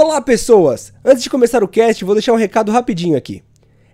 [0.00, 0.92] Olá, pessoas!
[1.04, 3.42] Antes de começar o cast, vou deixar um recado rapidinho aqui.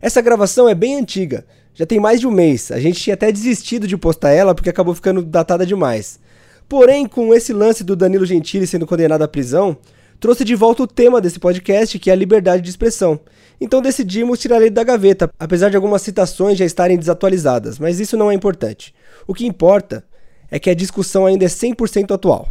[0.03, 2.71] Essa gravação é bem antiga, já tem mais de um mês.
[2.71, 6.21] A gente tinha até desistido de postar ela porque acabou ficando datada demais.
[6.69, 9.79] Porém, com esse lance do Danilo Gentili sendo condenado à prisão,
[10.21, 13.19] trouxe de volta o tema desse podcast, que é a liberdade de expressão.
[13.59, 18.15] Então decidimos tirar ele da gaveta, apesar de algumas citações já estarem desatualizadas, mas isso
[18.15, 18.95] não é importante.
[19.27, 20.05] O que importa
[20.51, 22.51] é que a discussão ainda é 100% atual.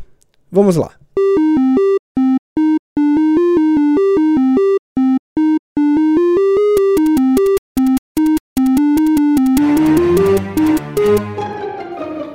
[0.51, 1.02] Vamos lá.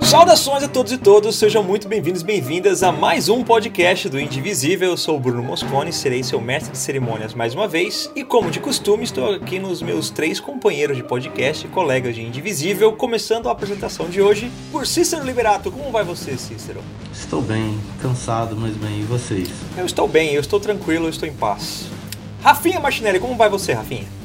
[0.09, 4.19] Saudações a todos e todas, sejam muito bem-vindos e bem-vindas a mais um podcast do
[4.19, 4.93] Indivisível.
[4.93, 8.11] Eu sou o Bruno Moscone, serei seu mestre de cerimônias mais uma vez.
[8.17, 12.23] E como de costume, estou aqui nos meus três companheiros de podcast e colegas de
[12.23, 15.71] Indivisível, começando a apresentação de hoje por Cícero Liberato.
[15.71, 16.81] Como vai você, Cícero?
[17.13, 19.51] Estou bem, cansado, mas bem, e vocês?
[19.77, 21.85] Eu estou bem, eu estou tranquilo, eu estou em paz.
[22.43, 24.18] Rafinha Martinelli, como vai você, Rafinha?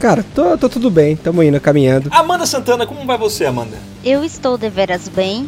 [0.00, 2.08] Cara, tô, tô tudo bem, tamo indo, caminhando.
[2.10, 3.76] Amanda Santana, como vai você, Amanda?
[4.02, 5.46] Eu estou deveras bem.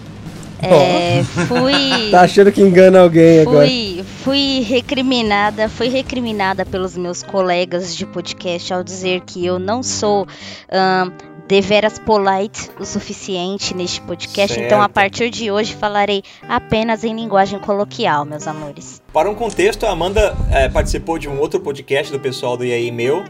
[0.60, 1.72] É, fui.
[2.12, 3.66] Tá achando que engana alguém agora.
[3.66, 9.82] Fui, fui recriminada, fui recriminada pelos meus colegas de podcast ao dizer que eu não
[9.82, 10.26] sou
[10.70, 11.10] ahn,
[11.48, 14.54] deveras polite o suficiente neste podcast.
[14.54, 14.66] Certo.
[14.66, 19.00] Então, a partir de hoje, falarei apenas em linguagem coloquial, meus amores.
[19.14, 22.72] Para um contexto, a Amanda eh, participou de um outro podcast do pessoal do E
[22.72, 23.24] aí Meu.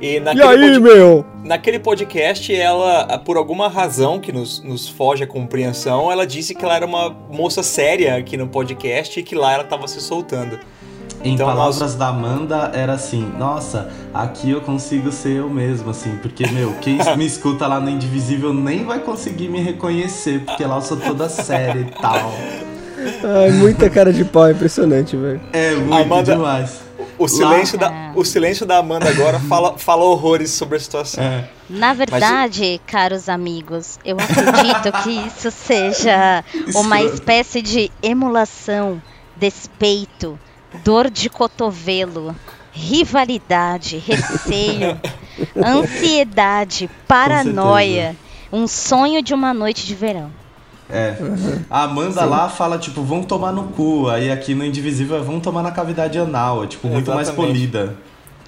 [0.00, 1.24] E E naquele, aí, pod- meu?
[1.44, 6.64] naquele podcast, ela, por alguma razão que nos, nos foge a compreensão, ela disse que
[6.64, 10.58] ela era uma moça séria aqui no podcast e que lá ela estava se soltando.
[11.24, 16.16] Em Então, palavras da Amanda, era assim: Nossa, aqui eu consigo ser eu mesmo, assim,
[16.22, 20.76] porque, meu, quem me escuta lá no Indivisível nem vai conseguir me reconhecer, porque lá
[20.76, 22.32] eu sou toda séria e tal.
[23.24, 25.40] Ai, muita cara de pau, impressionante, velho.
[25.52, 26.87] É muito Amanda- demais.
[27.18, 31.22] O silêncio, Lá- da, o silêncio da Amanda agora fala, fala horrores sobre a situação.
[31.22, 31.48] É.
[31.68, 39.00] Na verdade, caros amigos, eu acredito que isso seja uma espécie de emulação,
[39.36, 40.38] despeito,
[40.84, 42.34] dor de cotovelo,
[42.72, 45.00] rivalidade, receio,
[45.56, 48.16] ansiedade, paranoia,
[48.52, 50.30] um sonho de uma noite de verão.
[50.90, 51.16] É.
[51.68, 54.08] A Amanda lá fala, tipo, vão tomar no cu.
[54.08, 56.64] Aí aqui no Indivisível é vão tomar na cavidade anal.
[56.64, 57.52] É, tipo, muito mais Exatamente.
[57.52, 57.96] polida.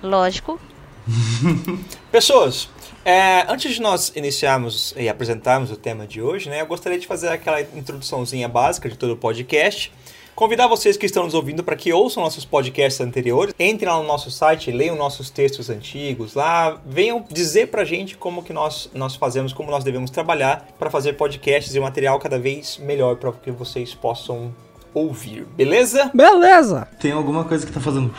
[0.03, 0.59] Lógico,
[2.11, 2.69] Pessoas,
[3.05, 7.07] é, antes de nós iniciarmos e apresentarmos o tema de hoje, né, eu gostaria de
[7.07, 9.93] fazer aquela introduçãozinha básica de todo o podcast.
[10.41, 14.07] Convidar vocês que estão nos ouvindo para que ouçam nossos podcasts anteriores, entrem lá no
[14.07, 19.17] nosso site, leiam nossos textos antigos lá, venham dizer pra gente como que nós, nós
[19.17, 23.51] fazemos, como nós devemos trabalhar para fazer podcasts e material cada vez melhor para que
[23.51, 24.51] vocês possam
[24.95, 26.11] ouvir, beleza?
[26.15, 26.89] Beleza!
[26.99, 28.11] Tem alguma coisa que tá fazendo.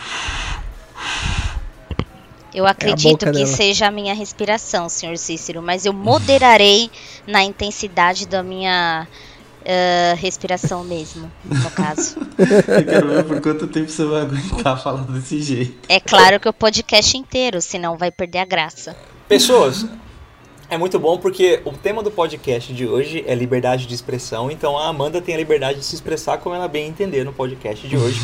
[2.53, 3.47] eu acredito boca que dela.
[3.47, 6.91] seja a minha respiração, senhor Cícero, mas eu moderarei
[7.25, 9.07] na intensidade da minha
[9.65, 12.17] ah, respiração mesmo, no caso.
[12.39, 15.77] Eu quero ver por quanto tempo você vai aguentar falar desse jeito.
[15.87, 18.95] É claro que o podcast inteiro, senão vai perder a graça.
[19.27, 19.85] Pessoas,
[20.69, 24.77] é muito bom porque o tema do podcast de hoje é liberdade de expressão, então
[24.77, 27.97] a Amanda tem a liberdade de se expressar como ela bem entender no podcast de
[27.97, 28.21] hoje.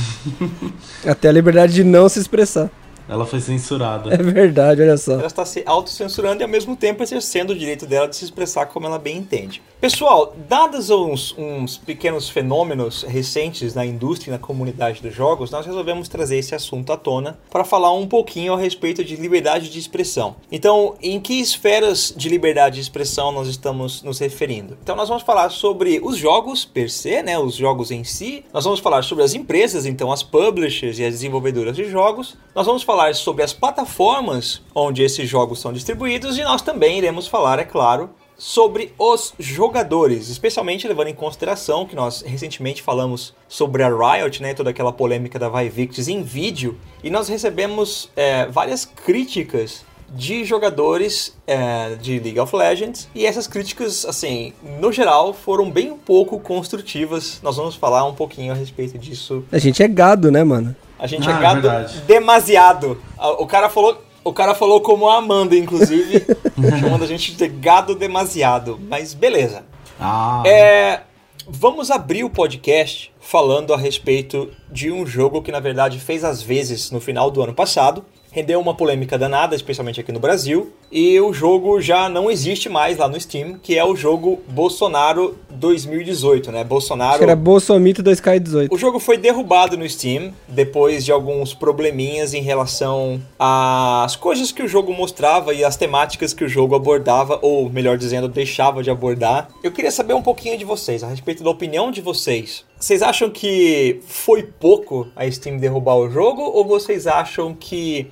[1.06, 2.72] Até a liberdade de não se expressar.
[3.07, 4.13] Ela foi censurada.
[4.13, 5.13] É verdade, olha só.
[5.13, 8.66] Ela está se autocensurando e ao mesmo tempo exercendo o direito dela de se expressar
[8.66, 9.62] como ela bem entende.
[9.79, 15.68] Pessoal, dados uns, uns pequenos fenômenos recentes na indústria e na comunidade dos jogos, nós
[15.68, 19.78] resolvemos trazer esse assunto à tona para falar um pouquinho a respeito de liberdade de
[19.78, 20.35] expressão.
[20.51, 24.78] Então, em que esferas de liberdade de expressão nós estamos nos referindo?
[24.81, 28.44] Então, nós vamos falar sobre os jogos per se, né, os jogos em si.
[28.51, 32.35] Nós vamos falar sobre as empresas, então as publishers e as desenvolvedoras de jogos.
[32.56, 37.28] Nós vamos falar sobre as plataformas onde esses jogos são distribuídos e nós também iremos
[37.28, 43.84] falar, é claro, sobre os jogadores, especialmente levando em consideração que nós recentemente falamos sobre
[43.84, 48.86] a Riot, né, toda aquela polêmica da Vivictis em vídeo, e nós recebemos é, várias
[48.86, 55.69] críticas de jogadores é, de League of Legends e essas críticas, assim, no geral, foram
[55.69, 57.39] bem pouco construtivas.
[57.44, 60.75] Nós vamos falar um pouquinho a respeito disso A gente é gado, né, mano?
[61.00, 61.70] A gente Ah, é é gado
[62.06, 63.02] demasiado.
[63.40, 66.26] O cara falou, o cara falou como a Amanda, inclusive,
[66.80, 68.80] chamando a gente de gado demasiado.
[68.90, 69.64] Mas beleza.
[70.00, 71.02] Ah, É,
[71.48, 76.42] vamos abrir o podcast falando a respeito de um jogo que na verdade fez as
[76.42, 81.19] vezes no final do ano passado rendeu uma polêmica danada, especialmente aqui no Brasil, e
[81.19, 86.51] o jogo já não existe mais lá no Steam, que é o jogo Bolsonaro 2018,
[86.51, 86.63] né?
[86.63, 87.18] Bolsonaro.
[87.18, 88.68] Que era Bolsomito 2K18.
[88.71, 94.63] O jogo foi derrubado no Steam depois de alguns probleminhas em relação às coisas que
[94.63, 98.89] o jogo mostrava e as temáticas que o jogo abordava, ou melhor dizendo, deixava de
[98.89, 99.50] abordar.
[99.63, 102.65] Eu queria saber um pouquinho de vocês, a respeito da opinião de vocês.
[102.79, 108.07] Vocês acham que foi pouco a Steam derrubar o jogo ou vocês acham que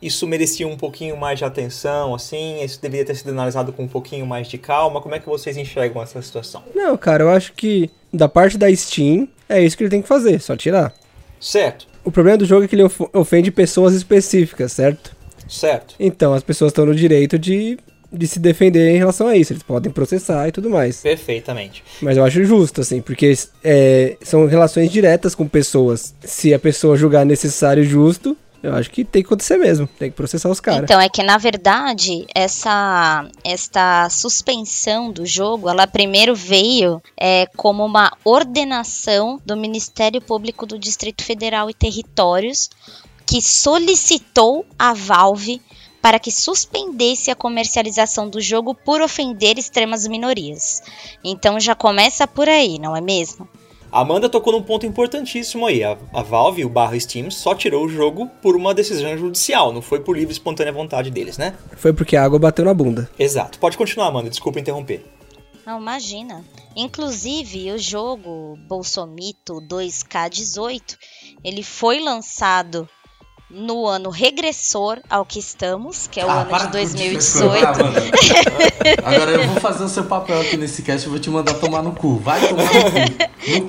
[0.00, 3.88] isso merecia um pouquinho mais de atenção, assim, isso deveria ter sido analisado com um
[3.88, 5.00] pouquinho mais de calma.
[5.00, 6.62] Como é que vocês enxergam essa situação?
[6.74, 10.08] Não, cara, eu acho que da parte da Steam é isso que ele tem que
[10.08, 10.92] fazer, só tirar.
[11.40, 11.86] Certo.
[12.04, 15.14] O problema do jogo é que ele ofende pessoas específicas, certo?
[15.48, 15.94] Certo.
[15.98, 17.78] Então as pessoas estão no direito de,
[18.12, 19.52] de se defender em relação a isso.
[19.52, 21.00] Eles podem processar e tudo mais.
[21.00, 21.82] Perfeitamente.
[22.00, 26.14] Mas eu acho justo, assim, porque é, são relações diretas com pessoas.
[26.22, 28.36] Se a pessoa julgar necessário e justo,
[28.66, 30.82] eu acho que tem que acontecer mesmo, tem que processar os caras.
[30.82, 37.84] Então, é que na verdade, essa, esta suspensão do jogo, ela primeiro veio é, como
[37.84, 42.68] uma ordenação do Ministério Público do Distrito Federal e Territórios,
[43.24, 45.60] que solicitou a Valve
[46.00, 50.82] para que suspendesse a comercialização do jogo por ofender extremas minorias.
[51.24, 53.48] Então já começa por aí, não é mesmo?
[54.00, 55.82] Amanda tocou num ponto importantíssimo aí.
[55.82, 59.82] A, a Valve, o barra Steam, só tirou o jogo por uma decisão judicial, não
[59.82, 61.54] foi por livre e espontânea vontade deles, né?
[61.76, 63.08] Foi porque a água bateu na bunda.
[63.18, 63.58] Exato.
[63.58, 65.04] Pode continuar, Amanda, desculpa interromper.
[65.66, 66.44] Não, imagina.
[66.76, 70.96] Inclusive, o jogo Bolsomito 2K18,
[71.42, 72.88] ele foi lançado
[73.48, 77.60] no ano regressor ao que estamos, que é o ah, ano de 2018.
[77.60, 81.54] De Agora eu vou fazer o seu papel aqui nesse cast, eu vou te mandar
[81.54, 82.16] tomar no cu.
[82.16, 82.98] Vai tomar no cu.
[83.50, 83.68] No cu.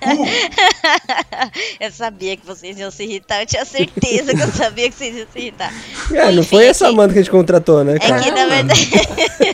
[0.00, 0.26] cu.
[1.78, 5.16] Eu sabia que vocês iam se irritar, eu tinha certeza que eu sabia que vocês
[5.16, 5.72] iam se irritar.
[6.12, 7.98] É, não foi essa Amanda que a gente contratou, né?
[7.98, 8.20] Cara?
[8.20, 8.90] É que na verdade.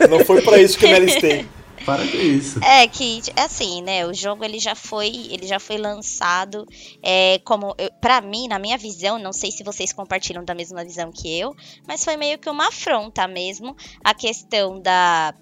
[0.09, 1.45] não foi pra isso que eu me alistei.
[1.85, 2.63] Para com isso.
[2.63, 4.05] É que assim, né?
[4.05, 6.65] O jogo ele já foi, ele já foi lançado
[7.01, 11.11] é, como para mim, na minha visão, não sei se vocês compartilham da mesma visão
[11.11, 11.55] que eu,
[11.87, 15.33] mas foi meio que uma afronta mesmo a questão da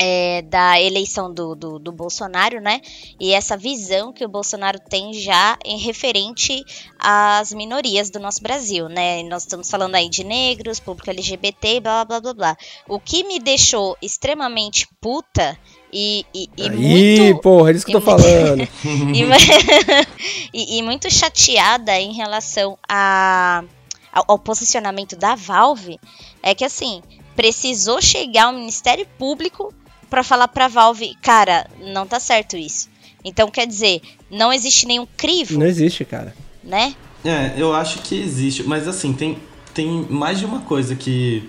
[0.00, 2.80] é, da eleição do, do, do, Bolsonaro, né?
[3.18, 6.62] E essa visão que o Bolsonaro tem já em referente
[6.96, 9.24] às minorias do nosso Brasil, né?
[9.24, 12.56] Nós estamos falando aí de negros, público LGBT, blá blá blá blá.
[12.88, 15.58] O que me deixou extremamente puta
[15.92, 18.68] e, e, e Aí, muito, porra, é isso que eu tô muito, falando.
[20.54, 23.64] e, e, muito chateada em relação a,
[24.12, 25.98] ao, ao posicionamento da Valve
[26.40, 27.02] é que assim
[27.34, 29.74] precisou chegar ao Ministério Público
[30.08, 32.88] para falar pra Valve, cara, não tá certo isso.
[33.24, 34.00] Então, quer dizer,
[34.30, 35.58] não existe nenhum crivo.
[35.58, 36.34] Não existe, cara.
[36.62, 36.94] Né?
[37.24, 39.38] É, eu acho que existe, mas assim, tem,
[39.74, 41.48] tem mais de uma coisa que,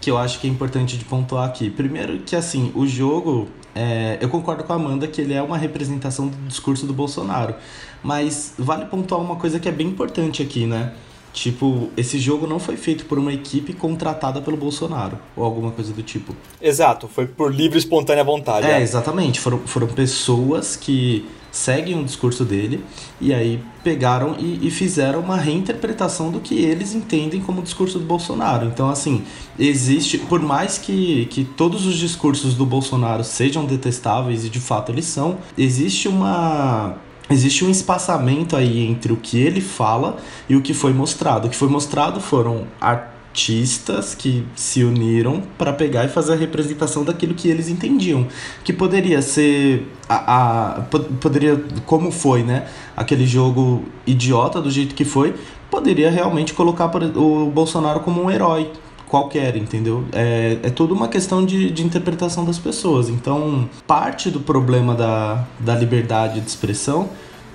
[0.00, 1.70] que eu acho que é importante de pontuar aqui.
[1.70, 5.56] Primeiro que, assim, o jogo, é, eu concordo com a Amanda que ele é uma
[5.56, 7.54] representação do discurso do Bolsonaro,
[8.02, 10.92] mas vale pontuar uma coisa que é bem importante aqui, né?
[11.32, 15.92] Tipo, esse jogo não foi feito por uma equipe contratada pelo Bolsonaro, ou alguma coisa
[15.92, 16.36] do tipo.
[16.60, 18.66] Exato, foi por livre e espontânea vontade.
[18.66, 19.40] É, é, exatamente.
[19.40, 22.82] Foram, foram pessoas que seguem o discurso dele
[23.20, 28.06] e aí pegaram e, e, fizeram uma reinterpretação do que eles entendem como discurso do
[28.06, 28.66] Bolsonaro.
[28.66, 29.22] Então, assim,
[29.58, 34.90] existe, por mais que, que todos os discursos do Bolsonaro sejam detestáveis, e de fato
[34.90, 36.96] eles são, existe uma
[37.32, 40.16] existe um espaçamento aí entre o que ele fala
[40.48, 41.46] e o que foi mostrado.
[41.46, 47.04] O que foi mostrado foram artistas que se uniram para pegar e fazer a representação
[47.04, 48.26] daquilo que eles entendiam,
[48.62, 50.80] que poderia ser a, a
[51.20, 52.66] poderia como foi, né?
[52.96, 55.34] Aquele jogo idiota do jeito que foi,
[55.70, 58.70] poderia realmente colocar o Bolsonaro como um herói,
[59.12, 60.06] qualquer, entendeu?
[60.10, 63.10] É, é tudo uma questão de, de interpretação das pessoas.
[63.10, 67.10] Então, parte do problema da, da liberdade de expressão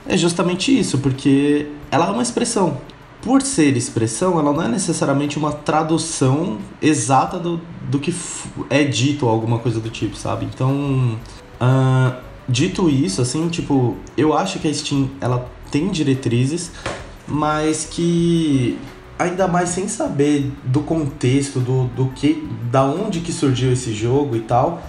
[0.08, 2.78] é justamente isso, porque ela é uma expressão.
[3.24, 7.60] Por ser expressão, ela não é necessariamente uma tradução exata do,
[7.90, 8.14] do que
[8.70, 10.46] é dito ou alguma coisa do tipo, sabe?
[10.46, 11.18] Então,
[11.60, 12.16] uh,
[12.48, 16.72] dito isso, assim, tipo, eu acho que a Steam, ela tem diretrizes,
[17.28, 18.78] mas que
[19.18, 24.36] ainda mais sem saber do contexto, do, do que, da onde que surgiu esse jogo
[24.36, 24.82] e tal,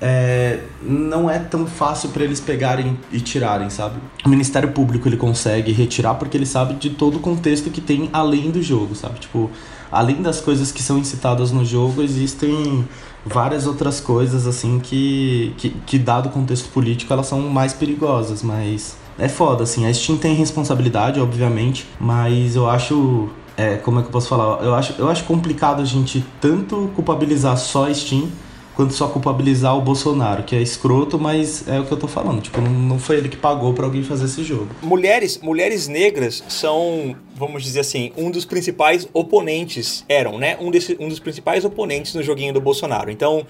[0.00, 3.96] é, não é tão fácil para eles pegarem e tirarem, sabe?
[4.24, 8.08] O Ministério Público ele consegue retirar porque ele sabe de todo o contexto que tem
[8.12, 9.18] além do jogo, sabe?
[9.18, 9.50] Tipo,
[9.90, 12.86] além das coisas que são incitadas no jogo, existem
[13.24, 18.42] várias outras coisas assim que, que, que dado o contexto político, elas são mais perigosas,
[18.42, 19.86] mas é foda, assim.
[19.86, 23.28] A Steam tem responsabilidade, obviamente, mas eu acho.
[23.58, 24.64] É, como é que eu posso falar?
[24.64, 28.30] Eu acho, eu acho complicado a gente tanto culpabilizar só a Steam
[28.76, 32.40] quanto só culpabilizar o Bolsonaro, que é escroto, mas é o que eu tô falando.
[32.40, 34.68] Tipo, não, não foi ele que pagou para alguém fazer esse jogo.
[34.80, 40.56] Mulheres, mulheres negras são, vamos dizer assim, um dos principais oponentes, eram, né?
[40.60, 43.10] Um, desse, um dos principais oponentes no joguinho do Bolsonaro.
[43.10, 43.44] Então,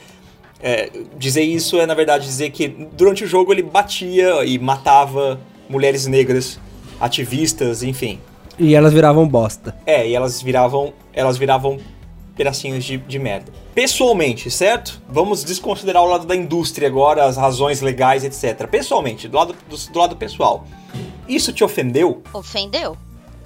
[0.62, 5.38] é, dizer isso é, na verdade, dizer que durante o jogo ele batia e matava
[5.68, 6.58] mulheres negras,
[6.98, 8.18] ativistas, enfim.
[8.58, 9.76] E elas viravam bosta.
[9.86, 11.78] É, e elas viravam, elas viravam
[12.36, 13.52] pedacinhos de, de merda.
[13.74, 15.00] Pessoalmente, certo?
[15.08, 18.66] Vamos desconsiderar o lado da indústria agora, as razões legais, etc.
[18.68, 20.66] Pessoalmente, do lado, do, do lado pessoal.
[21.28, 22.22] Isso te ofendeu?
[22.32, 22.96] Ofendeu.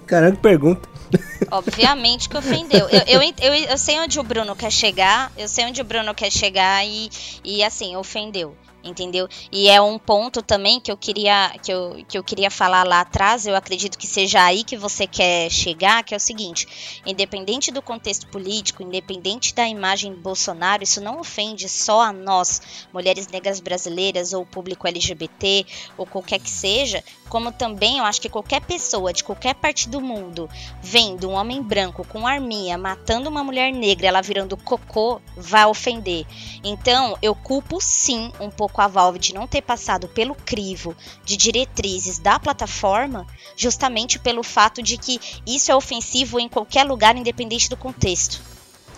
[0.06, 0.88] Caramba, que pergunta.
[1.50, 2.88] Obviamente que ofendeu.
[2.88, 6.14] Eu, eu, eu, eu, sei onde o Bruno quer chegar, eu sei onde o Bruno
[6.14, 7.10] quer chegar e,
[7.44, 9.28] e assim, ofendeu entendeu?
[9.50, 13.00] E é um ponto também que eu queria que eu, que eu queria falar lá
[13.00, 17.70] atrás, eu acredito que seja aí que você quer chegar, que é o seguinte, independente
[17.70, 22.60] do contexto político, independente da imagem do Bolsonaro, isso não ofende só a nós,
[22.92, 28.28] mulheres negras brasileiras ou público LGBT ou qualquer que seja, como também eu acho que
[28.28, 30.48] qualquer pessoa de qualquer parte do mundo
[30.82, 36.26] vendo um homem branco com arminha matando uma mulher negra, ela virando cocô, vai ofender.
[36.64, 40.96] Então, eu culpo sim um pouco pouco a Valve de não ter passado pelo crivo
[41.24, 47.14] de diretrizes da plataforma, justamente pelo fato de que isso é ofensivo em qualquer lugar,
[47.14, 48.40] independente do contexto.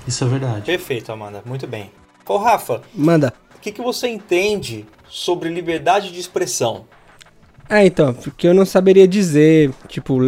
[0.07, 0.63] Isso é verdade.
[0.65, 1.43] Perfeito, Amanda.
[1.45, 1.91] Muito bem.
[2.27, 2.83] Ô, Rafa.
[2.95, 3.35] Manda.
[3.57, 6.85] O que, que você entende sobre liberdade de expressão?
[7.69, 10.19] Ah, então, porque eu não saberia dizer, tipo,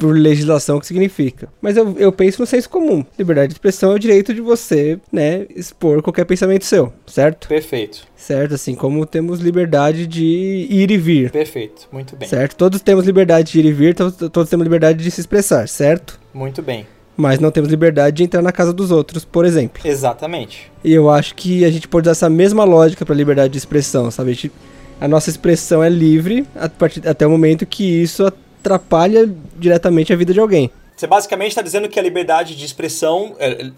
[0.00, 1.48] por legislação o que significa.
[1.60, 3.04] Mas eu, eu penso no senso comum.
[3.18, 7.46] Liberdade de expressão é o direito de você, né, expor qualquer pensamento seu, certo?
[7.46, 8.08] Perfeito.
[8.16, 11.30] Certo, assim como temos liberdade de ir e vir.
[11.30, 12.26] Perfeito, muito bem.
[12.26, 12.56] Certo?
[12.56, 16.18] Todos temos liberdade de ir e vir, todos, todos temos liberdade de se expressar, certo?
[16.32, 16.86] Muito bem.
[17.14, 19.82] Mas não temos liberdade de entrar na casa dos outros, por exemplo.
[19.84, 20.72] Exatamente.
[20.82, 24.10] E eu acho que a gente pode usar essa mesma lógica para liberdade de expressão,
[24.10, 24.30] sabe?
[24.30, 24.52] A, gente,
[24.98, 30.16] a nossa expressão é livre a partir, até o momento que isso atrapalha diretamente a
[30.16, 30.70] vida de alguém.
[30.96, 33.70] Você basicamente está dizendo que a liberdade de expressão, é,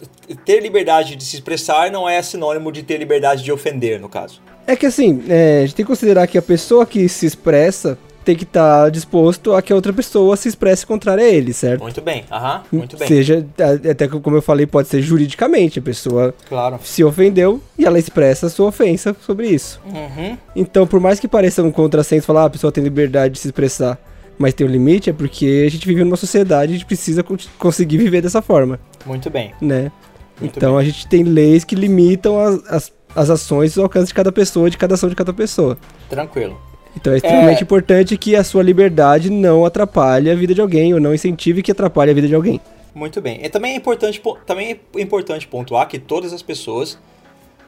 [0.45, 4.41] ter liberdade de se expressar não é sinônimo de ter liberdade de ofender, no caso.
[4.67, 7.97] É que assim, é, a gente tem que considerar que a pessoa que se expressa
[8.25, 11.53] tem que estar tá disposto a que a outra pessoa se expresse contrário a ele,
[11.53, 11.83] certo?
[11.83, 13.09] Muito bem, aham, muito bem.
[13.09, 13.47] Seja,
[13.89, 16.79] até como eu falei, pode ser juridicamente, a pessoa claro.
[16.83, 19.81] se ofendeu e ela expressa a sua ofensa sobre isso.
[19.85, 20.37] Uhum.
[20.55, 23.49] Então, por mais que pareça um contrassenso falar, ah, a pessoa tem liberdade de se
[23.49, 23.99] expressar,
[24.39, 27.25] mas tem um limite, é porque a gente vive numa sociedade e a gente precisa
[27.59, 28.79] conseguir viver dessa forma.
[29.07, 29.53] Muito bem.
[29.61, 29.93] Né?
[30.41, 30.81] Muito então bem.
[30.81, 34.33] a gente tem leis que limitam as, as, as ações e o alcance de cada
[34.33, 35.79] pessoa, de cada ação de cada pessoa.
[36.09, 36.61] Tranquilo.
[36.97, 37.63] Então é extremamente é...
[37.63, 41.73] importante que a sua liberdade não atrapalhe a vida de alguém, ou não incentive que
[41.73, 42.61] atrapalhe a vida de alguém.
[42.95, 43.41] Muito bem.
[43.43, 46.99] E também é importante, também é importante pontuar que todas as pessoas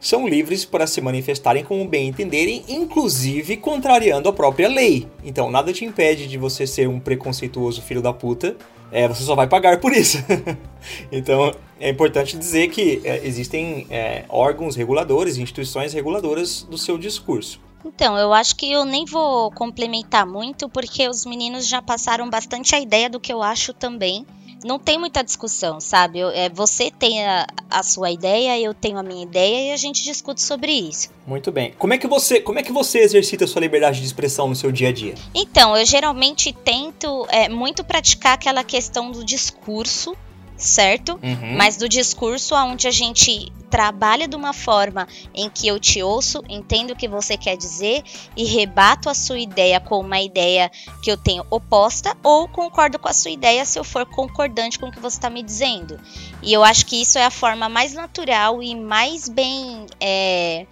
[0.05, 5.09] são livres para se manifestarem como bem entenderem, inclusive contrariando a própria lei.
[5.25, 8.55] Então, nada te impede de você ser um preconceituoso filho da puta,
[8.93, 10.19] é, você só vai pagar por isso.
[11.11, 17.59] então, é importante dizer que é, existem é, órgãos reguladores, instituições reguladoras do seu discurso.
[17.83, 22.75] Então, eu acho que eu nem vou complementar muito, porque os meninos já passaram bastante
[22.75, 24.27] a ideia do que eu acho também
[24.65, 26.19] não tem muita discussão, sabe?
[26.19, 29.77] Eu, é, você tem a, a, sua ideia, eu tenho a minha ideia e a
[29.77, 31.11] gente discute sobre isso.
[31.27, 31.75] Muito bem.
[31.79, 34.57] Como é que você, como é que você exercita a sua liberdade de expressão no
[34.57, 35.15] seu dia a dia?
[35.35, 40.17] Então, eu geralmente tento é, muito praticar aquela questão do discurso
[40.65, 41.19] certo?
[41.23, 41.57] Uhum.
[41.57, 46.43] Mas do discurso onde a gente trabalha de uma forma em que eu te ouço,
[46.49, 48.05] entendo o que você quer dizer
[48.37, 50.71] e rebato a sua ideia com uma ideia
[51.03, 54.87] que eu tenho oposta ou concordo com a sua ideia se eu for concordante com
[54.87, 56.01] o que você está me dizendo.
[56.41, 59.87] E eu acho que isso é a forma mais natural e mais bem.
[60.01, 60.67] É,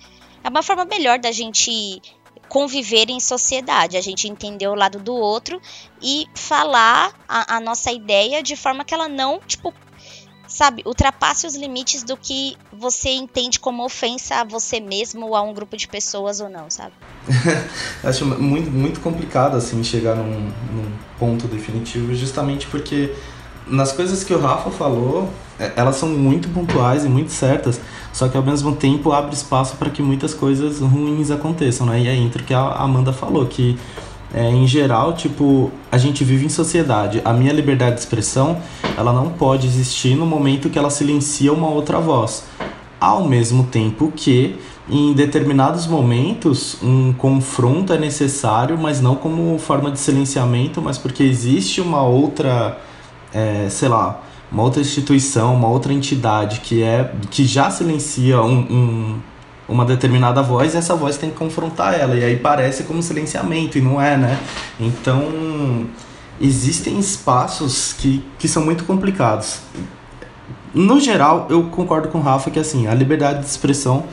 [0.44, 2.00] é uma forma melhor da gente
[2.52, 5.58] conviver em sociedade, a gente entender o lado do outro
[6.02, 9.72] e falar a, a nossa ideia de forma que ela não, tipo,
[10.46, 15.40] sabe, ultrapasse os limites do que você entende como ofensa a você mesmo ou a
[15.40, 16.92] um grupo de pessoas ou não, sabe?
[18.04, 23.16] Acho muito, muito complicado, assim, chegar num, num ponto definitivo, justamente porque
[23.66, 25.32] nas coisas que o Rafa falou,
[25.76, 27.80] elas são muito pontuais e muito certas,
[28.12, 32.00] só que ao mesmo tempo abre espaço para que muitas coisas ruins aconteçam, né?
[32.00, 33.78] E é entre o que a Amanda falou, que
[34.34, 37.20] é, em geral, tipo, a gente vive em sociedade.
[37.24, 38.58] A minha liberdade de expressão,
[38.96, 42.44] ela não pode existir no momento que ela silencia uma outra voz.
[42.98, 44.56] Ao mesmo tempo que,
[44.88, 51.22] em determinados momentos, um confronto é necessário, mas não como forma de silenciamento, mas porque
[51.22, 52.78] existe uma outra,
[53.34, 58.58] é, sei lá, uma outra instituição, uma outra entidade que é que já silencia um,
[58.58, 59.20] um
[59.68, 62.14] uma determinada voz e essa voz tem que confrontar ela.
[62.14, 64.38] E aí parece como silenciamento, e não é, né?
[64.78, 65.86] Então,
[66.40, 69.60] existem espaços que, que são muito complicados.
[70.74, 74.04] No geral, eu concordo com o Rafa que assim, a liberdade de expressão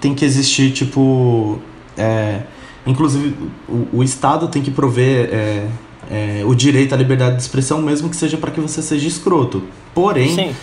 [0.00, 1.58] tem que existir, tipo.
[1.96, 2.42] É,
[2.86, 3.36] inclusive,
[3.68, 5.66] o, o Estado tem que prover é,
[6.10, 9.62] é, o direito à liberdade de expressão, mesmo que seja para que você seja escroto.
[9.94, 10.34] Porém.
[10.34, 10.54] Sim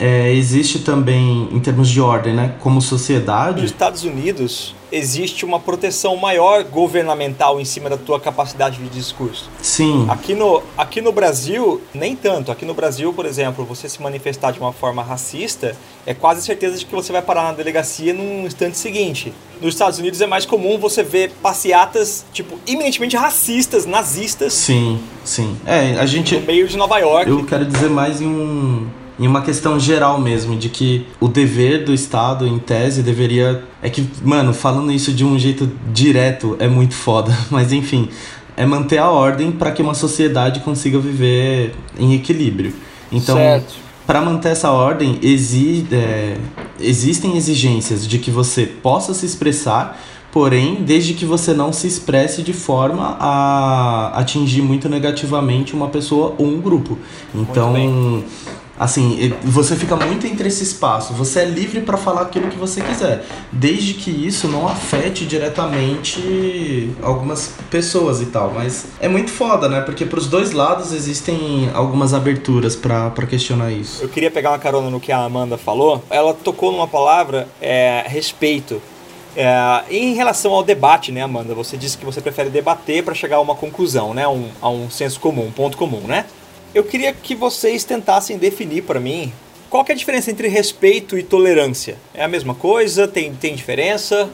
[0.00, 3.60] é, existe também, em termos de ordem, né, como sociedade.
[3.60, 9.48] Nos Estados Unidos existe uma proteção maior governamental em cima da tua capacidade de discurso.
[9.62, 10.06] Sim.
[10.08, 12.50] Aqui no, aqui no Brasil, nem tanto.
[12.50, 15.76] Aqui no Brasil, por exemplo, você se manifestar de uma forma racista,
[16.06, 19.32] é quase certeza de que você vai parar na delegacia no instante seguinte.
[19.60, 24.54] Nos Estados Unidos é mais comum você ver passeatas, tipo, eminentemente racistas, nazistas.
[24.54, 25.56] Sim, sim.
[25.66, 26.34] É, a gente.
[26.36, 27.30] No meio de Nova York.
[27.30, 28.88] Eu quero dizer mais em um
[29.20, 33.62] em uma questão geral mesmo, de que o dever do Estado, em tese, deveria.
[33.82, 38.08] É que, mano, falando isso de um jeito direto é muito foda, mas enfim,
[38.56, 42.72] é manter a ordem para que uma sociedade consiga viver em equilíbrio.
[43.12, 43.36] Então,
[44.06, 46.38] para manter essa ordem, exi é,
[46.80, 50.00] existem exigências de que você possa se expressar,
[50.32, 56.34] porém, desde que você não se expresse de forma a atingir muito negativamente uma pessoa
[56.38, 56.96] ou um grupo.
[57.34, 57.76] Então
[58.80, 61.12] Assim, você fica muito entre esse espaço.
[61.12, 63.22] Você é livre para falar aquilo que você quiser,
[63.52, 68.54] desde que isso não afete diretamente algumas pessoas e tal.
[68.54, 69.82] Mas é muito foda, né?
[69.82, 74.02] Porque pros dois lados existem algumas aberturas para questionar isso.
[74.02, 76.02] Eu queria pegar uma carona no que a Amanda falou.
[76.08, 78.80] Ela tocou numa palavra, é, respeito.
[79.36, 81.54] É, em relação ao debate, né, Amanda?
[81.54, 84.26] Você disse que você prefere debater para chegar a uma conclusão, né?
[84.26, 86.24] Um, a um senso comum, um ponto comum, né?
[86.72, 89.32] Eu queria que vocês tentassem definir para mim
[89.68, 91.96] qual é a diferença entre respeito e tolerância.
[92.14, 93.08] É a mesma coisa?
[93.08, 94.30] Tem, tem diferença?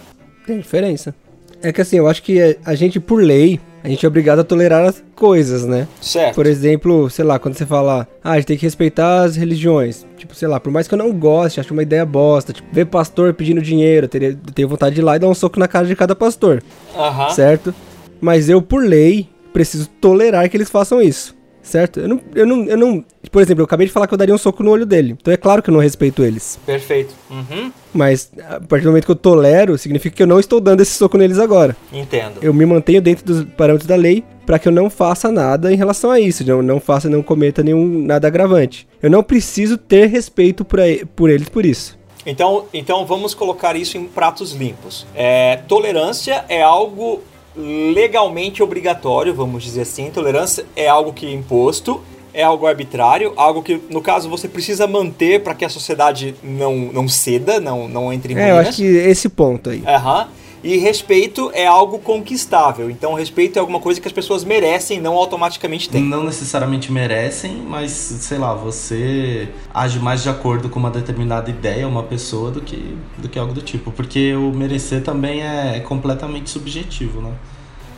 [0.46, 1.14] Tem diferença.
[1.62, 4.44] É que assim, eu acho que a gente, por lei, a gente é obrigado a
[4.44, 5.88] tolerar as coisas, né?
[5.98, 6.34] Certo.
[6.34, 10.06] Por exemplo, sei lá, quando você fala, ah, a gente tem que respeitar as religiões.
[10.18, 12.52] Tipo, sei lá, por mais que eu não goste, acho uma ideia bosta.
[12.52, 15.28] Tipo, ver pastor pedindo dinheiro, eu teria, eu teria vontade de ir lá e dar
[15.28, 16.62] um soco na cara de cada pastor.
[16.94, 17.30] Aham.
[17.30, 17.74] Certo?
[18.20, 21.35] Mas eu, por lei, preciso tolerar que eles façam isso
[21.66, 22.00] certo?
[22.00, 23.04] Eu não, eu não, eu não.
[23.30, 25.16] Por exemplo, eu acabei de falar que eu daria um soco no olho dele.
[25.20, 26.58] Então é claro que eu não respeito eles.
[26.64, 27.14] Perfeito.
[27.30, 27.72] Uhum.
[27.92, 30.92] Mas a partir do momento que eu tolero, significa que eu não estou dando esse
[30.92, 31.76] soco neles agora.
[31.92, 32.38] Entendo.
[32.40, 35.76] Eu me mantenho dentro dos parâmetros da lei para que eu não faça nada em
[35.76, 36.46] relação a isso.
[36.46, 38.86] Não, não faça, não cometa nenhum nada agravante.
[39.02, 40.78] Eu não preciso ter respeito por,
[41.16, 41.98] por eles por isso.
[42.24, 45.06] Então, então vamos colocar isso em pratos limpos.
[45.14, 47.22] É, tolerância é algo
[47.56, 50.10] legalmente obrigatório, vamos dizer assim.
[50.10, 52.00] Tolerância é algo que é imposto,
[52.34, 56.76] é algo arbitrário, algo que, no caso, você precisa manter para que a sociedade não,
[56.76, 58.50] não ceda, não, não entre em ruínas.
[58.50, 59.82] É, eu acho que esse ponto aí.
[59.86, 60.28] Aham.
[60.66, 62.90] E respeito é algo conquistável.
[62.90, 66.02] Então, respeito é alguma coisa que as pessoas merecem, não automaticamente têm.
[66.02, 71.86] Não necessariamente merecem, mas, sei lá, você age mais de acordo com uma determinada ideia,
[71.86, 73.92] uma pessoa, do que, do que algo do tipo.
[73.92, 77.32] Porque o merecer também é completamente subjetivo, né?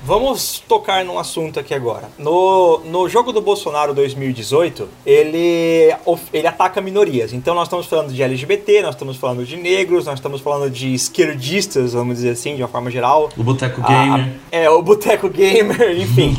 [0.08, 2.08] Vamos tocar num assunto aqui agora.
[2.16, 5.94] No, no jogo do Bolsonaro 2018, ele,
[6.32, 7.34] ele ataca minorias.
[7.34, 10.94] Então nós estamos falando de LGBT, nós estamos falando de negros, nós estamos falando de
[10.94, 13.28] esquerdistas, vamos dizer assim, de uma forma geral.
[13.36, 14.34] O Boteco Gamer.
[14.50, 16.34] A, é, o Boteco Gamer, enfim.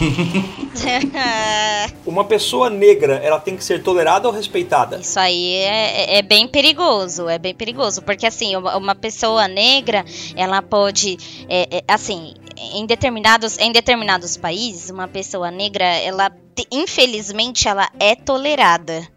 [2.07, 4.97] uma pessoa negra, ela tem que ser tolerada ou respeitada?
[4.97, 8.01] Isso aí é, é bem perigoso, é bem perigoso.
[8.01, 10.03] Porque assim, uma, uma pessoa negra,
[10.35, 16.31] ela pode, é, é, assim, em determinados, em determinados países, uma pessoa negra, ela
[16.71, 19.07] infelizmente ela é tolerada,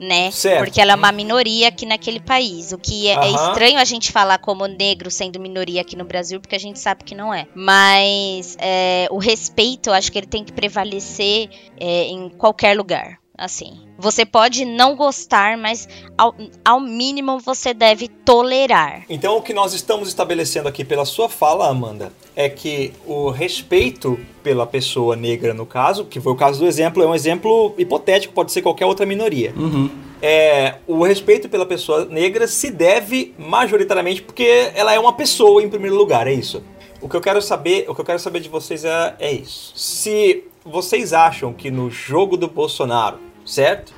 [0.00, 0.30] né?
[0.30, 0.64] Certo.
[0.64, 2.72] Porque ela é uma minoria aqui naquele país.
[2.72, 6.40] O que é, é, estranho a gente falar como negro sendo minoria aqui no Brasil,
[6.40, 7.46] porque a gente sabe que não é.
[7.54, 13.18] Mas é, o respeito, eu acho que ele tem que prevalecer é, em qualquer lugar.
[13.38, 19.04] Assim, você pode não gostar, mas ao, ao mínimo você deve tolerar.
[19.10, 24.18] Então, o que nós estamos estabelecendo aqui pela sua fala, Amanda, é que o respeito
[24.42, 28.32] pela pessoa negra, no caso, que foi o caso do exemplo, é um exemplo hipotético,
[28.32, 29.52] pode ser qualquer outra minoria.
[29.56, 29.90] Uhum.
[30.22, 35.68] É, o respeito pela pessoa negra se deve majoritariamente porque ela é uma pessoa em
[35.68, 36.62] primeiro lugar, é isso.
[37.00, 39.72] O que eu quero saber, o que eu quero saber de vocês é, é isso.
[39.76, 43.92] Se vocês acham que no jogo do Bolsonaro, certo?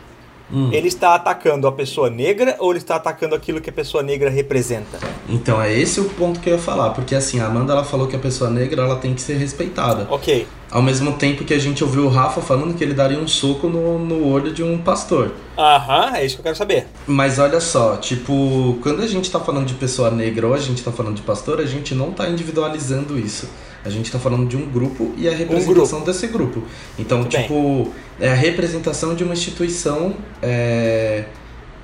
[0.53, 0.71] Hum.
[0.73, 4.31] Ele está atacando a pessoa negra ou ele está atacando aquilo que a pessoa negra
[4.31, 4.99] representa?
[5.29, 8.07] Então é esse o ponto que eu ia falar, porque assim, a Amanda ela falou
[8.07, 10.07] que a pessoa negra ela tem que ser respeitada.
[10.11, 10.47] Ok.
[10.71, 13.69] Ao mesmo tempo que a gente ouviu o Rafa falando que ele daria um soco
[13.69, 15.33] no, no olho de um pastor.
[15.57, 16.87] Aham, é isso que eu quero saber.
[17.07, 20.83] Mas olha só, tipo, quando a gente tá falando de pessoa negra ou a gente
[20.83, 23.49] tá falando de pastor, a gente não tá individualizando isso.
[23.85, 26.63] A gente tá falando de um grupo e a representação desse grupo.
[26.99, 27.43] Então, Muito bem.
[27.43, 31.25] tipo, é a representação de uma instituição é,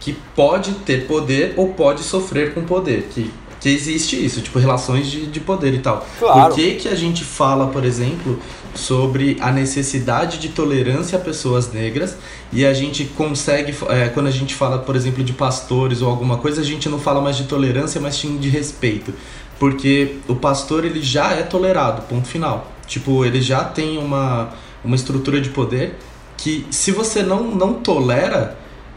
[0.00, 3.08] que pode ter poder ou pode sofrer com poder.
[3.10, 3.30] Que,
[3.60, 6.06] que existe isso, tipo, relações de, de poder e tal.
[6.18, 6.48] Claro.
[6.48, 8.38] Por que, que a gente fala, por exemplo,
[8.74, 12.16] sobre a necessidade de tolerância a pessoas negras
[12.52, 16.36] e a gente consegue, é, quando a gente fala, por exemplo, de pastores ou alguma
[16.38, 19.14] coisa, a gente não fala mais de tolerância, mas sim de respeito.
[19.58, 22.70] Porque o pastor ele já é tolerado, ponto final.
[22.86, 24.50] Tipo, ele já tem uma,
[24.84, 25.96] uma estrutura de poder
[26.36, 28.56] que se você não, não tolera,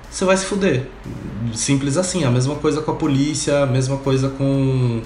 [0.10, 0.86] você vai se fuder.
[1.54, 2.24] Simples assim.
[2.24, 5.02] A mesma coisa com a polícia, a mesma coisa com,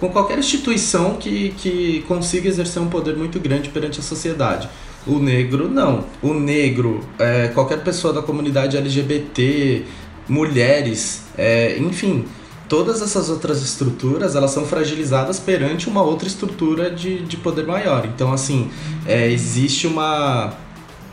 [0.00, 4.68] com qualquer instituição que, que consiga exercer um poder muito grande perante a sociedade.
[5.06, 6.04] O negro, não.
[6.22, 9.84] O negro, é, qualquer pessoa da comunidade LGBT,
[10.28, 12.24] mulheres, é, enfim,
[12.68, 18.06] todas essas outras estruturas elas são fragilizadas perante uma outra estrutura de, de poder maior.
[18.06, 18.70] Então, assim,
[19.06, 20.54] é, existe uma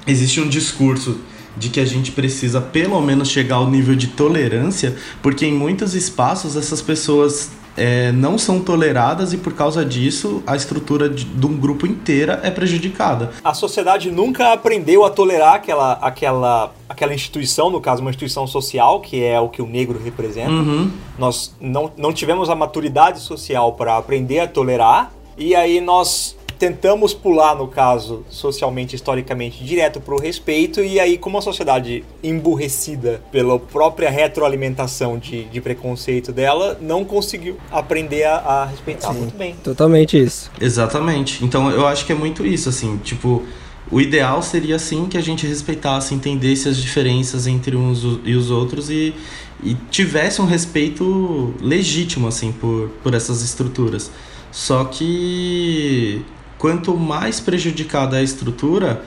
[0.08, 1.20] existe um discurso
[1.56, 5.94] de que a gente precisa pelo menos chegar ao nível de tolerância, porque em muitos
[5.94, 11.46] espaços essas pessoas é, não são toleradas e por causa disso a estrutura de, de
[11.46, 13.32] um grupo inteira é prejudicada.
[13.44, 19.00] A sociedade nunca aprendeu a tolerar aquela, aquela, aquela instituição, no caso, uma instituição social,
[19.00, 20.52] que é o que o negro representa.
[20.52, 20.92] Uhum.
[21.18, 27.12] Nós não, não tivemos a maturidade social para aprender a tolerar, e aí nós tentamos
[27.12, 33.20] pular, no caso, socialmente, historicamente, direto para o respeito, e aí, como a sociedade emburrecida
[33.32, 39.56] pela própria retroalimentação de, de preconceito dela, não conseguiu aprender a, a respeitar muito bem.
[39.64, 40.52] Totalmente isso.
[40.62, 41.44] Exatamente.
[41.44, 43.42] Então eu acho que é muito isso, assim, tipo,
[43.90, 48.52] o ideal seria assim que a gente respeitasse, entendesse as diferenças entre uns e os
[48.52, 49.16] outros e,
[49.64, 54.12] e tivesse um respeito legítimo, assim, por, por essas estruturas.
[54.52, 56.24] Só que
[56.62, 59.04] quanto mais prejudicada a estrutura,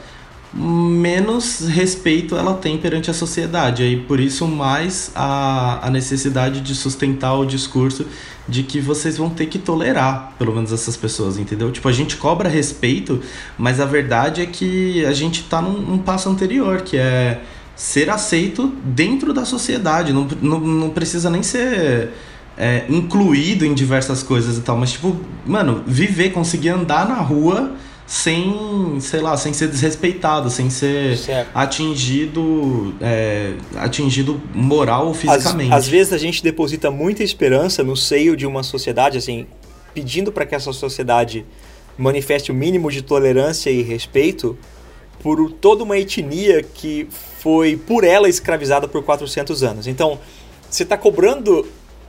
[0.53, 3.85] menos respeito ela tem perante a sociedade.
[3.85, 8.07] Aí por isso mais a, a necessidade de sustentar o discurso
[8.49, 11.71] de que vocês vão ter que tolerar, pelo menos essas pessoas, entendeu?
[11.71, 13.23] Tipo, a gente cobra respeito,
[13.57, 17.41] mas a verdade é que a gente tá num, num passo anterior, que é
[17.77, 20.13] ser aceito dentro da sociedade.
[20.13, 22.11] Não, não, não precisa nem ser
[22.57, 27.73] é, incluído em diversas coisas e tal, mas tipo, mano, viver, conseguir andar na rua
[28.07, 31.49] sem, sei lá, sem ser desrespeitado, sem ser Certo.
[31.55, 35.73] atingido, é, atingido moral ou Às, fisicamente.
[35.73, 39.47] às vezes a gente deposita muita esperança no seio de uma sociedade, assim,
[39.95, 41.47] pedindo para que essa sociedade
[41.97, 44.57] manifeste o mínimo de tolerância e respeito
[45.23, 47.07] por toda uma etnia que
[47.39, 49.87] foi por ela escravizada por 400 anos.
[49.87, 50.19] Então,
[50.69, 51.67] você está cobrando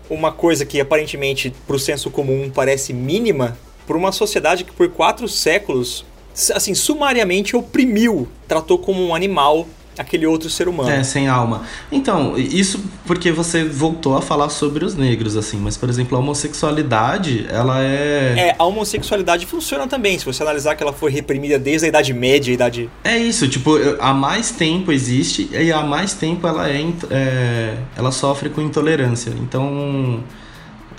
[0.09, 4.89] uma coisa que aparentemente para o senso comum parece mínima por uma sociedade que por
[4.89, 6.05] quatro séculos,
[6.53, 10.89] assim, sumariamente oprimiu, tratou como um animal aquele outro ser humano.
[10.89, 11.63] É, sem alma.
[11.91, 16.19] Então, isso porque você voltou a falar sobre os negros, assim, mas, por exemplo, a
[16.19, 18.33] homossexualidade, ela é.
[18.37, 22.13] É, a homossexualidade funciona também, se você analisar que ela foi reprimida desde a Idade
[22.13, 22.89] Média, a Idade...
[23.03, 28.11] É isso, tipo, há mais tempo existe e há mais tempo ela é, é, ela
[28.11, 29.31] sofre com intolerância.
[29.39, 30.23] Então,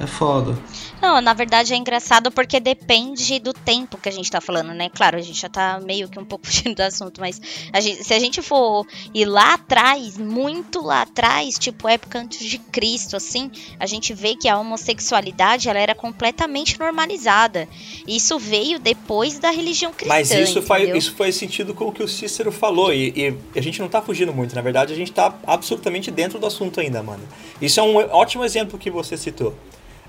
[0.01, 0.55] é foda.
[1.07, 4.89] Não, na verdade é engraçado porque depende do tempo que a gente tá falando, né?
[4.93, 7.41] Claro, a gente já tá meio que um pouco fugindo do assunto, mas
[7.73, 12.45] a gente- se a gente for ir lá atrás, muito lá atrás, tipo época antes
[12.45, 17.69] de Cristo, assim, a gente vê que a homossexualidade ela era completamente normalizada.
[18.05, 20.09] Isso veio depois da religião cristã.
[20.13, 20.99] Mas isso faz, entendeu?
[20.99, 23.13] isso faz sentido com o que o Cícero falou, e,
[23.55, 26.47] e a gente não tá fugindo muito, na verdade a gente tá absolutamente dentro do
[26.47, 27.23] assunto ainda, mano.
[27.63, 29.55] Isso é um ótimo exemplo que você citou.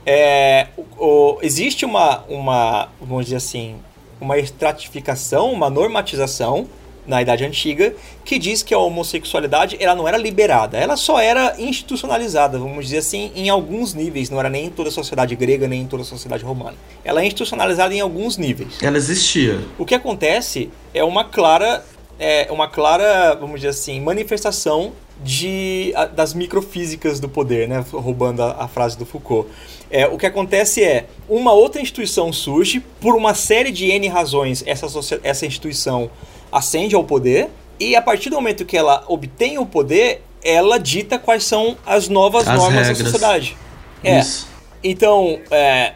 [0.10, 3.76] É, o- o- existe uma, uma, vamos dizer assim,
[4.22, 6.66] uma estratificação, uma normatização
[7.06, 7.94] na Idade Antiga,
[8.26, 12.98] que diz que a homossexualidade ela não era liberada, ela só era institucionalizada, vamos dizer
[13.00, 14.30] assim, em alguns níveis.
[14.30, 16.76] Não era nem em toda a sociedade grega, nem em toda a sociedade romana.
[17.04, 18.78] Ela é institucionalizada em alguns níveis.
[18.82, 19.60] Ela existia.
[19.78, 21.84] O que acontece é uma clara,
[22.20, 24.92] é uma clara, vamos dizer assim, manifestação
[25.24, 27.84] de, das microfísicas do poder, né?
[27.92, 29.50] roubando a, a frase do Foucault.
[29.90, 34.64] É, o que acontece é, uma outra instituição surge, por uma série de N razões,
[34.66, 34.88] essa,
[35.24, 36.10] essa instituição
[36.52, 41.18] ascende ao poder, e a partir do momento que ela obtém o poder, ela dita
[41.18, 42.98] quais são as novas as normas regras.
[42.98, 43.58] da sociedade.
[44.04, 44.20] É.
[44.20, 44.48] Isso.
[44.84, 45.94] Então, é,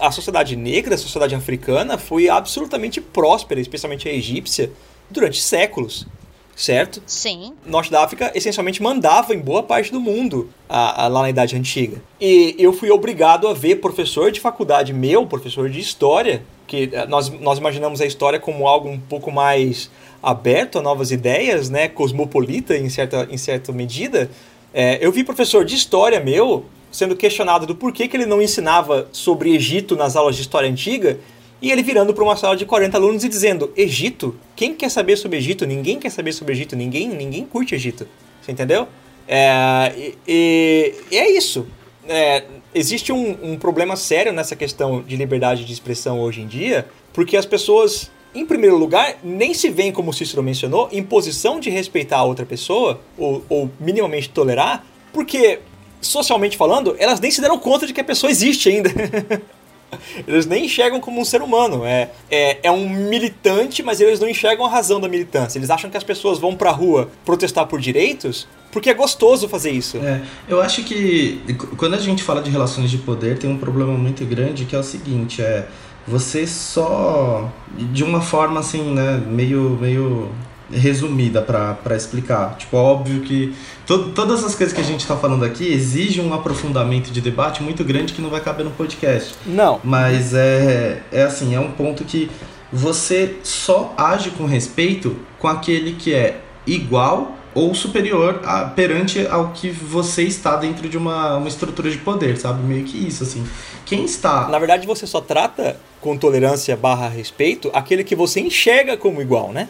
[0.00, 4.70] a sociedade negra, a sociedade africana, foi absolutamente próspera, especialmente a egípcia,
[5.10, 6.06] durante séculos
[6.56, 7.02] certo?
[7.06, 7.52] Sim.
[7.66, 11.54] Norte da África essencialmente mandava em boa parte do mundo a, a, lá na Idade
[11.54, 12.02] Antiga.
[12.18, 17.06] E eu fui obrigado a ver professor de faculdade meu, professor de história, que eh,
[17.06, 19.90] nós, nós imaginamos a história como algo um pouco mais
[20.22, 24.30] aberto a novas ideias, né, cosmopolita em certa, em certa medida.
[24.72, 29.08] É, eu vi professor de história meu sendo questionado do porquê que ele não ensinava
[29.12, 31.18] sobre Egito nas aulas de história antiga
[31.60, 34.36] e ele virando para uma sala de 40 alunos e dizendo: Egito?
[34.54, 35.66] Quem quer saber sobre Egito?
[35.66, 38.06] Ninguém quer saber sobre Egito, ninguém, ninguém curte Egito.
[38.42, 38.86] Você entendeu?
[39.26, 41.66] É, e, e, é isso.
[42.08, 46.86] É, existe um, um problema sério nessa questão de liberdade de expressão hoje em dia,
[47.12, 51.58] porque as pessoas, em primeiro lugar, nem se veem, como o Cícero mencionou, em posição
[51.58, 55.58] de respeitar a outra pessoa, ou, ou minimamente tolerar, porque,
[56.00, 58.90] socialmente falando, elas nem se deram conta de que a pessoa existe ainda.
[60.26, 61.84] Eles nem enxergam como um ser humano.
[61.84, 65.58] É, é, é um militante, mas eles não enxergam a razão da militância.
[65.58, 68.46] Eles acham que as pessoas vão pra rua protestar por direitos
[68.76, 69.96] porque é gostoso fazer isso.
[69.96, 71.40] É, eu acho que
[71.78, 74.78] quando a gente fala de relações de poder, tem um problema muito grande que é
[74.78, 75.66] o seguinte, é
[76.06, 80.30] você só de uma forma assim, né, meio meio
[80.72, 82.56] resumida para explicar.
[82.56, 83.54] Tipo, óbvio que
[83.86, 87.62] to todas as coisas que a gente está falando aqui exigem um aprofundamento de debate
[87.62, 89.34] muito grande que não vai caber no podcast.
[89.46, 89.80] Não.
[89.84, 92.30] Mas é, é assim, é um ponto que
[92.72, 99.48] você só age com respeito com aquele que é igual ou superior a, perante ao
[99.48, 102.62] que você está dentro de uma, uma estrutura de poder, sabe?
[102.62, 103.46] Meio que isso, assim.
[103.86, 104.48] Quem está...
[104.48, 109.52] Na verdade, você só trata com tolerância barra respeito aquele que você enxerga como igual,
[109.52, 109.68] né?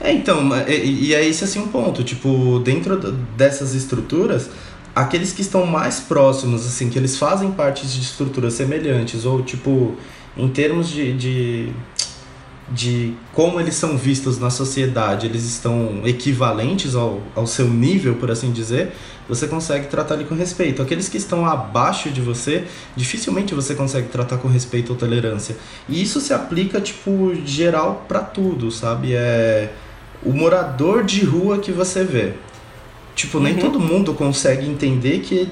[0.00, 2.96] É, então, e, e é esse assim um ponto, tipo, dentro
[3.36, 4.50] dessas estruturas,
[4.94, 9.96] aqueles que estão mais próximos, assim, que eles fazem parte de estruturas semelhantes, ou tipo,
[10.36, 11.72] em termos de, de
[12.70, 18.30] de como eles são vistos na sociedade, eles estão equivalentes ao, ao seu nível, por
[18.30, 18.92] assim dizer,
[19.28, 20.82] você consegue tratar ele com respeito.
[20.82, 22.64] Aqueles que estão abaixo de você,
[22.96, 25.56] dificilmente você consegue tratar com respeito ou tolerância.
[25.88, 29.14] E isso se aplica, tipo, geral para tudo, sabe?
[29.14, 29.70] É
[30.22, 32.32] o morador de rua que você vê.
[33.14, 33.60] Tipo, nem uhum.
[33.60, 35.48] todo mundo consegue entender que,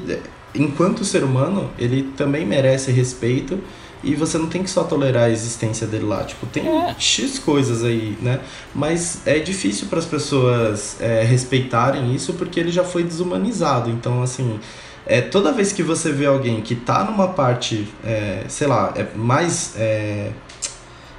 [0.54, 3.58] enquanto ser humano, ele também merece respeito
[4.02, 6.24] e você não tem que só tolerar a existência dele lá.
[6.24, 6.94] Tipo, tem é.
[6.98, 8.40] X coisas aí, né?
[8.74, 13.90] Mas é difícil para as pessoas é, respeitarem isso porque ele já foi desumanizado.
[13.90, 14.58] Então, assim,
[15.06, 19.06] é, toda vez que você vê alguém que tá numa parte, é, sei lá, é
[19.14, 19.74] mais.
[19.76, 20.30] É,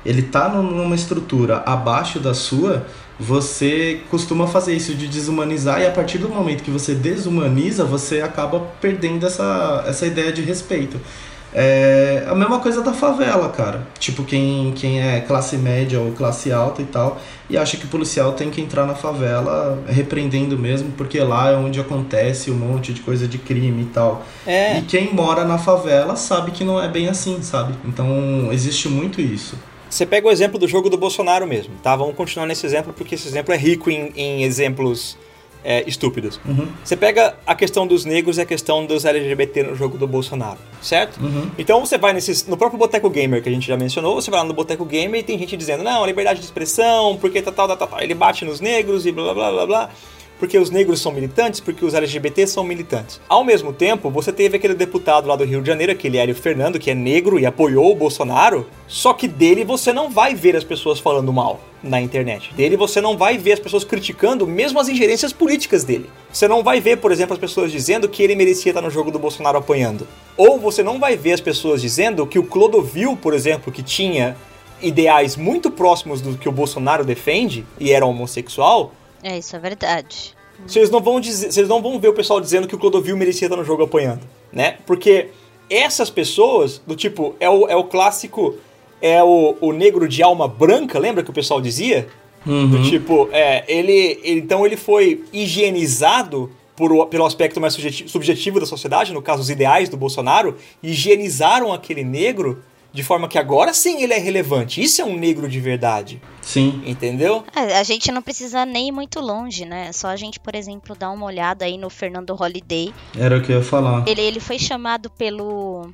[0.06, 2.86] ele tá numa estrutura abaixo da sua,
[3.18, 8.22] você costuma fazer isso de desumanizar e a partir do momento que você desumaniza, você
[8.22, 11.00] acaba perdendo essa, essa ideia de respeito.
[11.54, 13.88] É a mesma coisa da favela, cara.
[14.00, 17.88] Tipo, quem, quem é classe média ou classe alta e tal, e acha que o
[17.88, 22.92] policial tem que entrar na favela repreendendo mesmo, porque lá é onde acontece um monte
[22.92, 24.26] de coisa de crime e tal.
[24.46, 24.80] É.
[24.80, 27.76] E quem mora na favela sabe que não é bem assim, sabe?
[27.86, 29.58] Então existe muito isso.
[29.90, 31.96] Você pega o exemplo do jogo do Bolsonaro mesmo, tá?
[31.96, 35.16] Vamos continuar nesse exemplo, porque esse exemplo é rico em, em exemplos
[35.64, 36.40] é, estúpidos.
[36.46, 36.68] Uhum.
[36.84, 40.60] Você pega a questão dos negros e a questão dos LGBT no jogo do Bolsonaro,
[40.82, 41.22] certo?
[41.22, 41.50] Uhum.
[41.58, 44.40] Então você vai nesses, no próprio Boteco Gamer que a gente já mencionou, você vai
[44.40, 47.76] lá no Boteco Gamer e tem gente dizendo, não, liberdade de expressão, porque tal, tal,
[47.76, 48.02] tal, tal.
[48.02, 49.90] Ele bate nos negros e blá blá blá blá
[50.44, 53.22] porque os negros são militantes, porque os LGBT são militantes.
[53.30, 56.78] Ao mesmo tempo, você teve aquele deputado lá do Rio de Janeiro, aquele Hélio Fernando,
[56.78, 60.66] que é negro e apoiou o Bolsonaro, só que dele você não vai ver as
[60.66, 62.54] pessoas falando mal na internet.
[62.56, 66.10] Dele você não vai ver as pessoas criticando mesmo as ingerências políticas dele.
[66.30, 69.12] Você não vai ver, por exemplo, as pessoas dizendo que ele merecia estar no jogo
[69.12, 70.06] do Bolsonaro apanhando.
[70.36, 74.36] Ou você não vai ver as pessoas dizendo que o Clodovil, por exemplo, que tinha
[74.82, 78.92] ideais muito próximos do que o Bolsonaro defende e era homossexual,
[79.24, 80.33] é, isso é verdade.
[80.66, 83.48] Vocês não vão dizer, vocês não vão ver o pessoal dizendo que o Clodovil merecia
[83.48, 84.78] estar no jogo apanhando, né?
[84.86, 85.28] Porque
[85.70, 88.56] essas pessoas, do tipo, é o, é o clássico,
[89.02, 92.08] é o, o negro de alma branca, lembra que o pessoal dizia?
[92.46, 92.70] Uhum.
[92.70, 98.60] Do tipo, é, ele, ele- então ele foi higienizado por, pelo aspecto mais subjeti- subjetivo
[98.60, 103.74] da sociedade, no caso os ideais do Bolsonaro, higienizaram aquele negro de forma que agora
[103.74, 104.82] sim ele é relevante.
[104.82, 106.82] Isso é um negro de verdade, Sim.
[106.86, 107.44] entendeu?
[107.56, 109.92] É, A gente não precisa nem ir muito longe, né?
[109.92, 112.94] Só a gente, por exemplo, dar uma olhada aí no Fernando Holliday.
[113.18, 114.08] Era o que eu ia falar.
[114.08, 115.92] Ele, ele foi chamado pelo,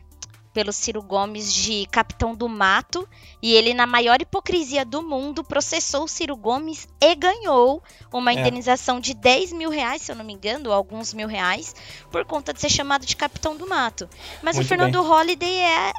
[0.60, 3.08] pelo Ciro Gomes de capitão do mato.
[3.42, 8.34] E ele, na maior hipocrisia do mundo, processou o Ciro Gomes e ganhou uma É.
[8.42, 11.74] indenização de 10 mil reais, se eu não me engano, ou alguns mil reais,
[12.12, 14.10] por conta de ser chamado de capitão do mato.
[14.44, 15.92] Mas Muito o Fernando Holliday é,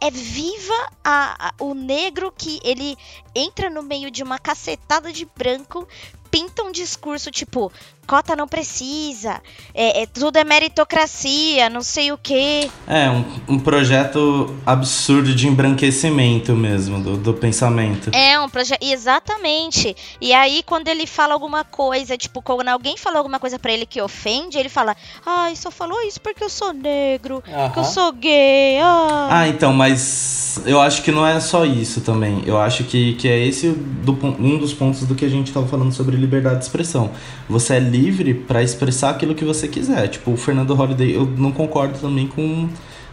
[0.00, 2.96] é viva a- a- o negro que ele
[3.34, 5.88] entra no meio de uma cacetada de branco,
[6.30, 7.72] pinta um discurso tipo,
[8.06, 9.40] cota não precisa,
[9.74, 12.70] é, é- tudo é meritocracia, não sei o quê.
[12.86, 18.10] É, um, um projeto absurdo de embranquecimento mesmo do, do pensamento.
[18.14, 18.82] É um projeto.
[18.82, 19.96] Exatamente.
[20.20, 23.86] E aí, quando ele fala alguma coisa, tipo, quando alguém fala alguma coisa pra ele
[23.86, 28.12] que ofende, ele fala: Ai, só falou isso porque eu sou negro, porque eu sou
[28.12, 28.78] gay.
[28.80, 29.28] Ah.
[29.30, 32.42] Ah, então, mas eu acho que não é só isso também.
[32.46, 35.66] Eu acho que, que é esse do um dos pontos do que a gente tava
[35.66, 37.10] falando sobre liberdade de expressão.
[37.48, 40.08] Você é livre pra expressar aquilo que você quiser.
[40.08, 42.68] Tipo, o Fernando Holliday, eu não concordo também com,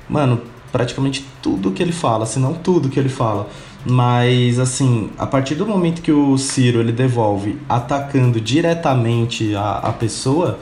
[0.10, 0.42] mano,
[0.72, 3.48] praticamente tudo que ele fala, se não tudo que ele fala.
[3.86, 9.92] Mas assim, a partir do momento que o Ciro ele devolve atacando diretamente a, a
[9.92, 10.58] pessoa,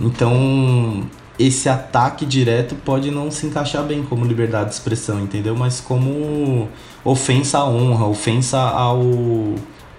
[0.00, 1.04] então
[1.38, 5.56] esse ataque direto pode não se encaixar bem como liberdade de expressão, entendeu?
[5.56, 6.68] Mas como
[7.04, 9.02] ofensa à honra, ofensa ao.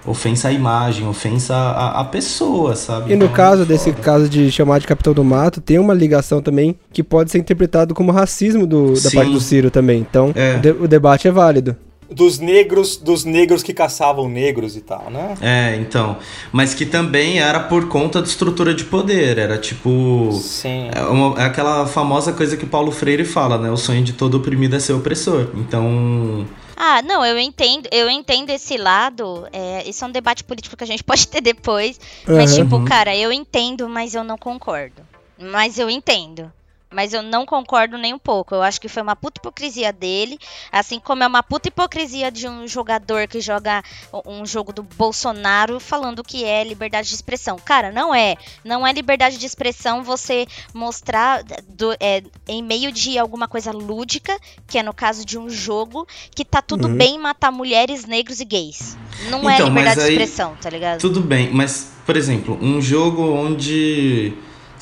[0.05, 3.11] Ofensa à imagem, ofensa à, à pessoa, sabe?
[3.13, 4.03] E no Então, caso desse foda.
[4.03, 7.93] caso de chamar de Capitão do Mato, tem uma ligação também que pode ser interpretado
[7.93, 9.15] como racismo do- da Sim.
[9.17, 9.99] parte do Ciro também.
[9.99, 10.55] Então, É.
[10.55, 11.75] o, de- o debate é válido.
[12.11, 15.33] Dos negros, dos negros que caçavam negros e tal, né?
[15.41, 16.17] É, então.
[16.51, 19.39] Mas que também era por conta de estrutura de poder.
[19.39, 20.29] Era tipo.
[20.33, 20.89] Sim.
[20.93, 23.71] É, uma- é aquela famosa coisa que Paulo Freire fala, né?
[23.71, 25.47] O sonho de todo oprimido é ser opressor.
[25.55, 26.45] Então.
[26.75, 29.47] Ah, não, eu entendo, eu entendo esse lado.
[29.51, 31.99] É, isso é um debate político que a gente pode ter depois.
[32.27, 32.63] Mas, Aham.
[32.63, 32.85] tipo, Uhum.
[32.85, 35.01] cara, eu entendo, mas eu não concordo.
[35.37, 36.51] Mas eu entendo.
[36.93, 38.53] Mas eu não concordo nem um pouco.
[38.55, 40.37] Eu acho que foi uma puta hipocrisia dele.
[40.71, 43.83] Assim como é uma puta hipocrisia de um jogador que joga
[44.25, 47.57] um jogo do Bolsonaro falando que é liberdade de expressão.
[47.57, 48.35] Cara, não é.
[48.63, 54.37] Não é liberdade de expressão você mostrar do- é, em meio de alguma coisa lúdica,
[54.67, 56.95] que é no caso de um jogo, que tá tudo Uhum.
[56.97, 58.97] bem matar mulheres, negros e gays.
[59.29, 60.99] Não é Então, mas liberdade de aí- expressão, tá ligado?
[60.99, 64.33] Tudo bem, mas, por exemplo, um jogo onde.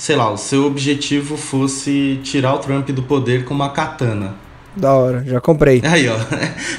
[0.02, 4.34] Sei lá, o seu objetivo fosse tirar o Trump do poder com uma katana.
[4.76, 5.80] Da hora, já comprei.
[5.86, 6.16] Aí, ó.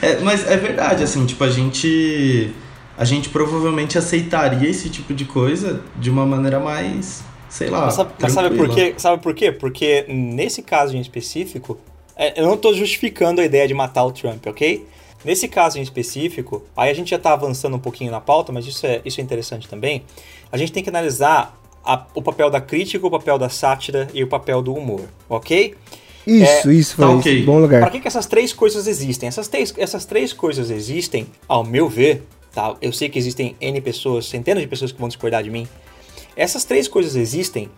[0.04, 2.52] É, mas é verdade, assim, tipo, a gente.
[2.98, 7.22] A gente provavelmente aceitaria esse tipo de coisa de uma maneira mais.
[7.48, 7.82] Sei lá.
[7.82, 8.94] Mas sabe, mas sabe por quê?
[8.96, 9.52] Sabe por quê?
[9.52, 11.78] Porque nesse caso em específico,
[12.16, 14.84] é, eu não tô justificando a ideia de matar o Trump, ok?
[15.24, 18.66] Nesse caso em específico, aí a gente já tá avançando um pouquinho na pauta, mas
[18.66, 20.02] isso é, isso é interessante também.
[20.50, 24.22] A gente tem que analisar a- o papel da crítica, o papel da sátira e
[24.22, 25.74] o papel do humor, ok?
[26.26, 27.18] Isso, isso, foi tá isso.
[27.20, 27.42] ok.
[27.44, 27.80] Bom lugar.
[27.80, 29.28] Para que, que essas três coisas existem?
[29.28, 32.22] Essas três, essas três coisas existem, ao meu ver,
[32.54, 32.76] tá?
[32.80, 35.66] Eu sei que existem N pessoas, centenas de pessoas que vão discordar de mim.
[36.36, 37.68] Essas três coisas existem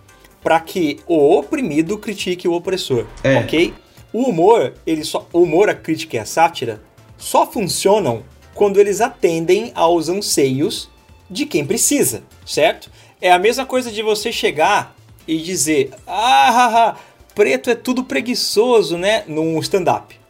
[0.42, 3.38] para que o oprimido critique o opressor, É.
[3.38, 3.72] ok?
[4.12, 6.82] O humor, ele só, o humor, a crítica e a sátira
[7.16, 8.22] só funcionam
[8.54, 10.88] quando eles atendem aos anseios
[11.30, 12.90] de quem precisa, certo?
[13.24, 14.94] É a mesma coisa de você chegar
[15.26, 16.96] e dizer, ah, haha,
[17.34, 19.24] preto é tudo preguiçoso, né?
[19.26, 20.20] Num stand-up,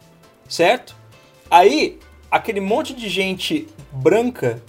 [0.49, 0.95] certo?
[1.51, 1.99] Aí,
[2.31, 4.63] aquele monte de gente branca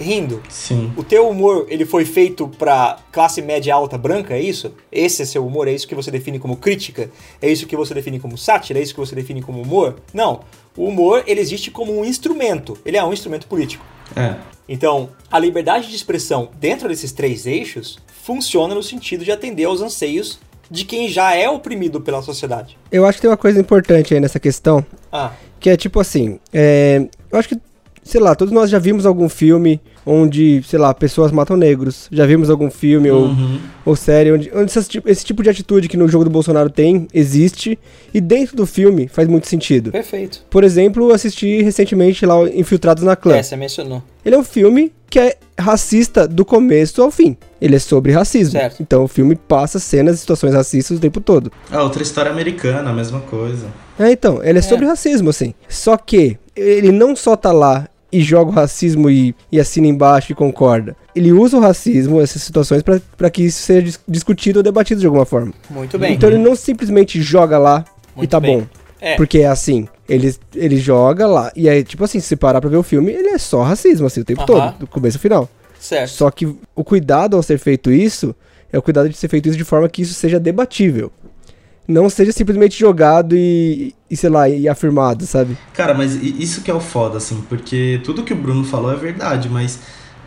[0.00, 0.42] rindo.
[0.48, 0.90] Sim.
[0.96, 4.72] O teu humor, ele foi feito pra classe média alta branca, é isso?
[4.90, 5.68] Esse é seu humor?
[5.68, 7.10] É isso que você define como crítica?
[7.42, 8.78] É isso que você define como sátira?
[8.78, 9.96] É isso que você define como humor?
[10.14, 10.40] Não.
[10.74, 12.78] O humor, ele existe como um instrumento.
[12.82, 13.84] Ele é um instrumento político.
[14.16, 14.34] É.
[14.68, 19.80] Então, a liberdade de expressão dentro desses três eixos funciona no sentido de atender aos
[19.80, 20.38] anseios
[20.70, 22.76] de quem já é oprimido pela sociedade.
[22.92, 26.38] Eu acho que tem uma coisa importante aí nessa questão, Ah, que é tipo assim,
[26.52, 27.58] é, eu acho que,
[28.02, 32.08] sei lá, todos nós já vimos algum filme onde, sei lá, pessoas matam negros.
[32.10, 33.58] Já vimos algum filme ou, Uhum.
[33.84, 37.06] ou série onde, onde ti- esse tipo de atitude que no jogo do Bolsonaro tem,
[37.12, 37.78] existe,
[38.14, 39.90] e dentro do filme faz muito sentido.
[39.92, 40.42] perfeito.
[40.48, 43.36] Por exemplo, eu assisti recentemente lá o Infiltrados na Clã.
[43.36, 44.02] É, você mencionou.
[44.24, 47.36] Ele é um filme que é racista do começo ao fim.
[47.60, 48.52] Ele é sobre racismo.
[48.52, 48.82] Certo.
[48.82, 51.50] Então o filme passa cenas e situações racistas o tempo todo.
[51.70, 53.66] Ah, outra história americana, a mesma coisa.
[53.98, 55.54] É, então, ele é sobre racismo, assim.
[55.68, 60.32] Só que ele não só tá lá e joga o racismo e, e assina embaixo
[60.32, 60.96] e concorda.
[61.14, 65.06] Ele usa o racismo, essas situações, para que isso seja dis discutido ou debatido de
[65.06, 65.52] alguma forma.
[65.68, 66.14] Muito bem.
[66.14, 68.60] Então ele não simplesmente joga lá Muito e tá bem.
[68.60, 68.66] bom.
[69.00, 69.14] É.
[69.16, 71.52] Porque é assim, ele, ele joga lá.
[71.54, 74.20] E aí, tipo assim, se parar pra ver o filme, ele é só racismo, assim,
[74.20, 74.46] o tempo uh -huh.
[74.46, 75.48] todo, do começo ao final.
[75.78, 76.10] Certo.
[76.10, 78.34] Só que o cuidado ao ser feito isso
[78.72, 81.12] é o cuidado de ser feito isso de forma que isso seja debatível
[81.88, 85.56] não seja simplesmente jogado e, e, sei lá, e afirmado, sabe?
[85.72, 88.96] Cara, mas isso que é o foda, assim, porque tudo que o Bruno falou é
[88.96, 89.80] verdade, mas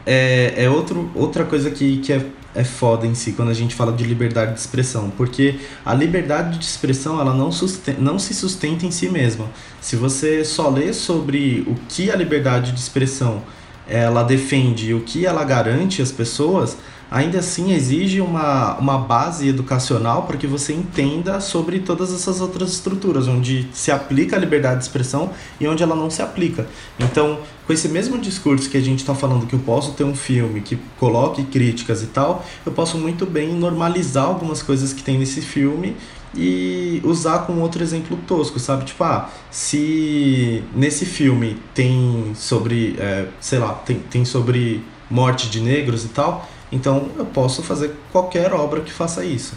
[0.03, 3.75] é, é outro, outra coisa que, que é, é foda em si quando a gente
[3.75, 8.33] fala de liberdade de expressão, porque a liberdade de expressão ela não, susten não se
[8.33, 9.45] sustenta em si mesma.
[9.79, 13.43] Se você só lê sobre o que a liberdade de expressão
[13.87, 16.77] ela defende e o que ela garante às pessoas,
[17.11, 22.71] ainda assim exige uma, uma base educacional para que você entenda sobre todas essas outras
[22.71, 26.65] estruturas, onde se aplica a liberdade de expressão e onde ela não se aplica.
[26.97, 30.15] Então, com esse mesmo discurso que a gente está falando que eu posso ter um
[30.15, 35.17] filme que coloque críticas e tal, eu posso muito bem normalizar algumas coisas que tem
[35.17, 35.97] nesse filme
[36.33, 38.85] e usar com outro exemplo tosco, sabe?
[38.85, 45.59] Tipo, ah, se nesse filme tem sobre, é, sei lá, tem, tem sobre morte de
[45.59, 49.55] negros e tal, então eu posso fazer qualquer obra que faça isso.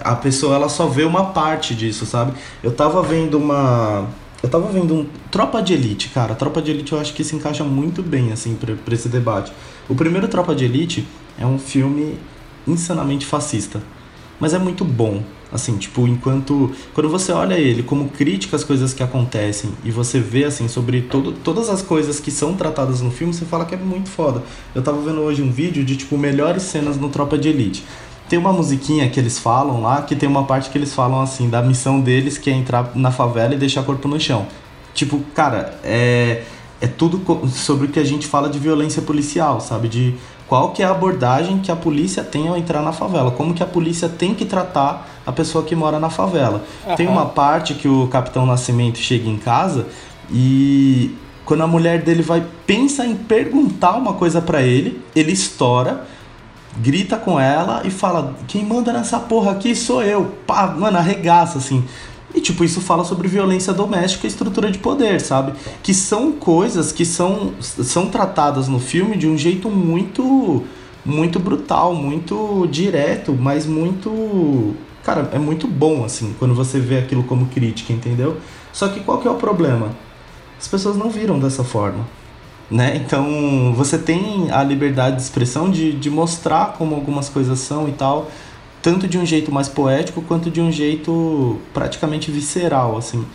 [0.00, 2.32] A pessoa ela só vê uma parte disso, sabe?
[2.62, 4.08] Eu tava vendo uma
[4.42, 6.34] eu tava vendo um Tropa de Elite, cara.
[6.34, 9.52] Tropa de Elite eu acho que se encaixa muito bem assim para esse debate.
[9.88, 11.06] O primeiro Tropa de Elite
[11.38, 12.18] é um filme
[12.66, 13.80] insanamente fascista,
[14.38, 15.22] mas é muito bom.
[15.52, 16.72] Assim, tipo, enquanto.
[16.92, 21.02] Quando você olha ele como crítica às coisas que acontecem e você vê, assim, sobre
[21.02, 24.42] todo, todas as coisas que são tratadas no filme, você fala que é muito foda.
[24.74, 27.84] Eu tava vendo hoje um vídeo de, tipo, melhores cenas no Tropa de Elite.
[28.28, 31.48] Tem uma musiquinha que eles falam lá, que tem uma parte que eles falam, assim,
[31.48, 34.46] da missão deles, que é entrar na favela e deixar corpo no chão.
[34.94, 36.42] Tipo, cara, é.
[36.78, 39.88] É tudo sobre o que a gente fala de violência policial, sabe?
[39.88, 40.14] De
[40.48, 43.62] qual que é a abordagem que a polícia tem ao entrar na favela, como que
[43.62, 46.64] a polícia tem que tratar a pessoa que mora na favela.
[46.86, 46.94] Uhum.
[46.94, 49.86] Tem uma parte que o Capitão Nascimento chega em casa
[50.30, 56.06] e quando a mulher dele vai pensa em perguntar uma coisa para ele, ele estoura,
[56.76, 60.32] grita com ela e fala: "Quem manda nessa porra aqui sou eu".
[60.46, 61.84] Pá, mano, arregaça assim.
[62.34, 65.52] E, tipo, isso fala sobre violência doméstica e estrutura de poder, sabe?
[65.82, 70.64] Que são coisas que são, são tratadas no filme de um jeito muito
[71.06, 74.74] muito brutal, muito direto, mas muito.
[75.04, 78.38] Cara, é muito bom, assim, quando você vê aquilo como crítica, entendeu?
[78.72, 79.90] Só que qual que é o problema?
[80.58, 82.04] As pessoas não viram dessa forma.
[82.68, 82.96] Né?
[82.96, 87.92] Então você tem a liberdade de expressão de, de mostrar como algumas coisas são e
[87.92, 88.28] tal,
[88.86, 93.26] tanto de um jeito mais poético quanto de um jeito praticamente visceral, assim.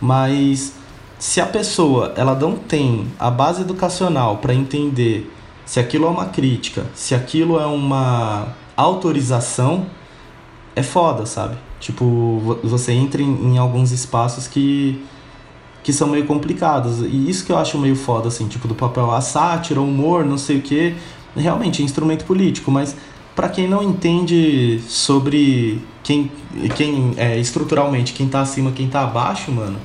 [0.00, 0.74] Mas
[1.18, 5.28] se a pessoa ela não tem a base educacional para entender
[5.66, 9.86] se aquilo é uma crítica, se aquilo é uma autorização,
[10.76, 11.58] é foda, sabe?
[11.80, 15.02] Tipo, você entra em, em alguns espaços que
[15.82, 17.00] que são meio complicados.
[17.00, 20.24] E isso que eu acho meio foda, assim, tipo, do papel a sátira, o humor,
[20.24, 20.94] não sei o que.
[21.34, 22.94] Realmente é instrumento político, mas
[23.40, 26.30] para quem não entende sobre quem,
[26.76, 29.78] quem é, estruturalmente quem tá acima, quem tá abaixo, mano,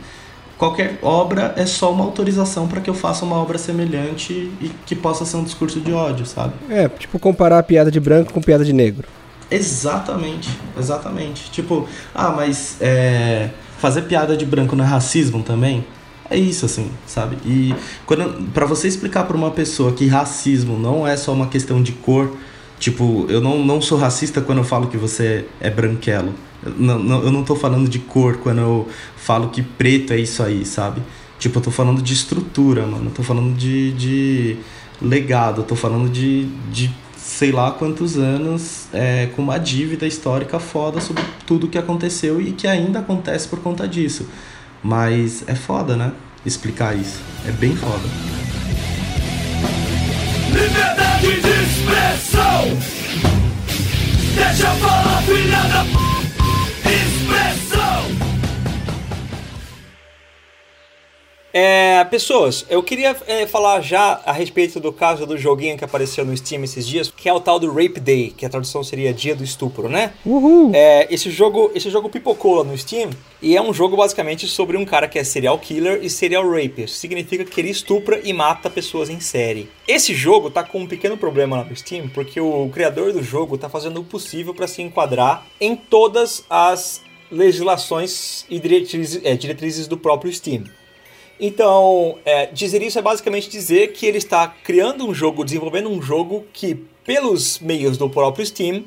[0.57, 4.93] qualquer obra é só uma autorização para que eu faça uma obra semelhante e que
[4.93, 6.53] possa ser um discurso de ódio, sabe?
[6.69, 9.07] É, tipo comparar a piada de branco com piada de negro.
[9.49, 11.49] Exatamente, exatamente.
[11.49, 15.85] Tipo, ah, mas é, fazer piada de branco não é racismo também?
[16.29, 17.37] É isso, assim, sabe?
[17.45, 17.73] E
[18.05, 21.93] quando para você explicar para uma pessoa que racismo não é só uma questão de
[21.93, 22.35] cor,
[22.79, 26.33] Tipo, eu não, não sou racista quando eu falo que você é branquelo.
[26.77, 30.43] Não, não, eu não tô falando de cor quando eu falo que preto é isso
[30.43, 31.01] aí, sabe?
[31.39, 33.05] Tipo, eu tô falando de estrutura, mano.
[33.05, 34.57] Eu tô falando de, de
[35.01, 35.61] legado.
[35.61, 41.01] Eu tô falando de, de sei lá quantos anos é, com uma dívida histórica foda
[41.01, 44.27] sobre tudo que aconteceu e que ainda acontece por conta disso.
[44.83, 46.11] Mas é foda, né?
[46.45, 47.19] Explicar isso.
[47.47, 48.03] É bem foda.
[50.53, 51.64] Liberdade de
[54.35, 56.24] Deixa eu falar, filha da p...
[61.57, 66.25] É, pessoas, eu queria é, falar já a respeito do caso do joguinho que apareceu
[66.25, 69.13] no Steam esses dias, que é o tal do Rape Day, que a tradução seria
[69.13, 70.11] Dia do Estupro, né?
[70.25, 70.71] Uhul.
[70.73, 73.09] É, esse jogo, esse jogo pipocou lá no Steam
[73.41, 76.89] e é um jogo basicamente sobre um cara que é serial killer e serial raper.
[76.89, 79.69] Significa que ele estupra e mata pessoas em série.
[79.87, 83.57] Esse jogo tá com um pequeno problema lá no Steam, porque o criador do jogo
[83.57, 87.01] tá fazendo o possível para se enquadrar em todas as
[87.31, 90.65] legislações e diretrizes, é, diretrizes do próprio Steam.
[91.39, 96.01] Então, é, dizer isso é basicamente dizer que ele está criando um jogo, desenvolvendo um
[96.01, 98.85] jogo que, pelos meios do próprio Steam,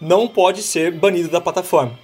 [0.00, 1.98] não pode ser banido da plataforma.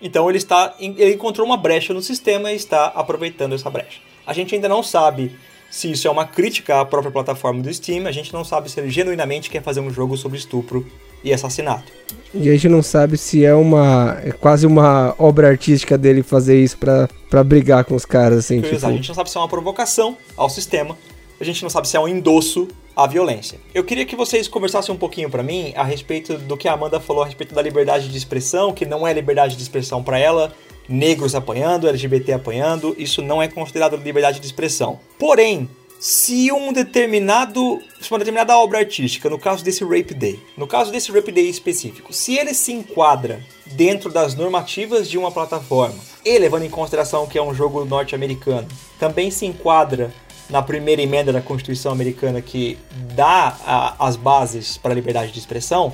[0.00, 4.00] Então ele está, ele encontrou uma brecha no sistema e está aproveitando essa brecha.
[4.26, 5.36] A gente ainda não sabe
[5.70, 8.80] se isso é uma crítica à própria plataforma do Steam, a gente não sabe se
[8.80, 10.86] ele genuinamente quer fazer um jogo sobre estupro
[11.22, 11.92] e assassinato.
[12.32, 14.18] E a gente não sabe se é uma.
[14.24, 18.60] É quase uma obra artística dele fazer isso pra, pra brigar com os caras, assim.
[18.60, 18.86] Tipo...
[18.86, 20.96] A gente não sabe se é uma provocação ao sistema,
[21.40, 23.58] a gente não sabe se é um endosso à violência.
[23.74, 27.00] Eu queria que vocês conversassem um pouquinho para mim a respeito do que a Amanda
[27.00, 30.52] falou a respeito da liberdade de expressão, que não é liberdade de expressão para ela,
[30.88, 35.00] negros apanhando, LGBT apanhando, isso não é considerado liberdade de expressão.
[35.18, 35.68] Porém,
[36.00, 40.90] se um determinado, se uma determinada obra artística, no caso desse Rape Day, no caso
[40.90, 46.38] desse Rape Day específico, se ele se enquadra dentro das normativas de uma plataforma, e
[46.38, 48.66] levando em consideração que é um jogo norte-americano,
[48.98, 50.10] também se enquadra
[50.48, 52.78] na primeira emenda da Constituição americana que
[53.14, 55.92] dá a, as bases para a liberdade de expressão,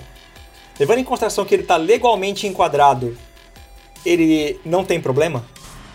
[0.78, 3.18] levando em consideração que ele está legalmente enquadrado
[4.06, 5.44] ele não tem problema?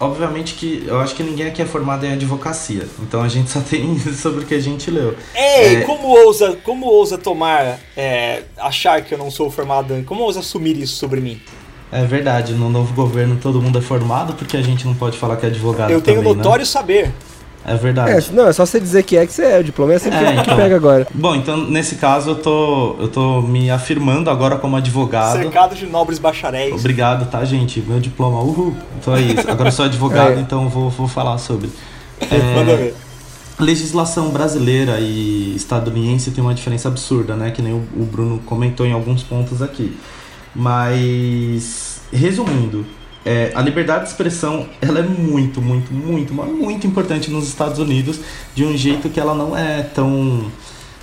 [0.02, 3.62] Obviamente que eu acho que ninguém aqui é formado em advocacia, então a gente só
[3.62, 5.16] tem sobre o que a gente leu.
[5.36, 5.82] Ei, é...
[5.82, 10.76] como ousa, como ousa tomar, é, achar que eu não sou formado, como ousa assumir
[10.76, 11.39] isso sobre mim?
[11.91, 15.38] É verdade, no novo governo todo mundo é formado porque a gente não pode falar
[15.38, 15.91] que é advogado.
[15.91, 16.66] Eu tenho também, notório né?
[16.66, 17.12] saber.
[17.66, 18.12] É verdade.
[18.12, 19.59] É, não, é só você dizer que é que você é.
[19.59, 20.43] O diploma é sempre é, então.
[20.43, 21.07] que pega agora.
[21.14, 25.38] Bom, então nesse caso eu tô, eu tô me afirmando agora como advogado.
[25.38, 26.74] Cercado de nobres bacharéis.
[26.74, 27.80] Obrigado, tá, gente?
[27.82, 28.76] Meu diploma, uhul.
[28.99, 29.49] Então é isso.
[29.49, 30.41] Agora eu sou advogado, é.
[30.41, 31.70] então vou, vou falar sobre.
[32.30, 32.93] É, Manda ver.
[33.59, 37.49] Legislação brasileira e estadunidense tem uma diferença absurda, né?
[37.49, 39.97] Que nem o, o Bruno comentou em alguns pontos aqui.
[40.55, 42.86] Mas, resumindo,
[43.26, 48.20] é, a liberdade de expressão ela é muito, muito, muito, muito importante nos Estados Unidos
[48.56, 50.52] de um jeito que ela não é tão,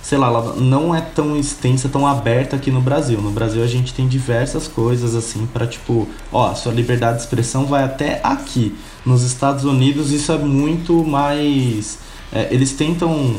[0.01, 3.21] sei lá, ela não é tão extensa, tão aberta aqui no Brasil.
[3.21, 7.65] No Brasil a gente tem diversas coisas assim para tipo, ó, sua liberdade de expressão
[7.65, 8.75] vai até aqui.
[9.05, 11.99] Nos Estados Unidos isso é muito mais,
[12.33, 13.37] é, eles tentam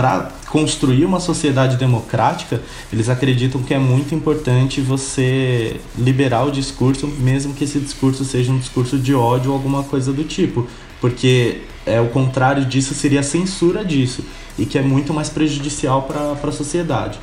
[0.00, 7.06] para construir uma sociedade democrática, eles acreditam que é muito importante você liberar o discurso,
[7.06, 10.66] mesmo que esse discurso seja um discurso de ódio ou alguma coisa do tipo,
[11.02, 14.24] porque é o contrário disso seria a censura disso
[14.58, 17.18] e que é muito mais prejudicial para a sociedade.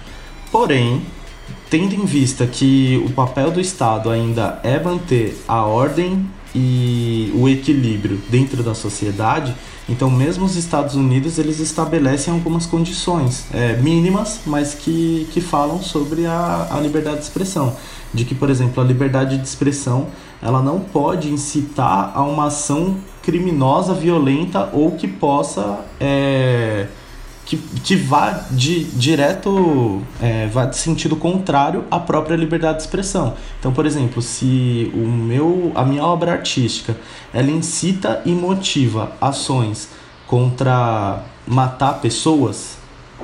[0.51, 1.01] Porém,
[1.71, 7.47] tendo em vista que o papel do Estado ainda é manter a ordem e o
[7.47, 9.55] equilíbrio dentro da sociedade,
[9.87, 15.81] então, mesmo os Estados Unidos, eles estabelecem algumas condições é, mínimas, mas que, que falam
[15.81, 17.75] sobre a, a liberdade de expressão.
[18.13, 20.07] De que, por exemplo, a liberdade de expressão
[20.41, 26.87] ela não pode incitar a uma ação criminosa, violenta ou que possa é,
[27.47, 33.35] que, que vá de, direto, é, vá de sentido contrário à própria liberdade de expressão.
[33.57, 36.95] Então, por exemplo, se o meu, a minha obra artística
[37.33, 39.89] ela incita e motiva ações
[40.27, 42.76] contra matar pessoas,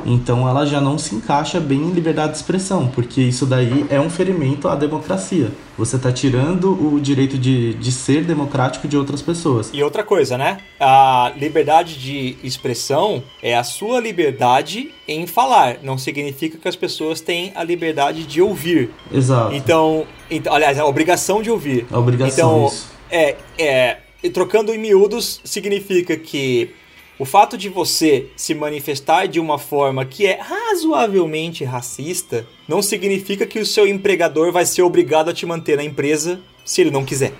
[0.06, 4.00] então ela já não se encaixa bem em liberdade de expressão, porque isso daí é
[4.00, 5.52] um ferimento à democracia.
[5.78, 9.70] Você está tirando o direito de, de ser democrático de outras pessoas.
[9.74, 10.60] E outra coisa, né?
[10.80, 15.78] A liberdade de expressão é a sua liberdade em falar.
[15.82, 18.92] Não significa que as pessoas têm a liberdade de ouvir.
[19.12, 19.56] Exato.
[19.56, 21.86] Então, então aliás, a obrigação de ouvir.
[21.92, 22.88] A obrigação, então, isso.
[23.10, 23.98] É, é,
[24.30, 26.72] trocando em miúdos, significa que
[27.20, 33.46] o fato de você se manifestar de uma forma que é razoavelmente racista não significa
[33.46, 37.06] que o seu empregador vai ser obrigado a te manter na empresa se ele não
[37.06, 37.34] quiser.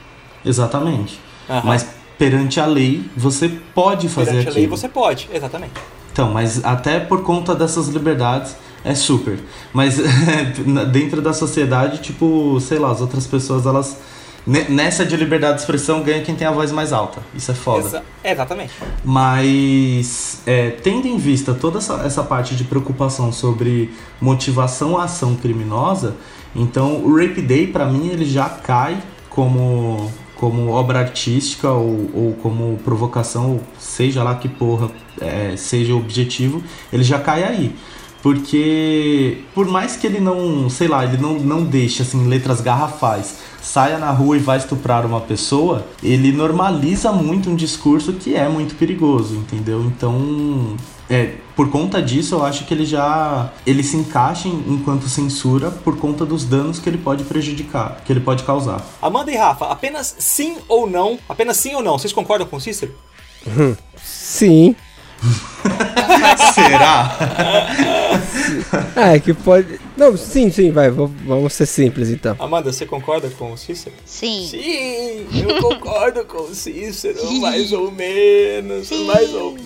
[0.46, 1.20] Exatamente.
[1.50, 1.62] Uhum.
[1.64, 4.54] Mas perante a lei, você pode fazer perante aquilo.
[4.54, 5.74] Perante a lei, você pode, exatamente.
[6.12, 9.40] Então, mas até por conta dessas liberdades, é super.
[9.74, 9.98] Mas
[10.92, 13.98] dentro da sociedade, tipo, sei lá, as outras pessoas, elas
[14.46, 17.22] Nessa de liberdade de expressão ganha quem tem a voz mais alta.
[17.34, 17.88] Isso é foda.
[17.88, 18.74] Exa exatamente.
[19.04, 25.36] Mas, é, tendo em vista toda essa, essa parte de preocupação sobre motivação à ação
[25.36, 26.16] criminosa,
[26.54, 32.34] então o Rape Day, para mim, ele já cai como, como obra artística ou, ou
[32.42, 34.92] como provocação, seja lá que porra
[35.22, 37.76] é, seja o objetivo, ele já cai aí.
[38.24, 43.36] Porque, por mais que ele não, sei lá, ele não, não deixe assim, letras garrafais
[43.62, 48.48] saia na rua e vai estuprar uma pessoa, ele normaliza muito um discurso que é
[48.48, 49.82] muito perigoso, entendeu?
[49.84, 50.78] Então,
[51.10, 55.98] é, por conta disso, eu acho que ele já ele se encaixa enquanto censura por
[55.98, 58.82] conta dos danos que ele pode prejudicar, que ele pode causar.
[59.02, 61.20] Amanda e Rafa, apenas sim ou não?
[61.28, 61.98] Apenas sim ou não?
[61.98, 62.94] Vocês concordam com o Cícero?
[64.02, 64.76] Sim.
[66.54, 67.18] Será?
[68.96, 69.80] Ah, é que pode.
[69.98, 72.36] Não, sim, sim, vai, vamos ser simples então.
[72.40, 73.96] Amanda, você concorda com o Cícero?
[74.06, 74.48] Sim.
[74.48, 79.06] Sim, eu concordo com o Cícero, mais ou menos, Sim.
[79.06, 79.58] mais ou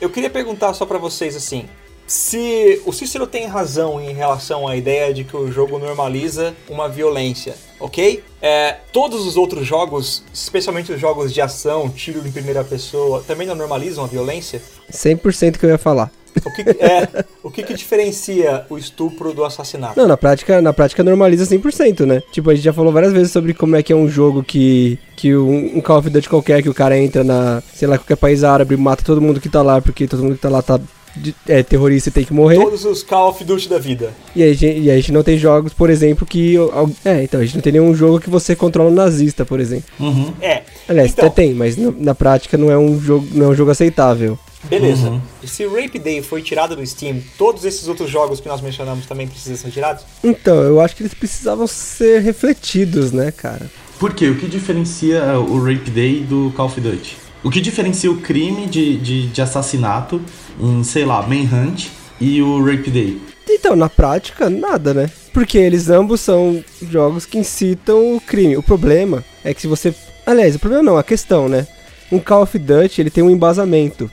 [0.00, 1.66] Eu queria perguntar só pra vocês assim,
[2.06, 6.88] se o Cícero tem razão em relação à ideia de que o jogo normaliza uma
[6.88, 8.22] violência, ok?
[8.40, 13.46] É, todos os outros jogos, especialmente os jogos de ação, tiro em primeira pessoa, também
[13.46, 14.62] não normalizam a violência?
[14.90, 16.10] 100% que eu ia falar.
[16.46, 20.00] O que, é, o que, que diferencia o estupro do assassinato?
[20.00, 22.22] Não, na prática, na prática normaliza 100%, né?
[22.32, 24.98] Tipo, a gente já falou várias vezes sobre como é que é um jogo que
[25.14, 28.16] que um, um Call of Duty qualquer que o cara entra na, sei lá, qualquer
[28.16, 30.80] país árabe, mata todo mundo que tá lá, porque todo mundo que tá lá tá
[31.16, 32.56] de- é terrorista e tem que morrer.
[32.56, 34.12] Todos os Call of Duty da vida.
[34.34, 36.56] E aí, a gente- e a gente não tem jogos, por exemplo, que
[37.04, 39.84] é, então a gente não tem nenhum jogo que você controla um nazista, por exemplo.
[40.00, 40.32] Uhum.
[40.40, 40.62] É.
[40.88, 43.54] Aliás, Então- até tem, mas na, na prática não é um jogo, não é um
[43.54, 44.38] jogo aceitável.
[44.64, 45.08] Beleza.
[45.10, 45.20] Uhum.
[45.44, 49.06] Se o Rape Day foi tirado do Steam, todos esses outros jogos que nós mencionamos
[49.06, 50.04] também precisam ser tirados?
[50.22, 53.68] Então, eu acho que eles precisavam ser refletidos, né, cara?
[53.98, 54.28] Por quê?
[54.28, 57.16] O que diferencia o Rape Day do Call of Duty?
[57.44, 60.20] O que diferencia o crime de, de, de assassinato
[60.60, 61.88] em, sei lá, Manhunt
[62.20, 63.20] e o Rape Day?
[63.48, 65.10] Então, na prática, nada, né?
[65.32, 68.56] Porque eles ambos são jogos que incitam o crime.
[68.56, 69.92] O problema é que se você.
[70.24, 71.66] Aliás, o problema não, a questão, né?
[72.12, 74.08] Um Call of Duty ele tem um embasamento.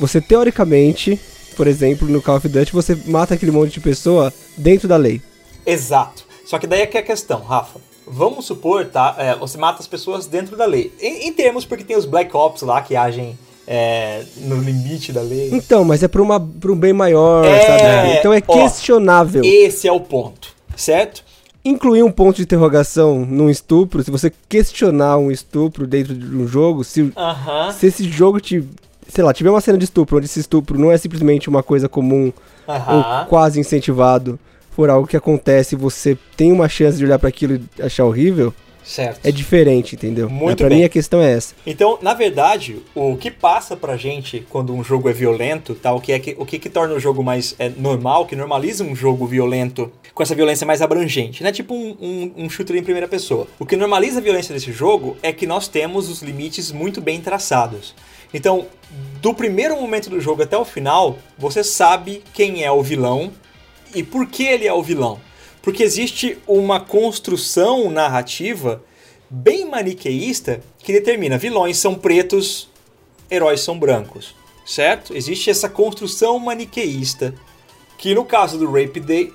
[0.00, 1.20] Você teoricamente,
[1.56, 5.22] por exemplo, no Call of Duty, você mata aquele monte de pessoa dentro da lei.
[5.64, 6.24] Exato.
[6.44, 7.85] Só que daí é que é a questão, Rafa.
[8.06, 9.16] Vamos supor, tá?
[9.18, 10.92] é, você mata as pessoas dentro da lei.
[11.00, 13.36] Em, em termos, porque tem os Black Ops lá que agem
[13.66, 15.50] é, no limite da lei.
[15.52, 18.18] Então, mas é pra um bem maior, É, sabe?
[18.18, 19.42] Então é ó, questionável.
[19.44, 21.24] Esse é o ponto, certo?
[21.64, 26.46] Incluir um ponto de interrogação num estupro, se você questionar um estupro dentro de um
[26.46, 27.72] jogo, se, Aham.
[27.72, 28.62] se esse jogo te.
[29.08, 31.88] Sei lá, tiver uma cena de estupro onde esse estupro não é simplesmente uma coisa
[31.88, 32.32] comum
[32.66, 33.26] ou Aham.
[33.28, 34.38] quase incentivado,
[34.76, 38.04] for algo que acontece e você tem uma chance de olhar pra aquilo e achar
[38.04, 38.52] horrível,
[38.84, 39.20] Certo.
[39.24, 40.28] é diferente, entendeu?
[40.28, 40.80] Muito pra bem.
[40.80, 41.54] mim a questão é essa.
[41.66, 45.92] Então, na verdade, o que passa pra gente quando um jogo é violento, tá?
[45.94, 48.84] O que é que, o que, que torna o jogo mais é, normal, que normaliza
[48.84, 51.50] um jogo violento com essa violência mais abrangente, né?
[51.50, 53.48] Tipo um, um, um shooter em primeira pessoa.
[53.58, 57.20] O que normaliza a violência desse jogo é que nós temos os limites muito bem
[57.20, 57.94] traçados.
[58.32, 58.66] Então,
[59.22, 63.32] do primeiro momento do jogo até o final, você sabe quem é o vilão
[63.96, 65.18] e por que ele é o vilão.
[65.62, 68.84] Porque existe uma construção narrativa
[69.28, 72.68] bem maniqueísta que determina vilões são pretos,
[73.28, 75.16] heróis são brancos, certo?
[75.16, 77.34] Existe essa construção maniqueísta
[77.98, 79.32] que no caso do Rape Day,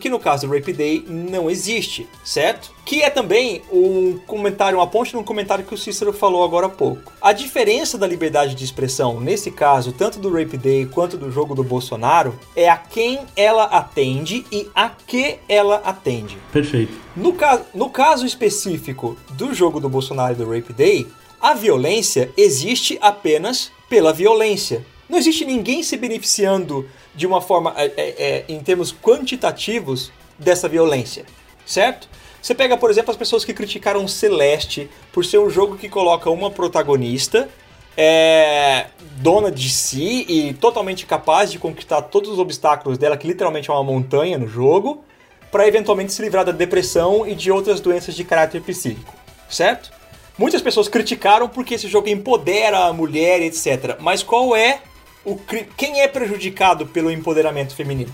[0.00, 2.70] que no caso do Rape Day não existe, certo?
[2.84, 6.70] Que é também um comentário, uma ponte num comentário que o Cícero falou agora há
[6.70, 7.12] pouco.
[7.20, 11.54] A diferença da liberdade de expressão, nesse caso, tanto do Rape Day quanto do jogo
[11.54, 16.36] do Bolsonaro, é a quem ela atende e a que ela atende.
[16.52, 16.92] Perfeito.
[17.16, 21.06] No, ca no caso específico do jogo do Bolsonaro e do Rape Day,
[21.40, 24.84] a violência existe apenas pela violência.
[25.08, 30.68] Não existe ninguém se beneficiando de uma forma, é, é, é, em termos quantitativos, dessa
[30.68, 31.24] violência,
[31.64, 32.08] certo?
[32.40, 36.28] Você pega, por exemplo, as pessoas que criticaram Celeste por ser um jogo que coloca
[36.28, 37.48] uma protagonista
[37.96, 38.86] é,
[39.18, 43.72] dona de si e totalmente capaz de conquistar todos os obstáculos dela, que literalmente é
[43.72, 45.04] uma montanha no jogo,
[45.52, 49.14] para eventualmente se livrar da depressão e de outras doenças de caráter psíquico,
[49.48, 49.92] certo?
[50.36, 53.98] Muitas pessoas criticaram porque esse jogo empodera a mulher, etc.
[54.00, 54.80] Mas qual é
[55.24, 55.38] o
[55.76, 58.12] quem é prejudicado pelo empoderamento feminino,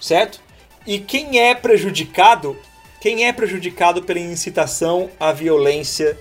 [0.00, 0.40] certo?
[0.86, 2.56] E quem é prejudicado,
[3.00, 6.18] quem é prejudicado pela incitação à violência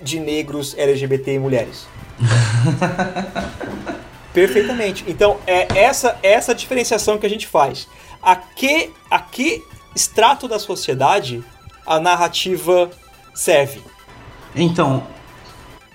[0.00, 1.86] de negros, LGBT e mulheres?
[4.32, 5.04] Perfeitamente.
[5.06, 7.86] Então, é essa essa diferenciação que a gente faz.
[8.22, 9.62] A que, a que
[9.94, 11.44] extrato da sociedade
[11.86, 12.90] a narrativa
[13.34, 13.82] serve?
[14.54, 15.06] Então,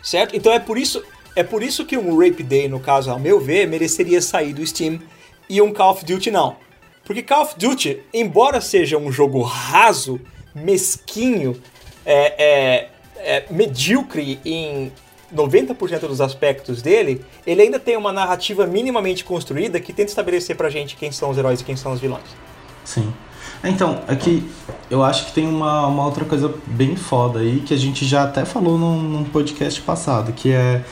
[0.07, 0.37] Certo?
[0.37, 1.03] Então é por isso
[1.37, 4.65] é por isso que um Rape Day, no caso, ao meu ver, mereceria sair do
[4.65, 4.99] Steam
[5.47, 6.55] e um Call of Duty não.
[7.05, 10.19] Porque Call of Duty, embora seja um jogo raso,
[10.55, 11.55] mesquinho,
[12.03, 14.91] é, é, é, medíocre em
[15.31, 20.71] 90% dos aspectos dele, ele ainda tem uma narrativa minimamente construída que tenta estabelecer pra
[20.71, 22.25] gente quem são os heróis e quem são os vilões.
[22.83, 23.13] sim.
[23.63, 24.47] Então, aqui
[24.89, 28.23] eu acho que tem uma, uma outra coisa bem foda aí que a gente já
[28.23, 30.83] até falou num, num podcast passado, que é.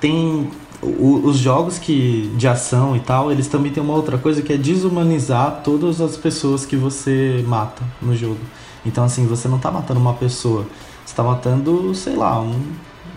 [0.00, 0.48] Tem.
[0.80, 4.52] o- os jogos que de ação e tal, eles também tem uma outra coisa que
[4.52, 8.38] é desumanizar todas as pessoas que você mata no jogo.
[8.86, 10.64] Então, assim, você não tá matando uma pessoa,
[11.04, 12.54] você tá matando, sei lá, um,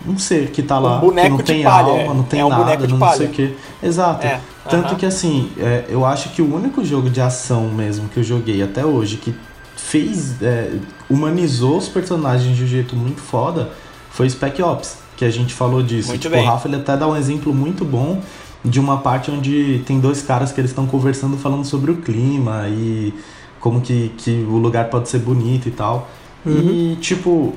[0.08, 2.44] um ser que tá lá, um boneco que não tem palha, alma, não tem é
[2.44, 3.16] um nada, não palha.
[3.16, 3.54] sei o que.
[3.80, 4.26] Exato.
[4.26, 4.94] É, Tanto aham.
[4.96, 8.60] que assim, é, eu acho que o único jogo de ação mesmo que eu joguei
[8.60, 9.32] até hoje que
[9.76, 10.42] fez.
[10.42, 10.72] é,
[11.08, 13.70] humanizou os personagens de um jeito muito foda
[14.10, 16.08] foi Spec Ops, que a gente falou disso.
[16.08, 16.44] Muito tipo, bem.
[16.44, 18.20] o Rafa ele até dá um exemplo muito bom
[18.64, 22.66] de uma parte onde tem dois caras que eles estão conversando falando sobre o clima
[22.68, 23.14] e
[23.60, 26.08] como que, que o lugar pode ser bonito e tal.
[26.44, 27.54] E tipo,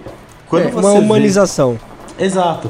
[0.47, 1.79] quando É, você uma vê- humanização.
[2.19, 2.69] Exato.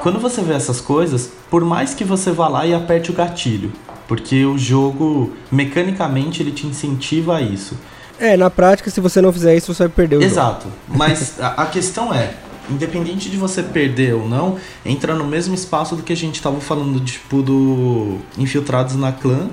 [0.00, 3.72] Quando você vê essas coisas, por mais que você vá lá e aperte o gatilho,
[4.06, 7.76] porque o jogo, mecanicamente, ele te incentiva a isso.
[8.18, 10.32] É, na prática, se você não fizer isso, você vai perder o jogo.
[10.32, 10.66] Exato.
[10.88, 12.34] Mas a questão é,
[12.70, 16.60] independente de você perder ou não, entra no mesmo espaço do que a gente tava
[16.60, 19.50] falando, tipo, do Infiltrados na Clã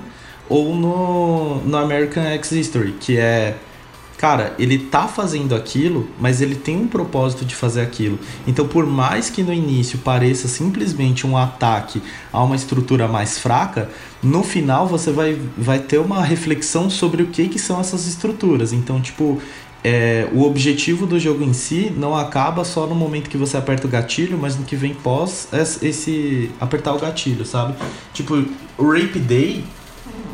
[0.48, 3.56] ou no, no American X History, que é.
[4.16, 8.18] Cara, ele tá fazendo aquilo, mas ele tem um propósito de fazer aquilo.
[8.46, 12.00] Então, por mais que no início pareça simplesmente um ataque
[12.32, 13.90] a uma estrutura mais fraca,
[14.22, 18.72] no final você vai, vai ter uma reflexão sobre o que, que são essas estruturas.
[18.72, 19.42] Então, tipo,
[19.84, 23.86] é, o objetivo do jogo em si não acaba só no momento que você aperta
[23.86, 27.74] o gatilho, mas no que vem pós es- esse apertar o gatilho, sabe?
[28.14, 28.44] Tipo,
[28.78, 29.62] o Rape Day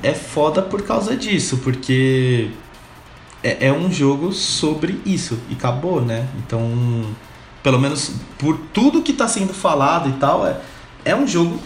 [0.02, 2.50] é foda por causa disso, porque
[3.42, 6.28] é, é um jogo sobre isso e acabou, né?
[6.46, 7.04] Então,
[7.62, 10.60] pelo menos por tudo que tá sendo falado e tal, é,
[11.04, 11.58] é um jogo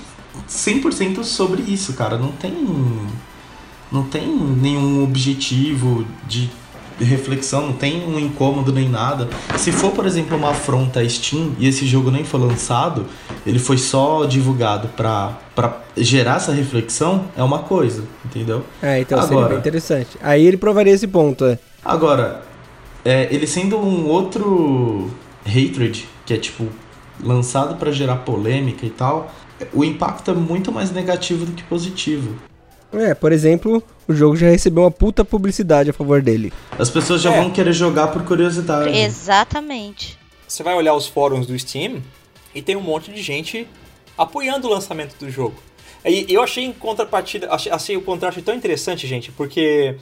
[0.49, 2.17] 100% sobre isso, cara.
[2.17, 2.53] Não tem
[3.93, 6.51] não tem nenhum objetivo de
[6.99, 9.29] reflexão, não tem um incômodo nem nada.
[9.57, 13.07] Se for, por exemplo, uma afronta à Steam e esse jogo nem foi lançado,
[13.47, 18.65] ele foi só divulgado pra, pra gerar essa reflexão, é uma coisa, entendeu?
[18.83, 20.11] É, então seria Agora- bem interessante.
[20.23, 21.59] Aí ele provaria esse ponto, é.
[21.85, 22.43] Agora,
[23.05, 25.11] é, ele sendo um outro
[25.47, 26.67] hatred, que é tipo
[27.23, 29.33] lançado pra gerar polêmica e tal,
[29.73, 32.35] o impacto é muito mais negativo do que positivo.
[33.01, 36.53] É, por exemplo, o jogo já recebeu uma puta publicidade a favor dele.
[36.79, 37.41] As pessoas já É.
[37.41, 38.97] vão querer jogar por curiosidade.
[38.97, 40.19] Exatamente.
[40.47, 42.03] Você vai olhar os fóruns do Steam
[42.55, 43.67] e tem um monte de gente
[44.17, 45.55] apoiando o lançamento do jogo.
[46.05, 49.97] E eu achei em contrapartida, achei, achei o contraste tão interessante, gente, porque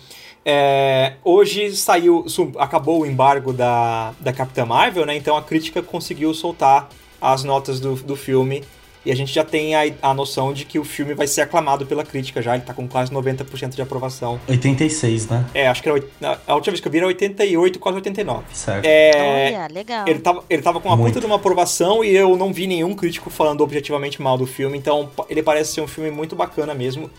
[0.45, 2.27] é, hoje saiu,
[2.59, 5.17] acabou o embargo da, da Capitã Marvel, né?
[5.17, 6.89] Então a crítica conseguiu soltar
[7.21, 8.65] as notas do, do filme
[9.05, 11.85] e a gente já tem a, a noção de que o filme vai ser aclamado
[11.87, 14.41] pela crítica já, ele tá com quase 90% de aprovação.
[14.49, 15.45] 86, né?
[15.55, 16.03] É, acho que era,
[16.47, 18.45] a última vez que eu vi era 88, quase 89.
[18.53, 18.85] Certo.
[18.85, 20.07] É, Olha, legal.
[20.07, 21.15] ele tava, ele tava com uma Muito.
[21.15, 24.79] puta de uma aprovação e eu não vi nenhum crítico falando objetivamente mal do filme,
[24.79, 27.11] então ele parece ser um filme muito bacana mesmo.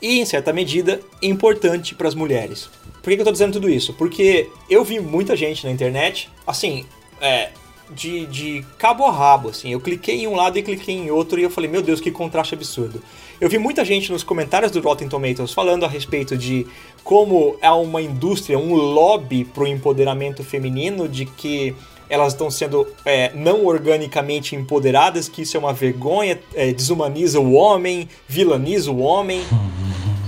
[0.00, 2.70] E, em certa medida, importante pras mulheres.
[3.02, 3.92] Por que, que eu tô dizendo tudo isso?
[3.94, 6.84] Porque eu vi muita gente na internet, assim,
[7.20, 7.50] é,
[7.90, 9.72] de, de cabo a rabo, assim.
[9.72, 12.10] Eu cliquei em um lado e cliquei em outro e eu falei, meu Deus, que
[12.10, 13.02] contraste absurdo.
[13.40, 16.66] Eu vi muita gente nos comentários do Rotten Tomatoes falando a respeito de
[17.04, 21.74] como é uma indústria, um lobby pro empoderamento feminino, de que
[22.10, 27.52] elas estão sendo é, não organicamente empoderadas, que isso é uma vergonha, é, desumaniza o
[27.52, 29.42] homem, vilaniza o homem.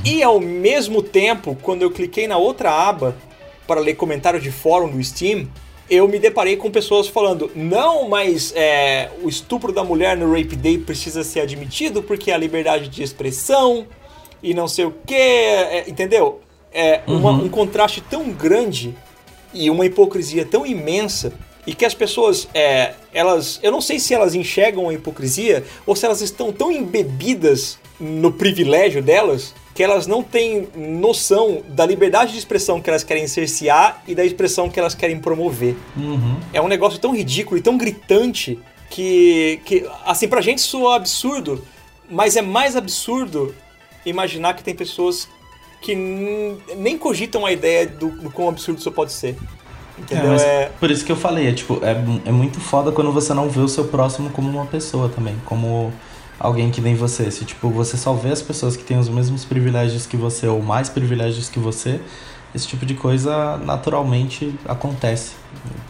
[0.04, 3.16] E ao mesmo tempo, quando eu cliquei na outra aba
[3.66, 5.48] para ler comentários de fórum do Steam,
[5.90, 10.56] eu me deparei com pessoas falando: não, mas é, o estupro da mulher no Rape
[10.56, 13.86] Day precisa ser admitido porque é a liberdade de expressão
[14.42, 16.40] e não sei o que, entendeu?
[16.72, 18.94] É uma- um contraste tão grande
[19.52, 21.32] e uma hipocrisia tão imensa
[21.66, 25.94] e que as pessoas, é, elas, eu não sei se elas enxergam a hipocrisia ou
[25.96, 32.32] se elas estão tão embebidas no privilégio delas que elas não têm noção da liberdade
[32.32, 35.76] de expressão que elas querem cercear e da expressão que elas querem promover.
[35.96, 36.36] Uhum.
[36.52, 38.58] É um negócio tão ridículo e tão gritante
[38.90, 41.64] que, que assim, pra gente soa absurdo,
[42.10, 43.54] mas é mais absurdo
[44.04, 45.28] imaginar que tem pessoas
[45.80, 45.94] que
[46.76, 49.36] nem cogitam a ideia do, do quão absurdo isso pode ser.
[49.98, 50.30] É, Entendeu?
[50.30, 51.92] mas É, Por isso que eu falei, é tipo, é,
[52.26, 55.92] é muito foda quando você não vê o seu próximo como uma pessoa também, como
[56.40, 57.30] alguém que nem você.
[57.30, 60.62] Se tipo, você só vê as pessoas que têm os mesmos privilégios que você ou
[60.62, 62.00] mais privilégios que você,
[62.54, 65.34] esse tipo de coisa naturalmente acontece.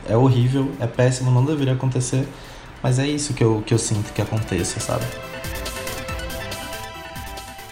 [0.09, 2.27] É horrível, é péssimo, não deveria acontecer,
[2.83, 5.05] mas é isso que eu, que eu sinto que aconteça, sabe?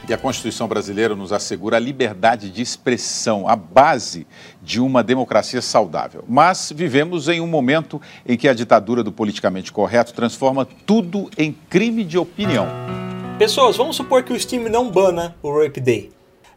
[0.09, 4.27] E a Constituição brasileira nos assegura a liberdade de expressão, a base
[4.63, 6.25] de uma democracia saudável.
[6.27, 11.53] Mas vivemos em um momento em que a ditadura do politicamente correto transforma tudo em
[11.53, 12.67] crime de opinião.
[13.39, 16.11] Pessoas, vamos supor que o Steam não bana o Rape Day.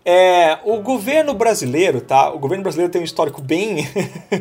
[0.05, 2.31] É, o governo brasileiro, tá?
[2.31, 3.85] O governo brasileiro tem um histórico bem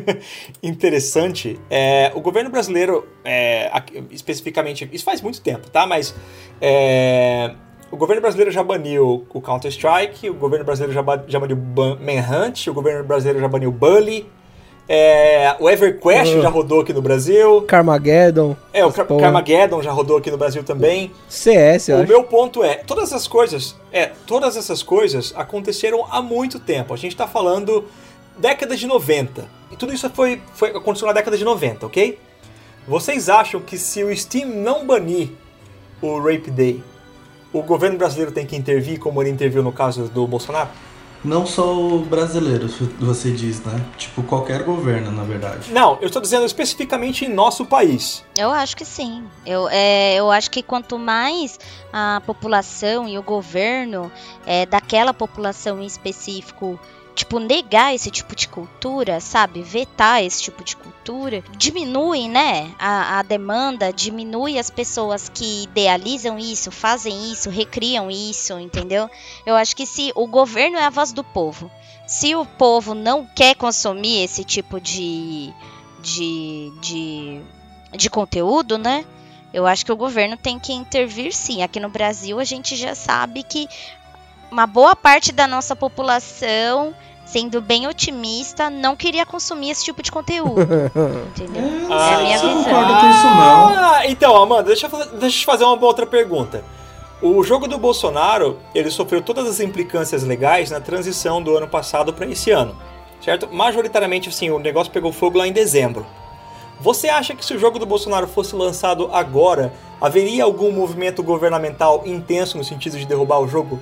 [0.63, 1.59] interessante.
[1.69, 3.69] É, o governo brasileiro, é,
[4.09, 5.85] especificamente, isso faz muito tempo, tá?
[5.85, 6.15] Mas
[6.61, 7.53] é,
[7.91, 12.73] o governo brasileiro já baniu o Counter-Strike, o governo brasileiro já, já baniu Manhunt, o
[12.73, 14.27] governo brasileiro já baniu Bully,
[14.87, 17.61] é, o EverQuest já rodou aqui no Brasil.
[17.61, 18.55] Carmageddon.
[18.73, 21.11] É, o Car Carmageddon já rodou aqui no Brasil também.
[21.29, 22.09] CS, eu O acho.
[22.11, 26.93] meu ponto é, todas essas coisas, é, todas essas coisas aconteceram há muito tempo.
[26.93, 27.85] A gente tá falando
[28.37, 29.45] década de 90.
[29.71, 32.19] E tudo isso foi, foi aconteceu na década de 90, ok?
[32.87, 35.29] Vocês acham que se o Steam não banir
[36.01, 36.83] o Rape Day,
[37.53, 40.69] o governo brasileiro tem que intervir como ele interviu no caso do Bolsonaro?
[41.23, 42.67] Não só o brasileiro,
[42.99, 43.79] você diz, né?
[43.95, 45.71] Tipo, qualquer governo, na verdade.
[45.71, 48.25] Não, eu estou dizendo especificamente em nosso país.
[48.35, 49.23] Eu acho que sim.
[49.45, 51.59] Eu, é, eu acho que quanto mais
[51.93, 54.11] a população e o governo
[54.47, 56.79] é, daquela população em específico
[57.13, 59.61] tipo, negar esse tipo de cultura, sabe?
[59.61, 62.73] Vetar esse tipo de cultura, diminui, né?
[62.79, 69.09] A, a, demanda, diminui as pessoas que idealizam isso, fazem isso, recriam isso, entendeu?
[69.45, 71.69] Eu acho que se o governo é a voz do povo,
[72.07, 75.53] se o povo não quer consumir esse tipo de.
[76.01, 76.71] de.
[76.81, 77.41] de,
[77.97, 79.05] de conteúdo, né?
[79.53, 81.61] Eu acho que o governo tem que intervir sim.
[81.61, 83.67] Aqui no Brasil a gente já sabe que
[84.51, 86.93] uma boa parte da nossa população,
[87.25, 90.61] sendo bem otimista, não queria consumir esse tipo de conteúdo.
[91.31, 91.63] entendeu?
[91.89, 92.63] Ah, é a minha eu visão.
[92.63, 93.67] concordo com isso não.
[93.69, 96.63] Ah, então, Amanda, deixa deixa eu te fazer uma outra pergunta.
[97.21, 102.11] O jogo do Bolsonaro, ele sofreu todas as implicâncias legais na transição do ano passado
[102.11, 102.75] para esse ano,
[103.23, 103.47] certo?
[103.51, 106.05] Majoritariamente, assim, o negócio pegou fogo lá em dezembro.
[106.79, 109.71] Você acha que se o jogo do Bolsonaro fosse lançado agora,
[110.01, 113.79] haveria algum movimento governamental intenso no sentido de derrubar o jogo?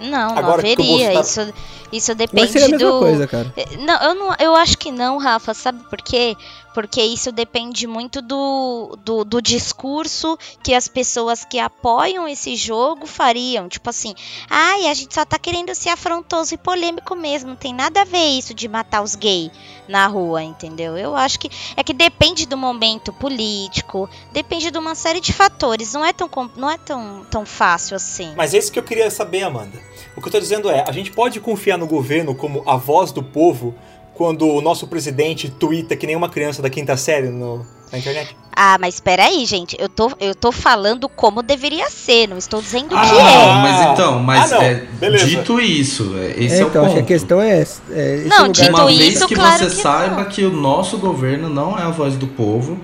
[0.00, 1.12] Não, não Agora que o haveria.
[1.12, 1.54] Bolsonaro- Isso,
[1.92, 2.98] isso Mas depende seria a mesma do.
[2.98, 3.52] coisa, cara.
[3.56, 5.52] É, Não eu, não, eu acho que não, Rafa.
[5.54, 6.36] Sabe por quê?
[6.72, 13.06] Porque isso depende muito do, do, do discurso que as pessoas que apoiam esse jogo
[13.06, 13.68] fariam.
[13.68, 14.14] Tipo assim,
[14.48, 17.50] ai, a gente só tá querendo ser afrontoso e polêmico mesmo.
[17.50, 19.50] Não tem nada a ver isso de matar os gays
[19.88, 20.96] na rua, entendeu?
[20.96, 25.92] Eu acho que é que depende do momento político, depende de uma série de fatores.
[25.92, 28.32] Não é tão, não é tão, tão fácil assim.
[28.36, 29.80] Mas é isso que eu queria saber, Amanda.
[30.16, 33.10] O que eu tô dizendo é, a gente pode confiar no governo como a voz
[33.10, 33.74] do povo
[34.20, 38.36] quando o nosso presidente twitta que nem uma criança da quinta série no, na internet?
[38.54, 39.74] Ah, mas espera aí, gente.
[39.80, 43.54] Eu tô, eu tô falando como deveria ser, não estou dizendo Ah, que não, é.
[43.62, 44.86] mas então, mas Ah, é,
[45.24, 46.84] dito isso, é, esse É, é, o então, ponto.
[46.84, 47.62] acho que a questão é,
[47.92, 50.24] é Não, lugar dito Uma de- vez isso, que claro você que saiba não.
[50.26, 52.78] que o nosso governo não é a voz do povo,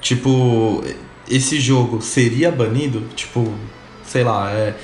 [0.00, 0.84] tipo,
[1.28, 3.52] esse jogo seria banido, tipo,
[4.04, 4.74] sei lá, é,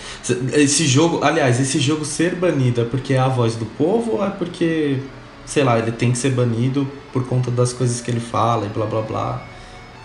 [0.54, 4.26] esse jogo, aliás, esse jogo ser banido é porque é a voz do povo ou
[4.26, 4.98] é porque,
[5.46, 8.68] sei lá, ele tem que ser banido por conta das coisas que ele fala e
[8.68, 9.42] blá blá blá,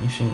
[0.02, 0.32] enfim,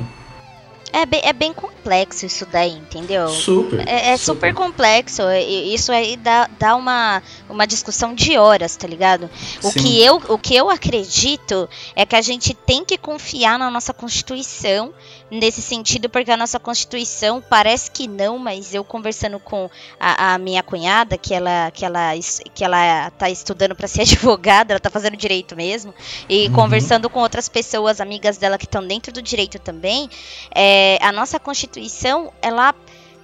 [0.94, 3.28] É bem, é bem complexo isso daí, entendeu?
[3.28, 3.86] super.
[3.86, 5.24] É, é super complexo.
[5.30, 9.30] e Isso aí dá, dá uma, uma discussão de horas, tá ligado?
[9.62, 9.80] O Sim.
[9.82, 13.94] que, eu, o que eu acredito é que a gente tem que confiar na nossa
[13.94, 14.94] Constituição
[15.30, 19.70] nesse sentido, porque a nossa Constituição parece que não, mas eu conversando com
[20.00, 22.12] a, a minha cunhada, que ela, que ela,
[22.54, 25.94] que ela tá estudando para ser advogada, ela tá fazendo direito mesmo,
[26.30, 26.52] e Uhum.
[26.54, 30.10] conversando com outras pessoas, amigas dela que estão dentro do direito também,
[30.54, 32.74] é, a nossa Constituição, ela.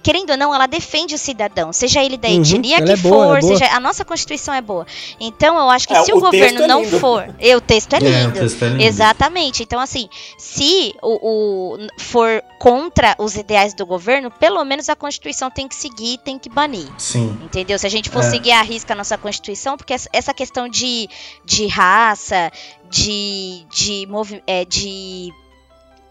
[0.02, 3.26] Querendo ou não, ela defende o cidadão, seja ele da Uhum, etnia que é boa,
[3.26, 3.66] for, é seja.
[3.72, 4.86] A nossa Constituição é boa.
[5.20, 7.34] Então, eu acho que É, se o, o governo é não for.
[7.38, 8.32] E o texto é É, o lindo.
[8.40, 8.82] texto é lindo.
[8.82, 9.62] Exatamente.
[9.62, 15.50] Então, assim, se o, o- for contra os ideais do governo, pelo menos a Constituição
[15.50, 16.88] tem que seguir, tem que banir.
[16.98, 17.38] Sim.
[17.42, 17.78] Entendeu?
[17.78, 18.30] Se a gente for É.
[18.30, 21.08] seguir a risca a nossa Constituição, porque essa- essa questão de,
[21.44, 22.50] de raça,
[22.90, 25.32] de, de, movi- é, de.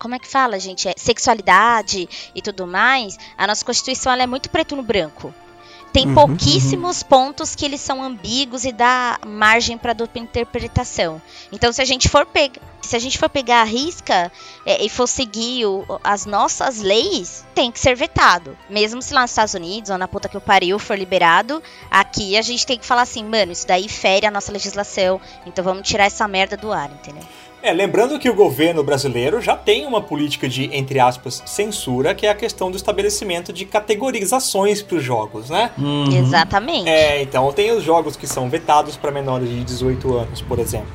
[0.02, 0.88] Como é que fala, gente?
[0.90, 5.34] É, sexualidade e tudo mais, a nossa Constituição é muito preto no branco.
[5.94, 11.22] Tem Uhum, pouquíssimos pontos que eles são ambíguos e dá margem para dupla interpretação.
[11.52, 14.32] Então, se a gente for pegar, se a gente for pegar a risca
[14.66, 18.58] é, e for seguir o- as nossas leis, tem que ser vetado.
[18.70, 22.38] Mesmo se lá nos Estados Unidos ou na puta que o pariu for liberado, aqui
[22.38, 25.86] a gente tem que falar assim, mano, isso daí fere a nossa legislação, então vamos
[25.88, 27.24] tirar essa merda do ar, entendeu?
[27.64, 32.26] É, lembrando que o governo brasileiro já tem uma política de, entre aspas, censura, que
[32.26, 35.70] é a questão do estabelecimento de categorizações para os jogos, né?
[35.78, 36.12] Uhum.
[36.12, 36.90] Exatamente.
[36.90, 40.90] É, então tem os jogos que são vetados para menores de 18 anos, por exemplo.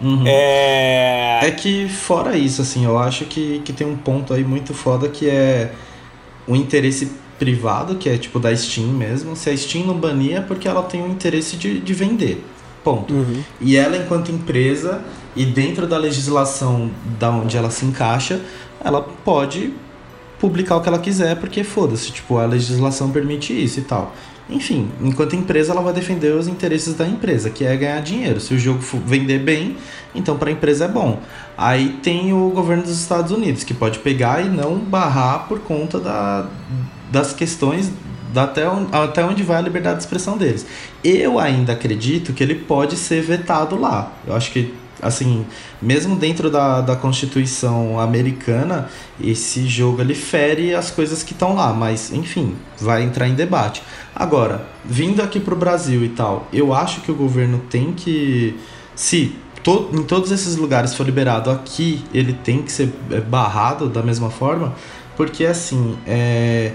[0.00, 0.24] Uhum.
[0.26, 1.40] É...
[1.42, 5.08] É que, fora isso, assim, eu acho que, que tem um ponto aí muito foda
[5.08, 5.72] que é
[6.46, 9.36] o interesse privado, que é tipo da Steam mesmo.
[9.36, 12.44] Se a Steam não bania é porque ela tem o interesse de, de vender.
[12.82, 13.14] Ponto.
[13.14, 13.42] Uhum.
[13.60, 15.02] E ela, enquanto empresa,
[15.34, 18.40] e dentro da legislação da onde ela se encaixa,
[18.84, 19.72] ela pode
[20.38, 24.12] publicar o que ela quiser, porque foda-se, tipo, a legislação permite isso e tal.
[24.50, 28.40] Enfim, enquanto empresa, ela vai defender os interesses da empresa, que é ganhar dinheiro.
[28.40, 29.76] Se o jogo vender bem,
[30.14, 31.20] então para a empresa é bom.
[31.56, 36.00] Aí tem o governo dos Estados Unidos, que pode pegar e não barrar por conta
[36.00, 36.48] da,
[37.10, 37.90] das questões
[38.32, 38.62] da até,
[38.92, 40.66] até onde vai a liberdade de expressão deles.
[41.04, 44.12] Eu ainda acredito que ele pode ser vetado lá.
[44.26, 45.44] Eu acho que assim,
[45.82, 48.88] mesmo dentro da, da Constituição americana,
[49.20, 53.82] esse jogo ele fere as coisas que estão lá, mas enfim, vai entrar em debate.
[54.14, 58.56] Agora, vindo aqui para o Brasil e tal, eu acho que o governo tem que.
[58.94, 59.34] Se
[59.64, 64.02] to, em todos esses lugares for liberado aqui, ele tem que ser é, barrado da
[64.02, 64.74] mesma forma,
[65.16, 66.72] porque assim, é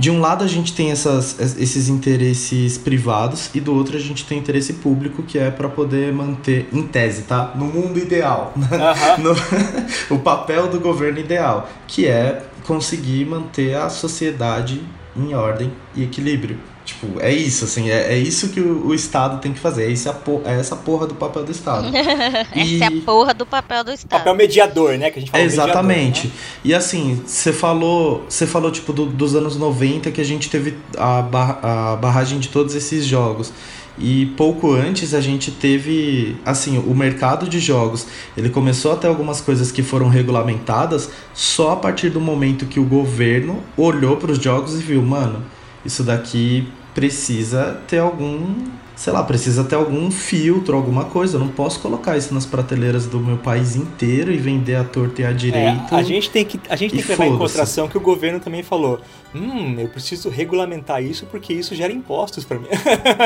[0.00, 4.24] de um lado a gente tem essas, esses interesses privados e do outro a gente
[4.24, 7.52] tem interesse público que é para poder manter, em tese, tá?
[7.54, 8.54] No mundo ideal.
[9.20, 9.34] no,
[10.16, 14.82] o papel do governo ideal, que é conseguir manter a sociedade
[15.14, 16.58] em ordem e equilíbrio.
[16.90, 19.84] Tipo, é isso, assim, é, é isso que o, o, Estado tem que fazer.
[19.84, 21.86] É, esse a por, é essa porra do papel do Estado.
[21.94, 24.18] essa é a porra do papel do Estado.
[24.18, 25.08] Papel mediador, né?
[25.08, 26.26] Que a gente fala Exatamente.
[26.26, 26.60] Mediador, né?
[26.64, 30.76] E assim, você falou, você falou, tipo, do, dos anos 90 que a gente teve
[30.98, 33.52] a, bar, a barragem de todos esses jogos.
[33.96, 38.04] E pouco antes a gente teve, assim, o mercado de jogos,
[38.36, 42.80] ele começou a ter algumas coisas que foram regulamentadas só a partir do momento que
[42.80, 45.44] o governo olhou para os jogos e viu, mano,
[45.84, 48.64] isso daqui precisa ter algum,
[48.96, 51.36] sei lá, precisa ter algum filtro, alguma coisa.
[51.36, 55.22] Eu não posso colocar isso nas prateleiras do meu país inteiro e vender a torta
[55.22, 55.94] e a direito.
[55.94, 58.40] É, a gente tem que, a gente tem que levar em consideração que o governo
[58.40, 59.00] também falou:
[59.34, 62.68] hum, eu preciso regulamentar isso porque isso gera impostos para mim.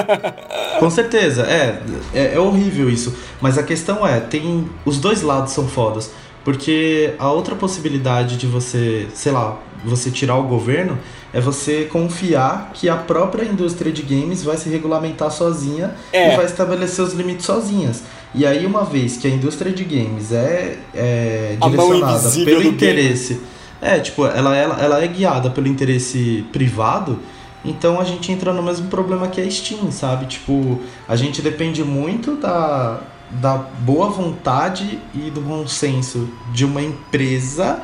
[0.78, 1.82] Com certeza, é,
[2.14, 3.14] é, é horrível isso.
[3.40, 6.10] Mas a questão é, tem os dois lados são fodas.
[6.44, 10.98] Porque a outra possibilidade de você, sei lá, você tirar o governo
[11.35, 16.32] é você confiar que a própria indústria de games vai se regulamentar sozinha é.
[16.32, 18.05] e vai estabelecer os limites sozinhas.
[18.32, 23.35] E aí, uma vez que a indústria de games é, é direcionada pelo interesse.
[23.35, 23.47] Game.
[23.82, 27.18] É, tipo, ela, ela, ela é guiada pelo interesse privado.
[27.64, 30.26] Então a gente entra no mesmo problema que a Steam, sabe?
[30.26, 36.80] Tipo, a gente depende muito da, da boa vontade e do bom senso de uma
[36.80, 37.82] empresa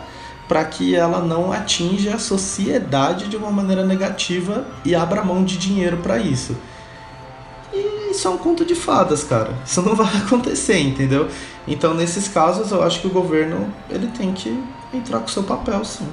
[0.50, 5.56] para que ela não atinja a sociedade de uma maneira negativa e abra mão de
[5.56, 6.56] dinheiro para isso.
[7.72, 9.52] E isso é um conto de fadas, cara.
[9.64, 11.28] Isso não vai acontecer, entendeu?
[11.68, 14.60] Então, nesses casos, eu acho que o governo ele tem que
[14.92, 16.08] entrar com seu papel, sim.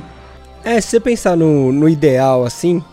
[0.63, 2.83] É, se você pensar no, no ideal, assim,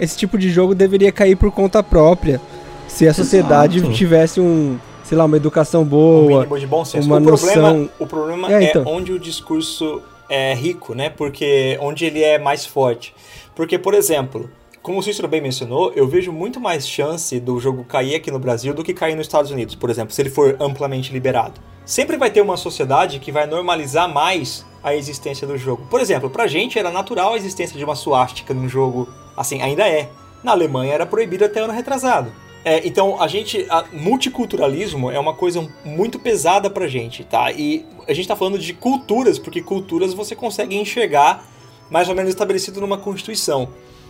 [0.00, 2.40] esse tipo de jogo deveria cair por conta própria.
[2.88, 3.92] Se a sociedade Exato.
[3.92, 7.06] tivesse um, sei lá, uma educação boa, um de bom senso.
[7.06, 7.52] uma o noção...
[7.52, 8.84] Problema, o problema é, então.
[8.84, 11.10] é onde o discurso é, rico, né?
[11.10, 13.14] Porque onde ele é mais forte.
[13.54, 14.50] Porque, por exemplo,
[14.82, 18.38] como o Cícero bem mencionou, eu vejo muito mais chance do jogo cair aqui no
[18.38, 21.60] Brasil do que cair nos Estados Unidos, por exemplo, se ele for amplamente liberado.
[21.86, 25.86] Sempre vai ter uma sociedade que vai normalizar mais a existência do jogo.
[25.88, 29.88] Por exemplo, pra gente era natural a existência de uma suástica num jogo, assim, ainda
[29.88, 30.10] é.
[30.42, 32.30] Na Alemanha era proibido até ano retrasado.
[32.64, 33.66] É, então, a gente.
[33.68, 37.52] A multiculturalismo é uma coisa muito pesada pra gente, tá?
[37.52, 41.46] E a gente tá falando de culturas, porque culturas você consegue enxergar
[41.90, 43.68] mais ou menos estabelecido numa constituição.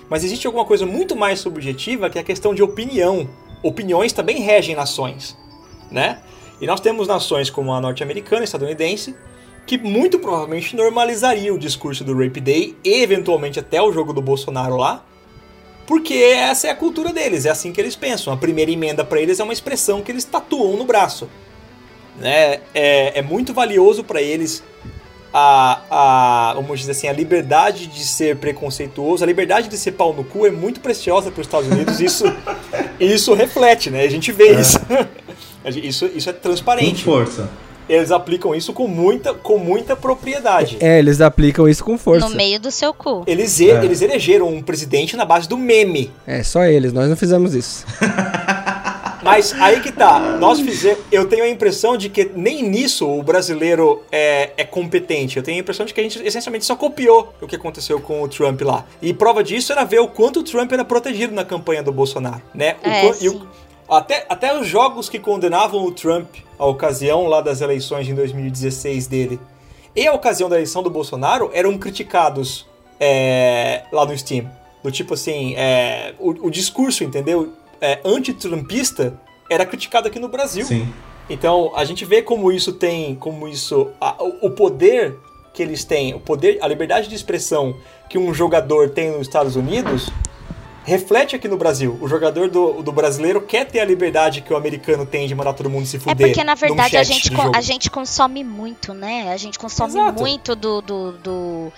[0.09, 3.29] Mas existe alguma coisa muito mais subjetiva que é a questão de opinião.
[3.63, 5.37] Opiniões também regem nações,
[5.91, 6.21] né?
[6.61, 9.17] E nós temos nações como a norte-americana, estadunidense,
[9.67, 14.21] que muito provavelmente normalizaria o discurso do Rape Day e eventualmente até o jogo do
[14.21, 15.05] Bolsonaro lá,
[15.87, 18.32] porque essa é a cultura deles, é assim que eles pensam.
[18.32, 21.28] A primeira emenda para eles é uma expressão que eles tatuam no braço.
[22.18, 22.61] Né?
[22.74, 24.62] É, é muito valioso para eles
[25.32, 30.14] a, a, vamos dizer assim, a liberdade de ser preconceituoso, a liberdade de ser pau
[30.14, 32.01] no cu é muito preciosa para os Estados Unidos.
[32.01, 32.24] Isso,
[33.01, 34.03] isso reflete, né?
[34.03, 34.61] A gente vê é.
[34.61, 34.78] isso.
[35.82, 36.11] isso.
[36.14, 37.05] Isso é transparente.
[37.05, 37.51] Com força
[37.89, 40.76] eles aplicam isso com muita, com muita propriedade.
[40.80, 42.28] É, eles aplicam isso com força.
[42.28, 43.24] No meio do seu cu.
[43.26, 43.85] Eles, é.
[43.85, 46.11] eles elegeram um presidente na base do meme.
[46.26, 47.85] É, só eles, nós não fizemos isso.
[49.24, 50.99] Mas aí que tá, nós fizemos.
[51.11, 55.39] Eu tenho a impressão de que nem nisso o brasileiro é, é competente.
[55.39, 58.22] Eu tenho a impressão de que a gente essencialmente só copiou o que aconteceu com
[58.22, 58.85] o Trump lá.
[59.01, 62.43] E prova disso era ver o quanto o Trump era protegido na campanha do Bolsonaro,
[62.55, 62.76] né?
[62.85, 63.49] O, é, e o,
[63.89, 66.28] até, até os jogos que condenavam o Trump,
[66.59, 69.41] a ocasião lá das eleições de 2016 dele,
[69.95, 72.67] e a ocasião da eleição do Bolsonaro, eram criticados
[72.99, 74.51] é, lá no Steam.
[74.83, 77.53] Do tipo assim, é, o, o discurso, entendeu?
[77.81, 80.67] É, antitrumpista era criticado aqui no Brasil.
[80.67, 80.93] Sim.
[81.29, 85.17] Então a gente vê como isso tem, como isso, a, o poder
[85.53, 87.75] que eles têm, o poder, a liberdade de expressão
[88.11, 90.11] que um jogador tem nos Estados Unidos
[90.85, 91.99] reflete aqui no Brasil.
[92.01, 95.53] O jogador do, do brasileiro quer ter a liberdade que o americano tem de mandar
[95.55, 96.28] todo mundo se É fuder.
[96.28, 99.32] porque, na verdade, a gente, a gente consome muito, né?
[99.32, 100.20] A gente consome Exato.
[100.20, 101.72] muito do, do, do-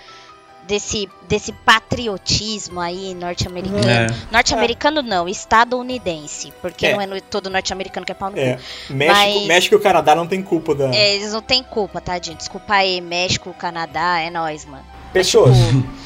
[0.67, 3.89] desse, desse patriotismo aí norte-americano.
[3.89, 4.07] É.
[4.29, 6.51] Norte-americano não, estadunidense.
[6.61, 6.93] Porque É.
[6.93, 8.55] não é no- todo norte-americano que é pau no É,
[8.87, 8.93] cu.
[8.93, 10.93] México, Mas- México e o Canadá não tem culpa da.
[10.93, 12.35] É, eles não têm culpa, tadinho.
[12.37, 14.85] Desculpa aí, México, Canadá, é nóis, mano.
[15.13, 15.55] Pessoas.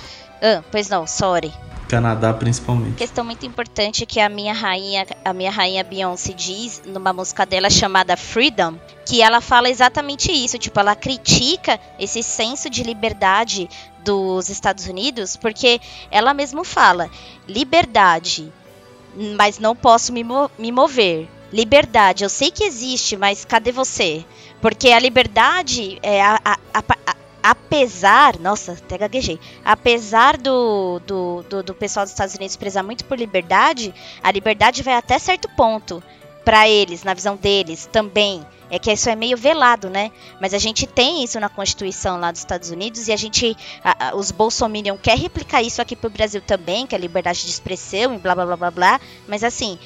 [0.43, 1.53] Ah, pois não, sorry.
[1.91, 2.95] Canadá principalmente.
[2.95, 7.69] questão muito importante que a minha rainha, a minha rainha Beyoncé diz numa música dela
[7.69, 8.75] chamada Freedom,
[9.05, 13.69] que ela fala exatamente isso, tipo, ela critica esse senso de liberdade
[14.05, 15.79] dos Estados Unidos, porque
[16.09, 17.09] ela mesma fala:
[17.47, 18.51] liberdade,
[19.37, 21.27] mas não posso me, mo- me mover.
[21.51, 24.23] Liberdade, eu sei que existe, mas cadê você?
[24.61, 29.39] Porque a liberdade é a- a- a- apesar, nossa, até gaguejei.
[29.63, 34.83] Apesar do, do, do, do pessoal dos Estados Unidos prezar muito por liberdade, a liberdade
[34.83, 36.01] vai até certo ponto.
[36.43, 38.43] Pra eles, na visão deles, também.
[38.67, 40.11] É que isso é meio velado, né?
[40.39, 43.55] Mas a gente tem isso na Constituição lá dos Estados Unidos e a gente.
[43.83, 47.49] a- a- os Bolsominion quer replicar isso aqui pro Brasil também, que é liberdade de
[47.51, 49.01] expressão e blá blá blá blá blá.
[49.27, 49.77] Mas assim,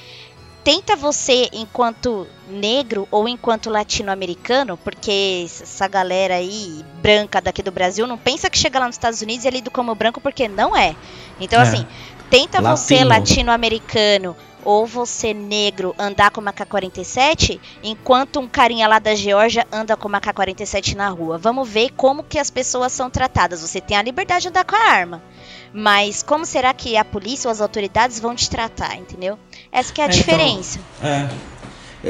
[0.66, 8.07] tenta você, enquanto negro ou enquanto latino-americano, porque essa galera aí, branca daqui do Brasil,
[8.07, 10.76] não pensa que chega lá nos Estados Unidos e é lido como branco, porque não
[10.76, 10.97] é.
[11.39, 11.63] Então, É.
[11.63, 11.86] assim,
[12.32, 13.09] tenta você, Latino.
[13.09, 14.36] latino-americano,
[14.66, 20.07] ou você negro, andar com uma K-47, enquanto um carinha lá da Geórgia anda com
[20.07, 21.38] uma K-47 na rua.
[21.38, 23.61] Vamos ver como que as pessoas são tratadas.
[23.61, 25.24] Você tem a liberdade de andar com a arma.
[25.72, 29.38] Mas como será que a polícia ou as autoridades vão te tratar, entendeu?
[29.72, 30.80] Essa que é a É, então, diferença.
[31.01, 31.30] É.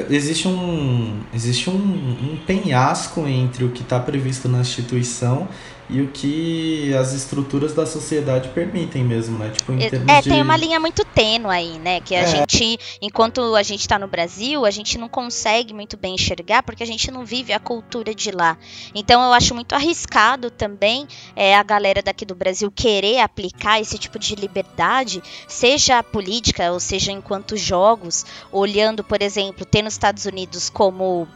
[0.09, 5.47] Existe um, existe um, um penhasco entre o que está previsto na instituição
[5.89, 9.51] e o que as estruturas da sociedade permitem mesmo, né?
[9.51, 10.29] Tipo, em termos É, de...
[10.29, 12.01] tem uma linha muito tênue aí, né?
[12.01, 12.27] Que a É.
[12.27, 16.81] gente, enquanto a gente tá no Brasil, a gente não consegue muito bem enxergar porque
[16.81, 18.57] a gente não vive a cultura de lá.
[18.95, 23.97] Então eu acho muito arriscado também é, a galera daqui do Brasil querer aplicar esse
[23.97, 30.25] tipo de liberdade, seja política ou seja enquanto jogos, olhando, por exemplo, ter nos Estados
[30.25, 31.27] Unidos como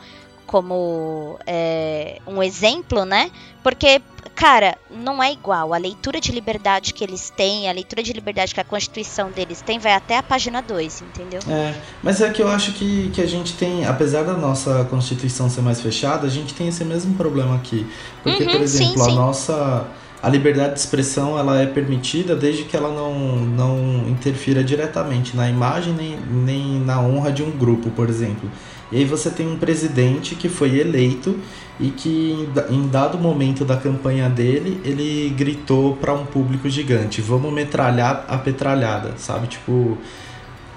[0.46, 3.30] como é, um exemplo, né?
[3.62, 4.02] Porque,
[4.40, 5.74] cara, não é igual.
[5.74, 9.62] A leitura de liberdade que eles têm, a leitura de liberdade que a Constituição deles
[9.62, 11.42] tem, vai até a página 2, entendeu?
[11.50, 15.50] É, mas é que eu acho que, que a gente tem, apesar da nossa Constituição
[15.50, 17.86] ser mais fechada, a gente tem esse mesmo problema aqui.
[18.24, 19.12] Porque, Uhum, por exemplo, sim, sim.
[19.12, 19.88] a nossa.
[20.22, 25.50] A liberdade de expressão ela é permitida desde que ela não, não interfira diretamente na
[25.50, 28.52] imagem nem, nem na honra de um grupo, por exemplo.
[28.92, 31.40] E aí você tem um presidente que foi eleito
[31.80, 36.70] e que em da- em dado momento da campanha dele, ele gritou para um público
[36.70, 39.48] gigante, vamos metralhar a petralhada, sabe?
[39.48, 39.98] Tipo,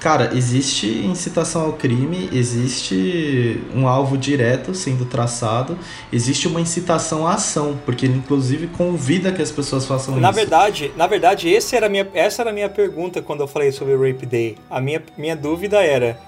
[0.01, 5.79] Cara, existe incitação ao crime, existe um alvo direto sendo traçado,
[6.13, 10.39] existe uma incitação à ação, porque ele inclusive convida que as pessoas façam Na isso.
[10.41, 13.95] verdade, na verdade esse era minha, essa era a minha pergunta quando eu falei sobre
[13.95, 14.57] o Rape Day.
[14.69, 16.19] A minha, minha dúvida era,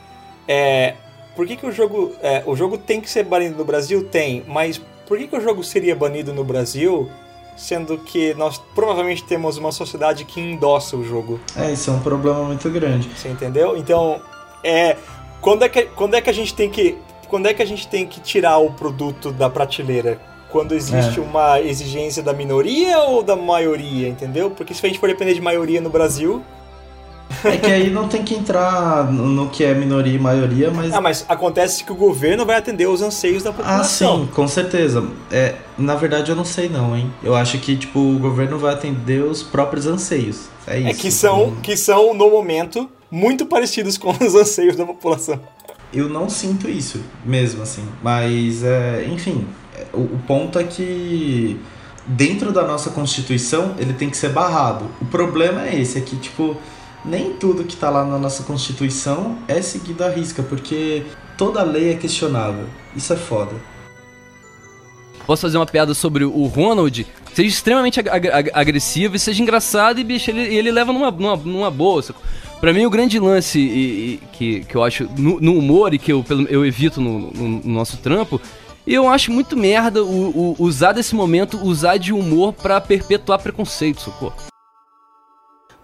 [0.47, 0.95] é,
[1.37, 4.05] por que, que o jogo, é, o jogo tem que ser banido no Brasil?
[4.05, 7.11] Tem, mas por que, que o jogo seria banido no Brasil,
[7.57, 11.41] sendo que nós provavelmente temos uma sociedade que endossa o jogo?
[11.57, 13.09] É, isso é um problema muito grande.
[13.17, 13.77] Você entendeu?
[13.77, 14.21] Então,
[14.63, 14.97] é,
[15.41, 16.97] quando é que, quando é que a gente tem que,
[17.29, 20.21] quando é que a gente tem que tirar o produto da prateleira?
[20.51, 21.23] Quando existe É.
[21.23, 24.53] uma exigência da minoria ou da maioria, entendeu?
[24.53, 26.43] Porque se a gente for depender de maioria no Brasil,
[27.45, 31.01] É que aí não tem que entrar no, que é minoria e maioria, mas ah,
[31.01, 34.21] mas acontece que o governo vai atender os anseios da Ah, população.
[34.21, 35.07] sim, com certeza.
[35.31, 37.13] É, na verdade eu não sei não, hein.
[37.23, 40.49] Eu acho que tipo o governo vai atender os próprios anseios.
[40.67, 40.89] É isso.
[40.89, 45.39] É que são, que são no momento muito parecidos com os anseios da população.
[45.93, 47.85] Eu não sinto isso mesmo, assim.
[48.03, 49.47] Mas, é, enfim,
[49.93, 51.61] o, o ponto é que
[52.07, 54.87] dentro da nossa Constituição ele tem que ser barrado.
[55.01, 56.57] O problema é esse, é que, tipo,
[57.05, 61.05] nem tudo que tá lá na nossa Constituição é seguido à risca, porque
[61.37, 62.67] toda lei é questionável.
[62.97, 63.55] Isso é foda.
[65.27, 67.07] Posso fazer uma piada sobre o Ronald?
[67.33, 71.11] Seja extremamente ag- ag- ag- agressivo e seja engraçado e, bicho, ele, ele leva numa,
[71.11, 72.03] numa, numa boa.
[72.03, 72.23] sacou?
[72.61, 73.63] Pra mim, o grande lance e-
[74.15, 77.49] e- que, que eu acho no, no humor e que eu, eu evito no, no-
[77.61, 78.41] no nosso trampo,
[78.87, 84.03] eu acho muito merda o, o- usar desse momento, usar de humor pra perpetuar preconceito,
[84.03, 84.35] socorro.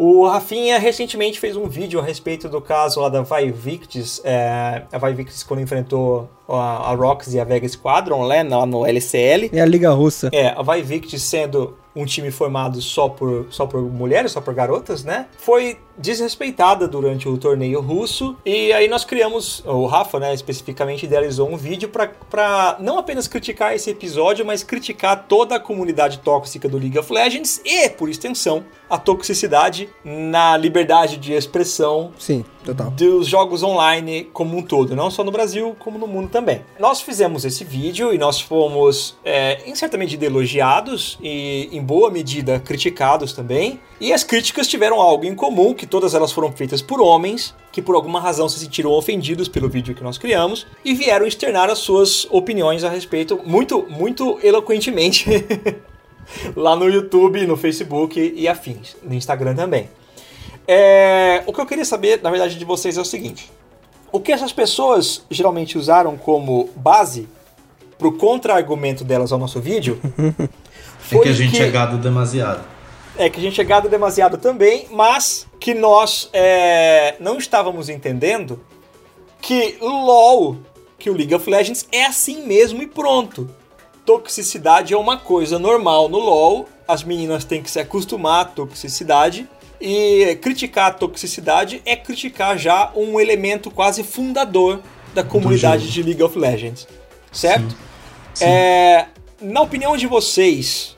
[0.03, 4.97] O Rafinha recentemente fez um vídeo a respeito do caso lá da Vivictis, é, a
[4.97, 9.51] Vivictis quando enfrentou a, a Rocks e a Vega Squadron né, lá no LCL.
[9.53, 10.31] É a Liga Russa.
[10.33, 15.05] É, a Vivictis sendo um time formado só por, só por mulheres, só por garotas,
[15.05, 15.27] né?
[15.39, 18.37] Foi desrespeitada durante o torneio russo.
[18.45, 23.75] E aí nós criamos, o Rafa, né, especificamente idealizou um vídeo para não apenas criticar
[23.75, 28.65] esse episódio, mas criticar toda a comunidade tóxica do League of Legends e, por extensão,
[28.89, 32.91] a toxicidade na liberdade de expressão Sim, total.
[32.91, 36.63] dos jogos online como um todo, não só no Brasil, como no mundo também.
[36.79, 42.11] Nós fizemos esse vídeo e nós fomos, é, em certa medida, elogiados e, em boa
[42.11, 43.81] medida, criticados também.
[43.99, 47.81] E as críticas tiveram algo em comum, que todas elas foram feitas por homens, que
[47.81, 51.79] por alguma razão se sentiram ofendidos pelo vídeo que nós criamos e vieram externar as
[51.79, 55.27] suas opiniões a respeito, muito, muito eloquentemente.
[56.55, 59.89] lá no YouTube, no Facebook e afins, no Instagram também.
[60.69, 63.51] É, o que eu queria saber, na verdade, de vocês é o seguinte:
[64.13, 67.29] o que essas pessoas geralmente usaram como base
[67.99, 70.01] para o contra-argumento delas ao nosso vídeo
[71.13, 72.65] é que a gente é gado demasiado.
[73.17, 78.61] É que a gente é gado demasiado também, mas que nós é, não estávamos entendendo
[79.41, 80.59] que LOL,
[80.99, 83.49] que o League of Legends é assim mesmo e pronto
[84.11, 89.49] toxicidade é uma coisa normal no LoL, as meninas têm que se acostumar à toxicidade.
[89.81, 94.81] E criticar a toxicidade é criticar já um elemento quase fundador
[95.15, 96.87] da comunidade de League of Legends.
[97.33, 97.71] Certo?
[97.71, 97.77] Sim.
[98.35, 98.45] Sim.
[98.45, 99.07] É,
[99.41, 100.95] na opinião de vocês,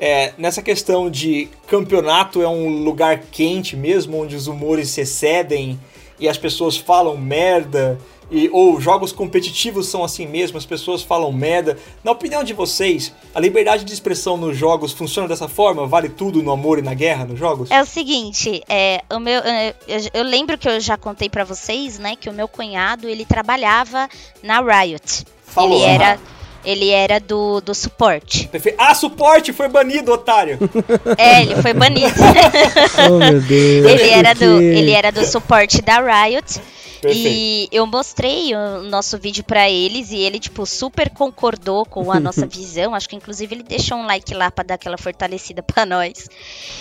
[0.00, 5.78] é, nessa questão de campeonato é um lugar quente mesmo, onde os humores se excedem
[6.18, 7.98] e as pessoas falam merda
[8.30, 11.78] e, ou jogos competitivos são assim mesmo, as pessoas falam merda.
[12.02, 15.86] Na opinião de vocês, a liberdade de expressão nos jogos funciona dessa forma?
[15.86, 17.70] Vale tudo no amor e na guerra nos jogos?
[17.70, 21.44] É o seguinte, é, o meu, é, eu, eu lembro que eu já contei para
[21.44, 24.08] vocês, né, que o meu cunhado ele trabalhava
[24.42, 25.24] na Riot.
[25.44, 26.18] Falou, ele era
[26.66, 28.50] ele era do, do suporte.
[28.76, 30.58] Ah, suporte foi banido, otário.
[31.16, 32.14] É, ele foi banido.
[33.08, 33.86] oh, meu Deus.
[33.86, 36.60] Ele era do, ele era do suporte da Riot.
[37.06, 37.28] Perfeito.
[37.28, 42.18] E eu mostrei o nosso vídeo para eles e ele, tipo, super concordou com a
[42.18, 42.94] nossa visão.
[42.94, 46.28] Acho que, inclusive, ele deixou um like lá pra dar aquela fortalecida pra nós.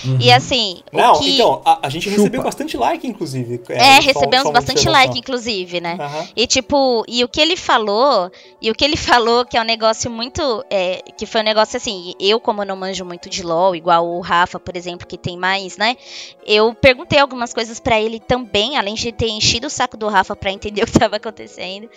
[0.06, 0.18] Uhum.
[0.20, 0.82] E assim.
[0.94, 1.36] Não, que...
[1.36, 2.18] então, a, a gente Chupa.
[2.18, 3.62] recebeu bastante like, inclusive.
[3.70, 5.98] É, é recebemos bastante like, inclusive, né?
[6.00, 6.28] Uhum.
[6.36, 8.32] E, tipo, e o que ele falou,
[8.62, 10.64] e o que ele falou que é um negócio muito.
[10.70, 14.22] É, que foi um negócio assim, eu, como não manjo muito de LOL, igual o
[14.22, 15.98] Rafa, por exemplo, que tem mais, né?
[16.46, 20.10] Eu perguntei algumas coisas para ele também, além de ter enchido o saco do do
[20.16, 21.90] Rafa para entender o que estava acontecendo.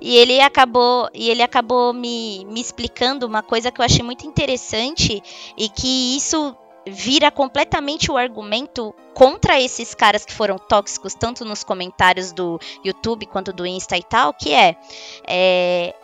[0.00, 4.26] E ele acabou, e ele acabou me, me explicando uma coisa que eu achei muito
[4.26, 5.22] interessante
[5.56, 6.56] e que isso
[6.86, 13.26] vira completamente o argumento contra esses caras que foram tóxicos, tanto nos comentários do YouTube
[13.26, 14.76] quanto do Insta e tal, que é,
[15.26, 15.94] é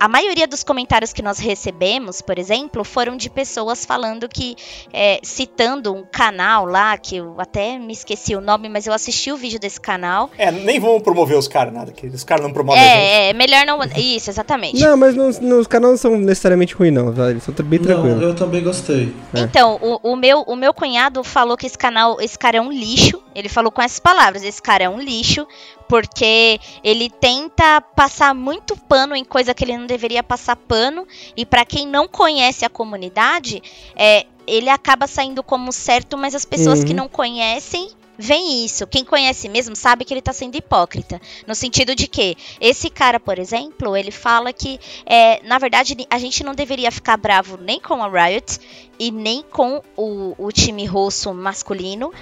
[0.00, 4.56] a maioria dos comentários que nós recebemos, por exemplo, foram de pessoas falando que,
[4.94, 9.30] é, citando um canal lá, que eu até me esqueci o nome, mas eu assisti
[9.30, 10.30] o vídeo desse canal.
[10.38, 12.82] É, nem vão promover os caras, nada, que os caras não promovem.
[12.82, 13.78] É, é, melhor não.
[13.94, 14.80] Isso, exatamente.
[14.80, 18.22] Não, mas nos, nos canais não são necessariamente ruins, não, eles são bem tranquilos.
[18.22, 19.14] eu também gostei.
[19.34, 19.40] É.
[19.40, 22.72] Então, o, o, meu, o meu cunhado falou que esse canal, esse cara é um
[22.72, 23.22] lixo.
[23.34, 25.46] Ele falou com essas palavras: esse cara é um lixo,
[25.88, 31.06] porque ele tenta passar muito pano em coisa que ele não deveria passar pano.
[31.36, 33.62] E para quem não conhece a comunidade,
[33.96, 36.84] é, ele acaba saindo como certo, mas as pessoas uhum.
[36.86, 37.90] que não conhecem
[38.20, 38.86] vem isso.
[38.86, 41.20] Quem conhece mesmo sabe que ele tá sendo hipócrita.
[41.46, 46.18] No sentido de que esse cara, por exemplo, ele fala que, é, na verdade, a
[46.18, 48.60] gente não deveria ficar bravo nem com a Riot
[48.98, 52.12] e nem com o, o time russo masculino,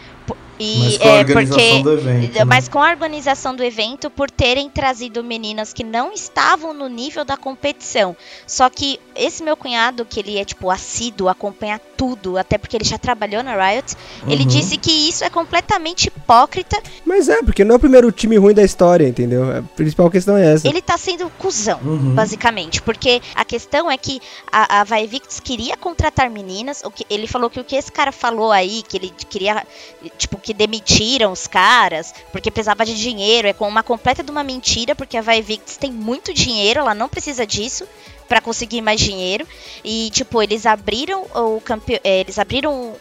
[0.58, 2.34] e mas com é a organização porque, do evento.
[2.34, 2.44] Né?
[2.44, 7.24] Mas com a organização do evento, por terem trazido meninas que não estavam no nível
[7.24, 8.16] da competição.
[8.46, 12.84] Só que esse meu cunhado, que ele é, tipo, assíduo, acompanha tudo, até porque ele
[12.84, 14.32] já trabalhou na Riot, uhum.
[14.32, 16.80] ele disse que isso é completamente hipócrita.
[17.04, 19.58] Mas é, porque não é o primeiro time ruim da história, entendeu?
[19.58, 20.68] A principal questão é essa.
[20.68, 22.14] Ele tá sendo cuzão, uhum.
[22.14, 22.82] basicamente.
[22.82, 26.82] Porque a questão é que a, a Vaivix queria contratar meninas.
[26.84, 29.64] O que, ele falou que o que esse cara falou aí, que ele queria,
[30.18, 33.48] tipo, que demitiram os caras porque precisava de dinheiro.
[33.48, 37.08] É com uma completa de uma mentira, porque a Vaivix tem muito dinheiro, ela não
[37.08, 37.86] precisa disso
[38.28, 39.46] para conseguir mais dinheiro.
[39.82, 42.00] E, tipo, eles abriram o campe...
[42.04, 42.94] É, eles abriram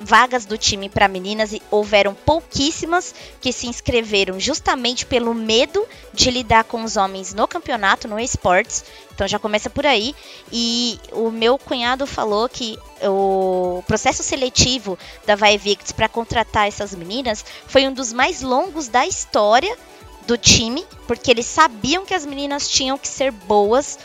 [0.00, 6.30] vagas do time para meninas e houveram pouquíssimas que se inscreveram justamente pelo medo de
[6.30, 8.84] lidar com os homens no campeonato, no esportes.
[9.12, 10.14] Então já começa por aí.
[10.52, 16.94] E o meu cunhado falou que o processo seletivo da Vai Victs para contratar essas
[16.94, 19.76] meninas foi um dos mais longos da história
[20.26, 23.98] do time, porque eles sabiam que as meninas tinham que ser boas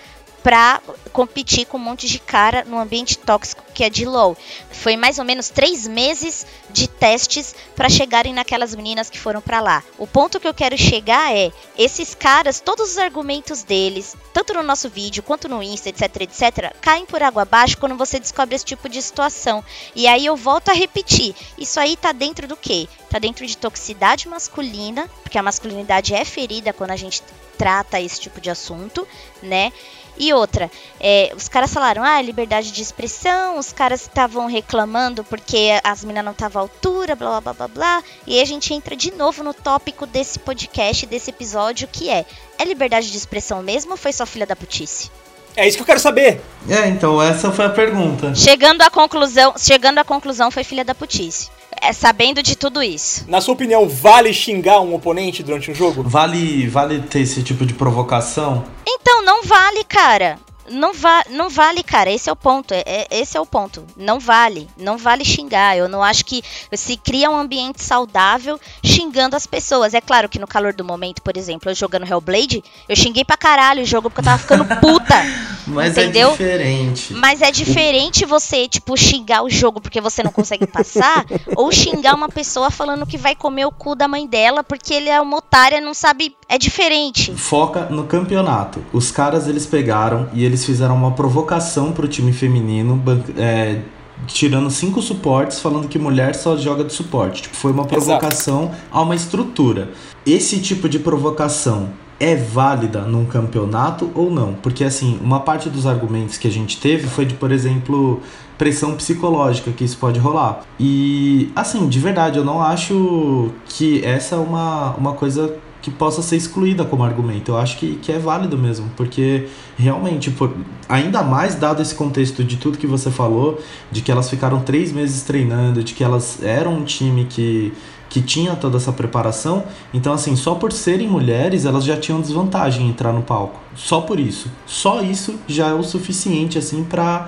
[0.43, 0.81] para
[1.13, 4.37] competir com um monte de cara no ambiente tóxico que é de LoL.
[4.69, 9.61] Foi mais ou menos três meses de testes para chegarem naquelas meninas que foram para
[9.61, 9.83] lá.
[9.97, 14.61] O ponto que eu quero chegar é esses caras, todos os argumentos deles, tanto no
[14.61, 18.65] nosso vídeo quanto no Insta, etc, etc, caem por água abaixo quando você descobre esse
[18.65, 19.63] tipo de situação.
[19.95, 22.87] E aí eu volto a repetir, isso aí tá dentro do quê?
[23.09, 27.23] Tá dentro de toxicidade masculina, porque a masculinidade é ferida quando a gente
[27.57, 29.07] trata esse tipo de assunto,
[29.41, 29.71] né?
[30.17, 30.69] E outra,
[30.99, 36.25] é, os caras falaram, ah, liberdade de expressão, os caras estavam reclamando porque as meninas
[36.25, 38.03] não estavam à altura, blá, blá, blá, blá, blá.
[38.27, 42.25] E aí a gente entra de novo no tópico desse podcast, desse episódio, que é,
[42.59, 45.09] é liberdade de expressão mesmo ou foi só filha da putice?
[45.55, 46.41] É isso que eu quero saber.
[46.67, 48.33] É, então essa foi a pergunta.
[48.33, 51.49] Chegando à conclusão, chegando à conclusão foi filha da putice.
[51.81, 53.25] É sabendo de tudo isso.
[53.27, 56.03] Na sua opinião, vale xingar um oponente durante um jogo?
[56.03, 58.63] Vale, vale ter esse tipo de provocação?
[58.87, 60.37] Então, não vale, cara.
[60.69, 62.11] Não, va não vale, cara.
[62.11, 62.73] Esse é o ponto.
[62.73, 63.85] É, é, esse é o ponto.
[63.97, 64.67] Não vale.
[64.77, 65.77] Não vale xingar.
[65.77, 69.93] Eu não acho que se cria um ambiente saudável xingando as pessoas.
[69.93, 73.37] É claro que no calor do momento, por exemplo, eu jogando Hellblade, eu xinguei pra
[73.37, 75.15] caralho o jogo porque eu tava ficando puta.
[75.65, 76.29] Mas é entendeu?
[76.29, 77.13] é diferente.
[77.13, 81.25] Mas é diferente você, tipo, xingar o jogo porque você não consegue passar,
[81.55, 85.09] ou xingar uma pessoa falando que vai comer o cu da mãe dela porque ele
[85.09, 86.35] é uma otária, não sabe.
[86.49, 87.33] É diferente.
[87.35, 88.83] Foca no campeonato.
[88.91, 93.01] Os caras eles pegaram e eles fizeram uma provocação pro time feminino,
[93.37, 93.79] é,
[94.27, 97.43] tirando cinco suportes, falando que mulher só joga de suporte.
[97.43, 98.77] Tipo, foi uma provocação Exato.
[98.91, 99.91] a uma estrutura.
[100.25, 101.89] Esse tipo de provocação
[102.19, 104.53] é válida num campeonato ou não?
[104.53, 108.21] Porque assim, uma parte dos argumentos que a gente teve foi de, por exemplo,
[108.57, 110.61] pressão psicológica que isso pode rolar.
[110.79, 116.21] E assim, de verdade, eu não acho que essa é uma, uma coisa que possa
[116.21, 117.51] ser excluída como argumento.
[117.51, 120.55] Eu acho que, que é válido mesmo, porque realmente, por,
[120.87, 123.61] ainda mais dado esse contexto de tudo que você falou,
[123.91, 127.73] de que elas ficaram três meses treinando, de que elas eram um time que
[128.13, 129.63] que tinha toda essa preparação.
[129.91, 133.59] Então, assim, só por serem mulheres, elas já tinham desvantagem em entrar no palco.
[133.75, 134.51] Só por isso.
[134.67, 137.27] Só isso já é o suficiente, assim, pra,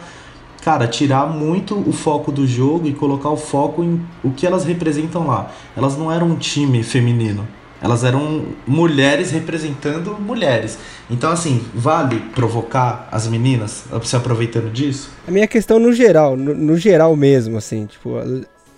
[0.61, 4.63] cara, tirar muito o foco do jogo e colocar o foco em o que elas
[4.63, 5.49] representam lá.
[5.75, 7.47] Elas não eram um time feminino.
[7.81, 10.77] Elas eram mulheres representando mulheres.
[11.09, 15.11] Então, assim, vale provocar as meninas se aproveitando disso?
[15.27, 18.15] A minha questão no geral, no, no geral mesmo, assim, tipo,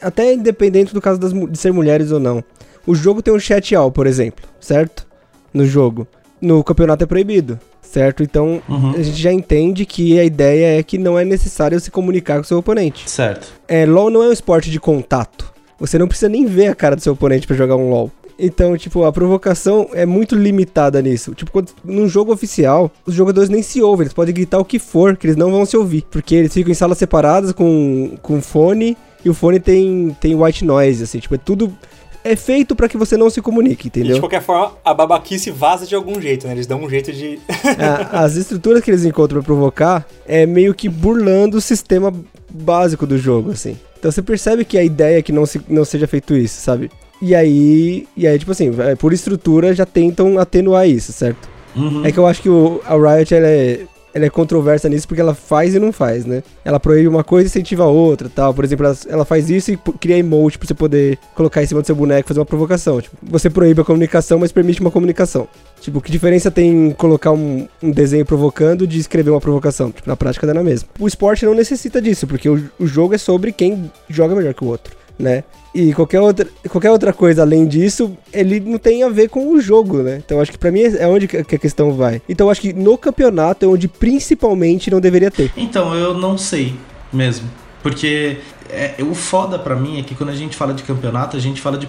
[0.02, 2.44] até independente do caso das, de ser mulheres ou não.
[2.86, 5.06] O jogo tem um chat all, por exemplo, certo?
[5.54, 6.08] No jogo.
[6.40, 8.24] No campeonato é proibido, certo?
[8.24, 8.92] Então uhum.
[8.92, 12.42] a gente já entende que a ideia é que não é necessário se comunicar com
[12.42, 13.10] o seu oponente.
[13.10, 13.52] Certo.
[13.68, 15.52] É, LoL não é um esporte de contato.
[15.80, 18.12] Você não precisa nem ver a cara do seu oponente para jogar um LoL.
[18.40, 21.34] Então, tipo, a provocação é muito limitada nisso.
[21.34, 24.78] Tipo, quando, num jogo oficial, os jogadores nem se ouvem, eles podem gritar o que
[24.78, 26.06] for, que eles não vão se ouvir.
[26.12, 28.96] Porque eles ficam em salas separadas com, com fone
[29.26, 31.76] e o fone tem, tem white noise, assim, tipo, é tudo.
[32.24, 34.12] É feito para que você não se comunique, entendeu?
[34.12, 36.54] E de qualquer forma, a babaquice vaza de algum jeito, né?
[36.54, 37.40] Eles dão um jeito de.
[37.48, 42.14] é, as estruturas que eles encontram pra provocar é meio que burlando o sistema
[42.50, 43.78] básico do jogo, assim.
[43.98, 46.92] Então você percebe que a ideia é que não, se, não seja feito isso, sabe?
[47.22, 51.50] E aí, e aí, tipo assim, é, por estrutura já tentam atenuar isso, certo?
[51.76, 52.06] Uhum.
[52.06, 53.86] É que eu acho que o, a Riot ela é
[54.18, 56.42] ela é controversa nisso porque ela faz e não faz, né?
[56.66, 58.54] Ela proíbe uma coisa e incentiva a outra, tal.
[58.54, 61.82] Por exemplo, ela, ela faz isso e cria emote pra você poder colocar em cima
[61.82, 63.00] do seu boneco e fazer uma provocação.
[63.00, 65.48] Tipo, você proíbe a comunicação, mas permite uma comunicação.
[65.80, 69.92] Tipo, que diferença tem colocar um, um desenho provocando de escrever uma provocação?
[69.92, 70.90] Tipo, na prática dá na mesma.
[71.00, 74.64] O esporte não necessita disso, porque o, o jogo é sobre quem joga melhor que
[74.64, 75.44] o outro, né?
[75.74, 79.62] E qualquer outra, qualquer outra coisa além disso, ele não tem a ver com o
[79.62, 80.22] jogo, né?
[80.26, 82.22] Então acho que para mim é onde que a questão vai.
[82.28, 85.52] Então acho que no campeonato é onde principalmente não deveria ter.
[85.56, 86.76] Então, eu não sei
[87.12, 87.50] mesmo.
[87.84, 88.38] Porque
[88.70, 91.62] é, o foda para mim é que quando a gente fala de campeonato, a gente
[91.62, 91.88] fala de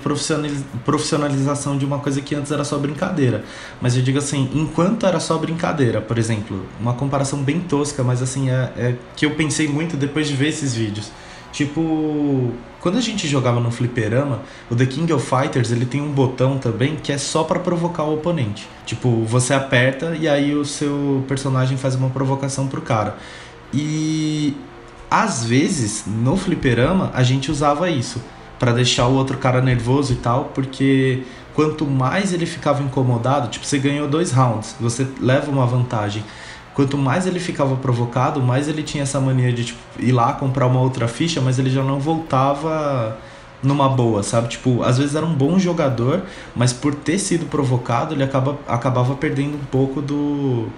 [0.85, 3.45] profissionalização de uma coisa que antes era só brincadeira.
[3.81, 8.23] Mas eu digo assim, enquanto era só brincadeira, por exemplo, uma comparação bem tosca, mas
[8.23, 11.11] assim, é, é que eu pensei muito depois de ver esses vídeos.
[11.53, 16.13] Tipo, quando a gente jogava no fliperama, o The King of Fighters ele tem um
[16.13, 18.69] botão também que é só para provocar o oponente.
[18.87, 23.17] Tipo, você aperta e aí o seu personagem faz uma provocação pro cara.
[23.73, 24.57] E
[25.11, 28.23] às vezes, no fliperama, a gente usava isso
[28.59, 31.23] para deixar o outro cara nervoso e tal, porque
[31.55, 36.23] quanto mais ele ficava incomodado, tipo, você ganhou dois rounds, você leva uma vantagem.
[36.79, 40.65] Quanto mais ele ficava provocado, mais ele tinha essa mania de tipo, ir lá comprar
[40.69, 43.19] uma outra ficha, mas ele já não voltava
[43.61, 44.47] numa boa, sabe?
[44.47, 46.23] Tipo, às vezes era um bom jogador,
[46.55, 50.69] mas por ter sido provocado, ele acaba, acabava perdendo um pouco do,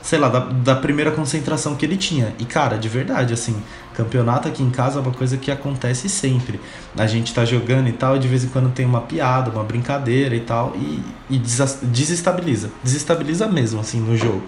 [0.00, 2.32] sei lá, da, da primeira concentração que ele tinha.
[2.38, 3.54] E cara, de verdade, assim,
[3.92, 6.58] campeonato aqui em casa é uma coisa que acontece sempre.
[6.96, 9.62] A gente tá jogando e tal, e de vez em quando tem uma piada, uma
[9.62, 12.70] brincadeira e tal, e, e desestabiliza.
[12.82, 14.44] Desestabiliza mesmo, assim, no jogo.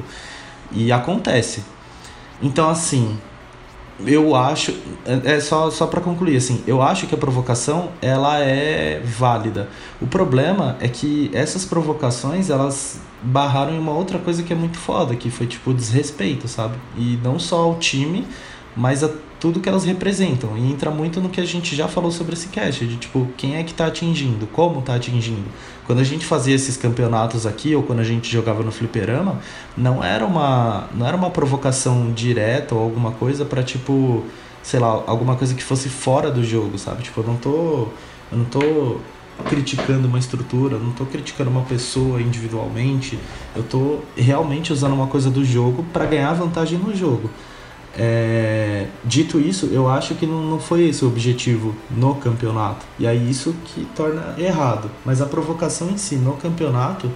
[0.73, 1.63] E acontece.
[2.43, 3.19] Então, assim,
[4.07, 4.75] eu acho
[5.05, 9.69] é, é só só para concluir assim eu acho que a provocação ela é válida
[10.01, 14.79] o problema é que essas provocações elas barraram em uma outra coisa que é muito
[14.79, 18.27] foda que foi tipo desrespeito sabe e não só ao time
[18.75, 19.11] mas a
[19.43, 20.57] tudo que elas representam.
[20.57, 23.57] E entra muito no que a gente já falou sobre esse cast, de tipo, quem
[23.57, 25.49] é que tá atingindo, como tá atingindo.
[25.85, 29.41] Quando a gente fazia esses campeonatos aqui, ou quando a gente jogava no fliperama,
[29.77, 34.23] não era uma, não era uma provocação direta ou alguma coisa para tipo,
[34.63, 37.03] sei lá, alguma coisa que fosse fora do jogo, sabe?
[37.03, 37.89] Tipo, eu não tô.
[38.31, 39.01] Eu não tô
[39.49, 43.19] criticando uma estrutura, não tô criticando uma pessoa individualmente,
[43.57, 47.29] eu tô realmente usando uma coisa do jogo para ganhar vantagem no jogo.
[47.99, 52.85] É, dito isso, eu acho que não, não foi esse o objetivo no campeonato.
[52.99, 54.91] E aí isso que torna errado.
[55.05, 57.11] Mas a provocação em si no campeonato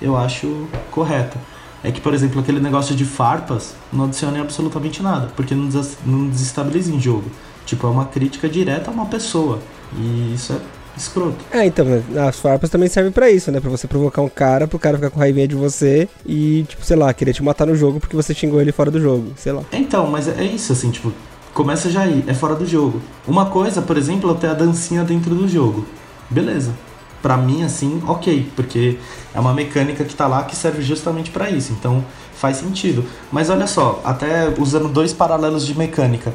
[0.00, 1.38] eu acho correta.
[1.82, 5.96] É que, por exemplo, aquele negócio de farpas não adiciona absolutamente nada, porque não, des
[6.04, 7.30] não desestabiliza em jogo.
[7.64, 9.60] Tipo, é uma crítica direta a uma pessoa.
[9.96, 10.60] E isso é
[10.98, 11.44] escroto.
[11.50, 11.86] É, então,
[12.26, 13.60] as farpas também servem para isso, né?
[13.60, 16.96] Pra você provocar um cara, pro cara ficar com raivinha de você e, tipo, sei
[16.96, 19.62] lá, querer te matar no jogo porque você xingou ele fora do jogo, sei lá.
[19.72, 21.12] Então, mas é isso, assim, tipo,
[21.54, 23.00] começa já aí, é fora do jogo.
[23.26, 25.84] Uma coisa, por exemplo, é ter a dancinha dentro do jogo.
[26.30, 26.72] Beleza.
[27.20, 28.96] Pra mim, assim, ok, porque
[29.34, 32.04] é uma mecânica que tá lá que serve justamente para isso, então
[32.34, 33.04] faz sentido.
[33.32, 36.32] Mas olha só, até usando dois paralelos de mecânica.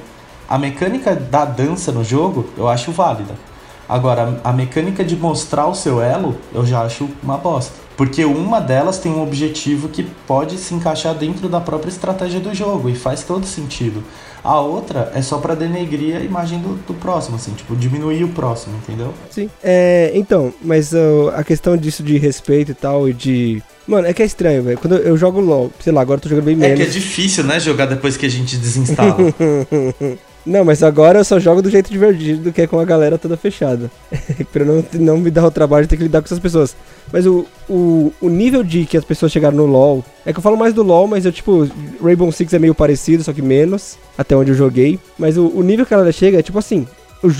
[0.49, 3.33] A mecânica da dança no jogo eu acho válida.
[3.87, 7.83] Agora, a mecânica de mostrar o seu elo, eu já acho uma bosta.
[7.95, 12.53] Porque uma delas tem um objetivo que pode se encaixar dentro da própria estratégia do
[12.53, 14.03] jogo e faz todo sentido.
[14.43, 18.29] A outra é só para denegrir a imagem do, do, próximo, assim, tipo, diminuir o
[18.29, 19.13] próximo, entendeu?
[19.29, 19.49] Sim.
[19.63, 23.63] É, então, mas uh, a questão disso de respeito e tal, e de.
[23.87, 24.77] Mano, é que é estranho, velho.
[24.77, 26.79] Quando eu jogo LOL, sei lá, agora eu tô jogando bem menos.
[26.79, 29.15] É que é difícil, né, jogar depois que a gente desinstala.
[30.45, 33.37] Não, mas agora eu só jogo do jeito divertido, que é com a galera toda
[33.37, 33.89] fechada.
[34.51, 36.75] pra não, não me dar o trabalho de ter que lidar com essas pessoas.
[37.11, 40.03] Mas o, o, o nível de que as pessoas chegaram no LoL.
[40.25, 41.69] É que eu falo mais do LoL, mas eu, tipo,
[42.01, 44.99] Rainbow Six é meio parecido, só que menos, até onde eu joguei.
[45.17, 46.85] Mas o, o nível que a galera chega é tipo assim: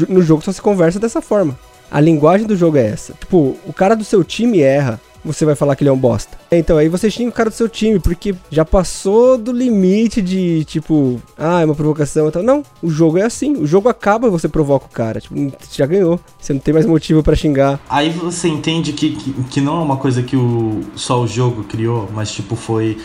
[0.08, 1.58] no jogo só se conversa dessa forma.
[1.92, 3.14] A linguagem do jogo é essa.
[3.20, 6.38] Tipo, o cara do seu time erra você vai falar que ele é um bosta.
[6.52, 10.64] Então, aí você xinga o cara do seu time, porque já passou do limite de,
[10.66, 12.28] tipo, ah, é uma provocação.
[12.28, 13.56] Então, não, o jogo é assim.
[13.58, 15.20] O jogo acaba e você provoca o cara.
[15.20, 15.36] Tipo,
[15.72, 16.20] já ganhou.
[16.40, 17.80] Você não tem mais motivo para xingar.
[17.90, 21.64] Aí você entende que, que, que, não é uma coisa que o, só o jogo
[21.64, 22.98] criou, mas, tipo, foi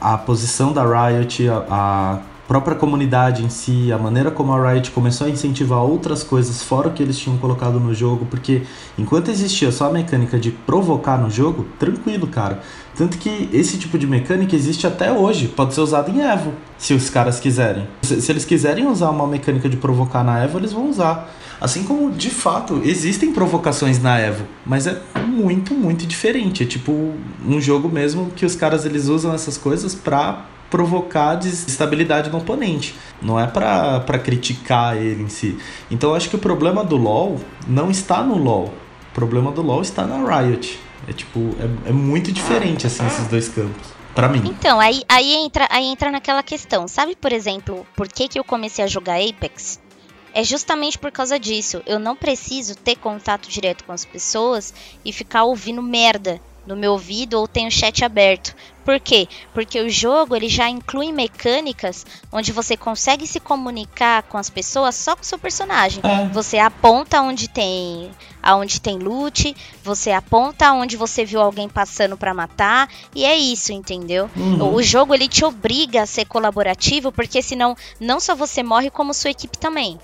[0.00, 4.90] a posição da Riot, a, a própria comunidade em si, a maneira como a Riot
[4.90, 8.62] começou a incentivar outras coisas fora o que eles tinham colocado no jogo, porque
[8.98, 12.60] enquanto existia só a mecânica de provocar no jogo, tranquilo, cara.
[12.94, 16.94] Tanto que esse tipo de mecânica existe até hoje, pode ser usado em Evo, se
[16.94, 17.88] os caras quiserem.
[18.02, 21.30] Se, se eles quiserem usar uma mecânica de provocar na Evo, eles vão usar.
[21.60, 26.62] Assim como, de fato, existem provocações na Evo, mas é muito, muito diferente.
[26.62, 27.14] É tipo
[27.46, 32.96] um jogo mesmo que os caras eles usam essas coisas pra provocar desestabilidade no oponente.
[33.22, 35.56] Não é para criticar ele em si.
[35.88, 38.64] Então eu acho que o problema do LoL não está no LoL.
[38.64, 40.76] O problema do LoL está na Riot.
[41.06, 43.94] É tipo, é, é muito diferente assim esses dois campos.
[44.16, 44.42] Para mim.
[44.46, 46.88] Então, aí, aí, entra, aí entra naquela questão.
[46.88, 49.78] Sabe, por exemplo, por que, que eu comecei a jogar Apex?
[50.32, 51.82] É justamente por causa disso.
[51.86, 54.74] Eu não preciso ter contato direto com as pessoas
[55.04, 58.54] e ficar ouvindo merda no meu ouvido ou tenho chat aberto.
[58.84, 59.26] Por quê?
[59.54, 64.94] Porque o jogo ele já inclui mecânicas onde você consegue se comunicar com as pessoas
[64.94, 66.02] só com o seu personagem.
[66.04, 66.28] É.
[66.28, 68.10] Você aponta onde tem
[68.42, 73.72] aonde tem loot, você aponta onde você viu alguém passando para matar e é isso,
[73.72, 74.28] entendeu?
[74.36, 74.74] Uhum.
[74.74, 79.14] O jogo ele te obriga a ser colaborativo porque senão não só você morre como
[79.14, 79.98] sua equipe também.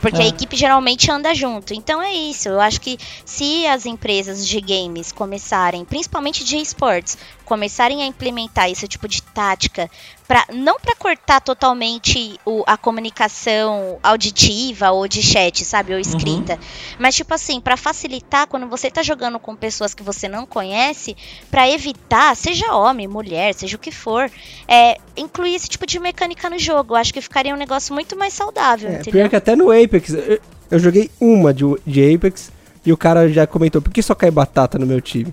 [0.00, 0.24] Porque é.
[0.24, 1.74] a equipe geralmente anda junto.
[1.74, 2.48] Então é isso.
[2.48, 8.70] Eu acho que se as empresas de games começarem, principalmente de esportes, começarem a implementar
[8.70, 9.90] esse tipo de tática,
[10.30, 16.52] pra, não para cortar totalmente o, a comunicação auditiva ou de chat, sabe, ou escrita,
[16.52, 16.58] uhum.
[17.00, 21.16] mas tipo assim, para facilitar quando você tá jogando com pessoas que você não conhece,
[21.50, 24.30] para evitar, seja homem, mulher, seja o que for,
[24.68, 26.94] é, incluir esse tipo de mecânica no jogo.
[26.94, 29.12] Eu acho que ficaria um negócio muito mais saudável, é, entendeu?
[29.12, 30.40] Pior que até no Apex, eu,
[30.70, 32.52] eu joguei uma de, de Apex
[32.86, 35.32] e o cara já comentou, por que só cai batata no meu time?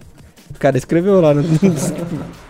[0.58, 1.44] O cara escreveu lá no.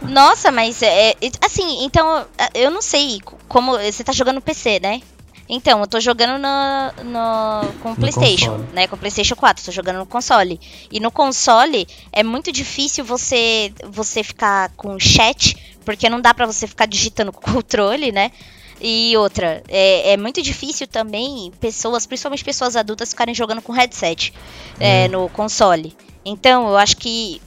[0.09, 2.25] Nossa, mas é, é, assim, então
[2.55, 3.19] eu não sei
[3.49, 3.77] como.
[3.77, 5.01] Você tá jogando no PC, né?
[5.49, 8.73] Então, eu tô jogando no, no com o PlayStation, console.
[8.73, 8.87] né?
[8.87, 10.57] Com o PlayStation 4, tô jogando no console.
[10.89, 16.45] E no console é muito difícil você você ficar com chat, porque não dá para
[16.45, 18.31] você ficar digitando com o controle, né?
[18.79, 24.33] E outra, é, é, muito difícil também pessoas, principalmente pessoas adultas, ficarem jogando com headset
[24.79, 25.05] é.
[25.05, 25.93] É, no console.
[26.23, 27.41] Então, eu acho que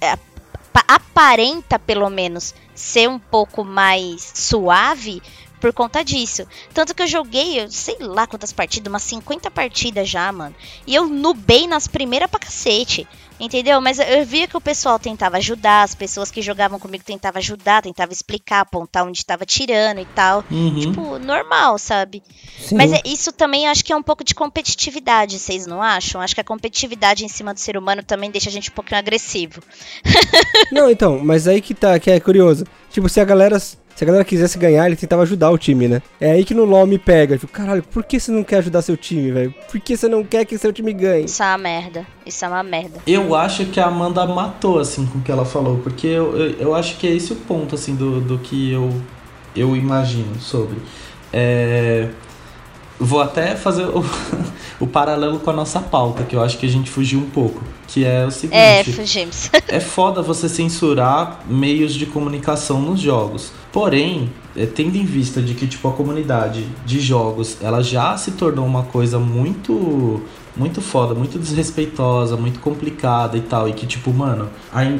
[0.00, 0.18] é,
[0.88, 5.22] aparenta, pelo menos, ser um pouco mais suave
[5.60, 6.46] por conta disso.
[6.74, 10.54] Tanto que eu joguei, eu sei lá quantas partidas, umas 50 partidas já, mano.
[10.86, 13.06] E eu nubei nas primeiras pra cacete.
[13.42, 13.80] Entendeu?
[13.80, 17.82] Mas eu via que o pessoal tentava ajudar, as pessoas que jogavam comigo tentavam ajudar,
[17.82, 20.44] tentava explicar, apontar onde estava tirando e tal.
[20.48, 20.78] Uhum.
[20.78, 22.22] Tipo, normal, sabe?
[22.60, 22.76] Sim.
[22.76, 26.20] Mas é, isso também acho que é um pouco de competitividade, vocês não acham?
[26.20, 29.00] Acho que a competitividade em cima do ser humano também deixa a gente um pouquinho
[29.00, 29.60] agressivo.
[30.70, 32.64] não, então, mas aí que tá, que é curioso.
[32.92, 33.60] Tipo, se a galera
[34.02, 36.02] se a galera quisesse ganhar, ele tentava ajudar o time, né?
[36.20, 37.38] É aí que no LoL me pega.
[37.38, 39.54] Tipo, caralho, por que você não quer ajudar seu time, velho?
[39.70, 41.26] Por que você não quer que seu time ganhe?
[41.26, 42.06] Isso é uma merda.
[42.26, 42.98] Isso é uma merda.
[43.06, 45.78] Eu acho que a Amanda matou, assim, com o que ela falou.
[45.78, 48.90] Porque eu, eu, eu acho que é esse o ponto, assim, do, do que eu,
[49.54, 50.78] eu imagino sobre.
[51.32, 52.08] É...
[52.98, 54.04] Vou até fazer o,
[54.80, 57.62] o paralelo com a nossa pauta, que eu acho que a gente fugiu um pouco.
[57.92, 58.56] Que é o seguinte.
[58.56, 59.50] É, fugimos.
[59.68, 63.52] é foda você censurar meios de comunicação nos jogos.
[63.70, 68.32] Porém, é, tendo em vista de que tipo a comunidade de jogos ela já se
[68.32, 70.22] tornou uma coisa muito
[70.54, 74.50] muito foda, muito desrespeitosa, muito complicada e tal, e que tipo, mano,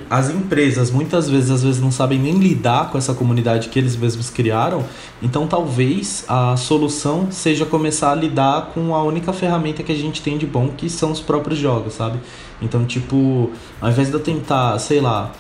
[0.09, 3.95] as empresas muitas vezes às vezes não sabem nem lidar com essa comunidade que eles
[3.95, 4.83] mesmos criaram,
[5.23, 10.23] então talvez a solução seja começar a lidar com a única ferramenta que a gente
[10.23, 12.19] tem de bom, que são os próprios jogos, sabe?
[12.63, 15.33] Então, tipo, ao invés de eu tentar, sei lá,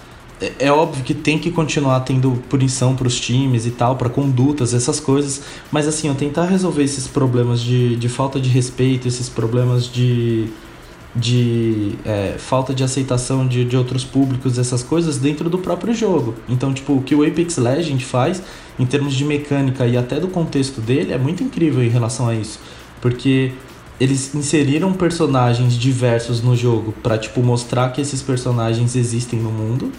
[0.42, 4.08] é, é óbvio que tem que continuar tendo punição para os times e tal, para
[4.08, 9.06] condutas, essas coisas, mas assim, eu tentar resolver esses problemas de, de falta de respeito,
[9.06, 10.48] esses problemas de,
[11.14, 16.34] de é, falta de aceitação de, de outros públicos, essas coisas dentro do próprio jogo.
[16.48, 18.42] Então, tipo, o que o Apex Legend faz,
[18.78, 22.34] em termos de mecânica e até do contexto dele, é muito incrível em relação a
[22.34, 22.58] isso,
[23.00, 23.52] porque
[24.00, 29.92] eles inseriram personagens diversos no jogo para tipo mostrar que esses personagens existem no mundo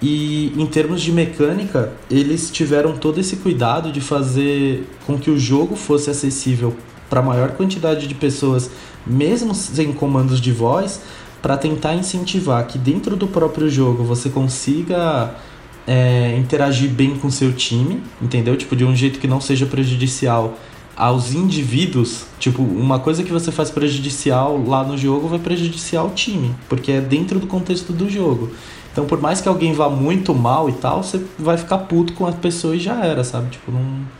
[0.00, 5.38] e em termos de mecânica, eles tiveram todo esse cuidado de fazer com que o
[5.38, 6.76] jogo fosse acessível
[7.10, 8.70] para a maior quantidade de pessoas,
[9.04, 11.00] mesmo sem comandos de voz,
[11.42, 15.34] para tentar incentivar que dentro do próprio jogo você consiga
[15.86, 18.56] é, interagir bem com seu time, entendeu?
[18.56, 20.56] Tipo, de um jeito que não seja prejudicial
[20.98, 22.26] aos indivíduos.
[22.40, 26.90] Tipo, uma coisa que você faz prejudicial lá no jogo vai prejudiciar o time, porque
[26.90, 28.50] é dentro do contexto do jogo.
[28.90, 32.26] Então, por mais que alguém vá muito mal e tal, você vai ficar puto com
[32.26, 33.50] a pessoa e já era, sabe?
[33.50, 34.18] Tipo, não.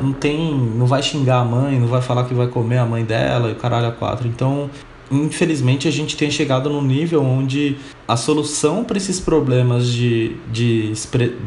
[0.00, 0.54] Não tem.
[0.54, 3.52] Não vai xingar a mãe, não vai falar que vai comer a mãe dela e
[3.52, 4.26] o caralho a quatro.
[4.26, 4.68] Então,
[5.10, 7.76] infelizmente, a gente tem chegado num nível onde
[8.08, 10.92] a solução para esses problemas de, de,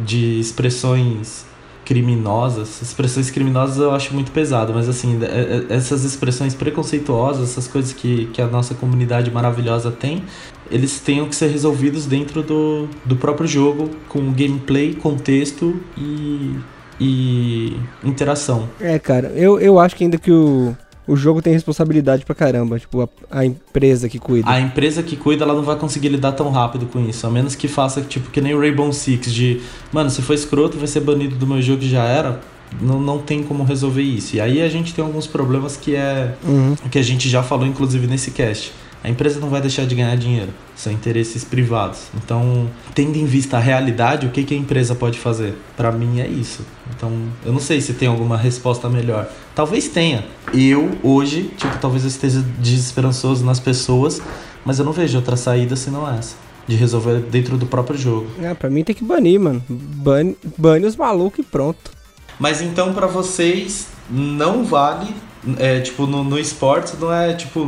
[0.05, 1.45] de expressões
[1.87, 2.81] criminosas.
[2.81, 7.93] Expressões criminosas eu acho muito pesado, mas assim, é, é, essas expressões preconceituosas, essas coisas
[7.93, 10.21] que, que a nossa comunidade maravilhosa tem,
[10.69, 16.59] eles tenham que ser resolvidos dentro do, do próprio jogo, com gameplay, contexto e,
[16.99, 18.67] e interação.
[18.81, 20.75] É, cara, eu, eu acho que ainda que o,
[21.07, 24.49] o jogo tem responsabilidade pra caramba, tipo, a, a, empresa que cuida.
[24.49, 27.55] A empresa que cuida, ela não vai conseguir lidar tão rápido com isso, a menos
[27.55, 29.61] que faça, tipo, que nem o Rainbow Six, de,
[29.91, 32.39] mano, se for escroto, vai ser banido do meu jogo e já era.
[32.81, 34.35] Não, não tem como resolver isso.
[34.35, 36.35] E aí a gente tem alguns problemas que é.
[36.43, 36.75] Uhum.
[36.91, 40.15] que a gente já falou, inclusive, nesse cast a empresa não vai deixar de ganhar
[40.15, 42.07] dinheiro, são interesses privados.
[42.15, 45.55] Então, tendo em vista a realidade, o que, que a empresa pode fazer?
[45.75, 46.65] Para mim é isso.
[46.95, 47.11] Então,
[47.45, 49.29] eu não sei se tem alguma resposta melhor.
[49.55, 50.25] Talvez tenha.
[50.53, 54.21] Eu, hoje, tipo, talvez eu esteja desesperançoso nas pessoas,
[54.65, 56.35] mas eu não vejo outra saída senão essa.
[56.67, 58.27] De resolver dentro do próprio jogo.
[58.41, 59.63] É, pra mim tem que banir, mano.
[59.69, 61.91] Bane, bane os malucos e pronto.
[62.37, 65.13] Mas então, para vocês, não vale
[65.57, 67.65] é, tipo, no, no esportes não é tipo,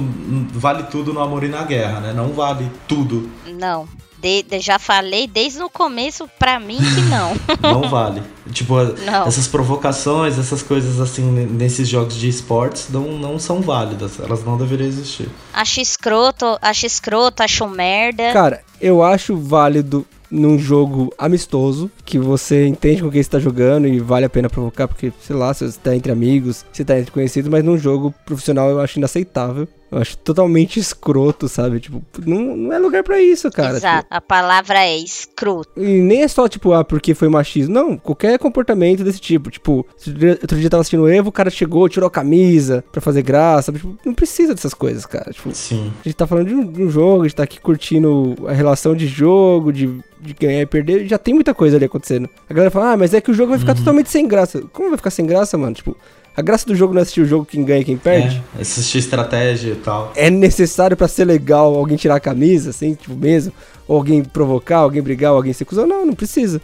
[0.53, 2.13] vale tudo no amor e na guerra, né?
[2.13, 3.29] Não vale tudo.
[3.59, 3.87] Não.
[4.21, 7.33] De, de- já falei desde o começo pra mim que não.
[7.81, 8.21] Não vale.
[8.51, 8.75] Tipo,
[9.05, 9.25] Não.
[9.25, 14.19] essas provocações, essas coisas assim, nesses jogos de esportes não, não são válidas.
[14.19, 15.29] Elas não deveriam existir.
[15.53, 18.33] Acho escroto, acho escroto, acho merda.
[18.33, 23.87] Cara, eu acho válido num jogo amistoso, que você entende com quem você tá jogando
[23.87, 26.99] e vale a pena provocar, porque, sei lá, se você tá entre amigos, se tá
[26.99, 29.67] entre conhecidos, mas num jogo profissional eu acho inaceitável.
[29.91, 31.79] Eu acho totalmente escroto, sabe?
[31.79, 33.77] Tipo, não, não é lugar pra isso, cara.
[33.77, 35.69] Exato, a palavra é escroto.
[35.73, 37.73] Tipo, e nem é só, tipo, ah, porque foi machismo.
[37.73, 39.49] Não, qualquer comportamento desse tipo.
[39.49, 40.13] Tipo, outro
[40.57, 43.71] dia eu tava assistindo o Evo, o cara chegou, tirou a camisa pra fazer graça.
[43.71, 45.31] Tipo, não precisa dessas coisas, cara.
[45.31, 45.91] Tipo, Sim.
[46.01, 48.53] a gente tá falando de um, de um jogo, a gente tá aqui curtindo a
[48.53, 49.87] relação de jogo, de,
[50.21, 52.29] de ganhar e perder, já tem muita coisa ali acontecendo.
[52.47, 54.61] A galera fala, ah, mas é que o jogo vai ficar totalmente sem graça.
[54.71, 55.73] Como vai ficar sem graça, mano?
[55.73, 55.97] Tipo,
[56.39, 58.41] a graça do jogo não é assistir o jogo quem ganha e quem perde.
[58.57, 60.13] É, assistir estratégia e tal.
[60.15, 63.51] É, necessário pra ser legal alguém tirar a camisa, assim, tipo, mesmo?
[63.85, 65.85] Ou alguém provocar, alguém brigar, ou alguém ser cuzão?
[65.85, 66.61] Não, não precisa.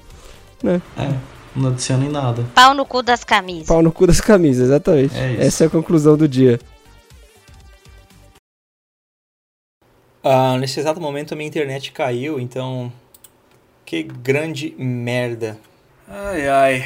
[0.63, 0.81] Né?
[0.97, 1.13] É,
[1.53, 2.45] não adiciona em nada.
[2.55, 3.67] Pau no cu das camisas.
[3.67, 5.13] Pau no cu das camisas, exatamente.
[5.17, 5.41] É isso.
[5.41, 6.57] Essa é a conclusão do dia.
[10.23, 12.89] Ah, nesse exato momento a minha internet caiu, então.
[13.85, 15.57] Que grande merda.
[16.07, 16.85] Ai ai.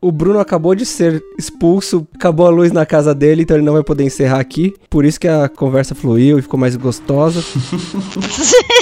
[0.00, 3.72] O Bruno acabou de ser expulso, acabou a luz na casa dele, então ele não
[3.72, 4.74] vai poder encerrar aqui.
[4.88, 7.42] Por isso que a conversa fluiu e ficou mais gostosa.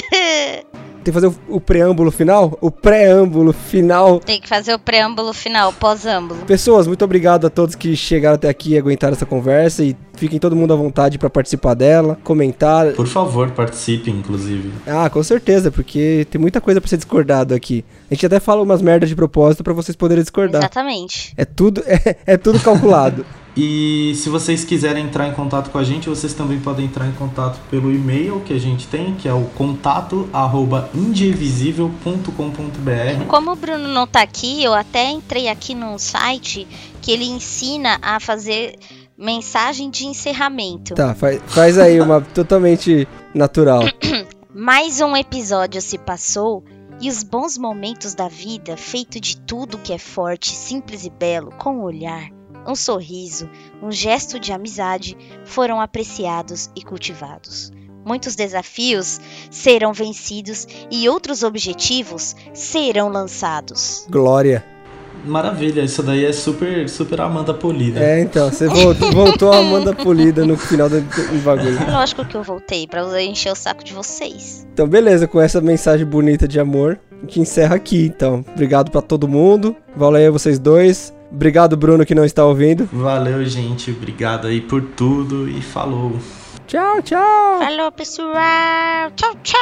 [1.07, 2.57] Tem que fazer o, o preâmbulo final?
[2.59, 4.19] O preâmbulo final.
[4.19, 6.41] Tem que fazer o preâmbulo final, pós-âmbulo.
[6.45, 9.85] Pessoas, muito obrigado a todos que chegaram até aqui e aguentaram essa conversa.
[9.85, 12.91] E fiquem todo mundo à vontade pra participar dela, comentar.
[12.91, 14.69] Por favor, participe, inclusive.
[14.85, 17.85] Ah, com certeza, porque tem muita coisa pra ser discordado aqui.
[18.11, 20.61] A gente até fala umas merdas de propósito pra vocês poderem discordar.
[20.61, 21.33] Exatamente.
[21.37, 23.25] É tudo, é, é tudo calculado.
[23.59, 27.11] E se vocês quiserem entrar em contato com a gente, vocês também podem entrar em
[27.13, 33.25] contato pelo e-mail que a gente tem, que é o contato arroba indievisível.com.br.
[33.27, 36.67] Como o Bruno não tá aqui, eu até entrei aqui num site
[37.01, 38.75] que ele ensina a fazer
[39.17, 40.93] mensagem de encerramento.
[40.93, 43.81] Tá, faz, faz aí uma totalmente natural.
[44.53, 46.63] Mais um episódio se passou
[47.01, 51.51] e os bons momentos da vida, feito de tudo que é forte, simples e belo,
[51.57, 52.36] com um olhar,
[52.67, 53.49] um sorriso,
[53.81, 57.71] um gesto de amizade, foram apreciados e cultivados.
[58.05, 59.19] Muitos desafios
[59.49, 64.05] serão vencidos e outros objetivos serão lançados.
[64.09, 64.63] Glória.
[65.25, 67.99] Maravilha, isso daí é super, super Amanda Polida.
[67.99, 71.91] É, então, você voltou, voltou a Amanda Polida no final do, do bagulho.
[71.91, 74.65] Lógico que eu voltei pra encher o saco de vocês.
[74.71, 78.45] Então, beleza, com essa mensagem bonita de amor, a gente encerra aqui, então.
[78.53, 79.75] Obrigado pra todo mundo.
[79.95, 81.16] Valeu aí vocês dois.
[81.31, 82.87] Obrigado, Bruno, que não está ouvindo.
[82.91, 83.91] Valeu, gente.
[83.91, 86.13] Obrigado aí por tudo e falou.
[86.67, 87.59] Tchau, tchau.
[87.59, 89.11] Falou, pessoal!
[89.15, 89.57] Tchau, tchau!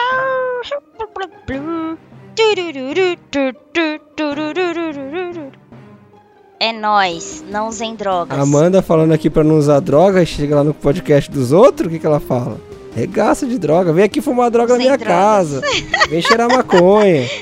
[6.60, 8.40] É nóis, não usem drogas.
[8.40, 12.00] Amanda falando aqui pra não usar droga, chega lá no podcast dos outros, o que,
[12.00, 12.60] que ela fala?
[12.96, 15.16] Regaça de droga, vem aqui fumar droga na Sem minha drogas.
[15.16, 15.62] casa.
[16.10, 17.28] Vem cheirar maconha.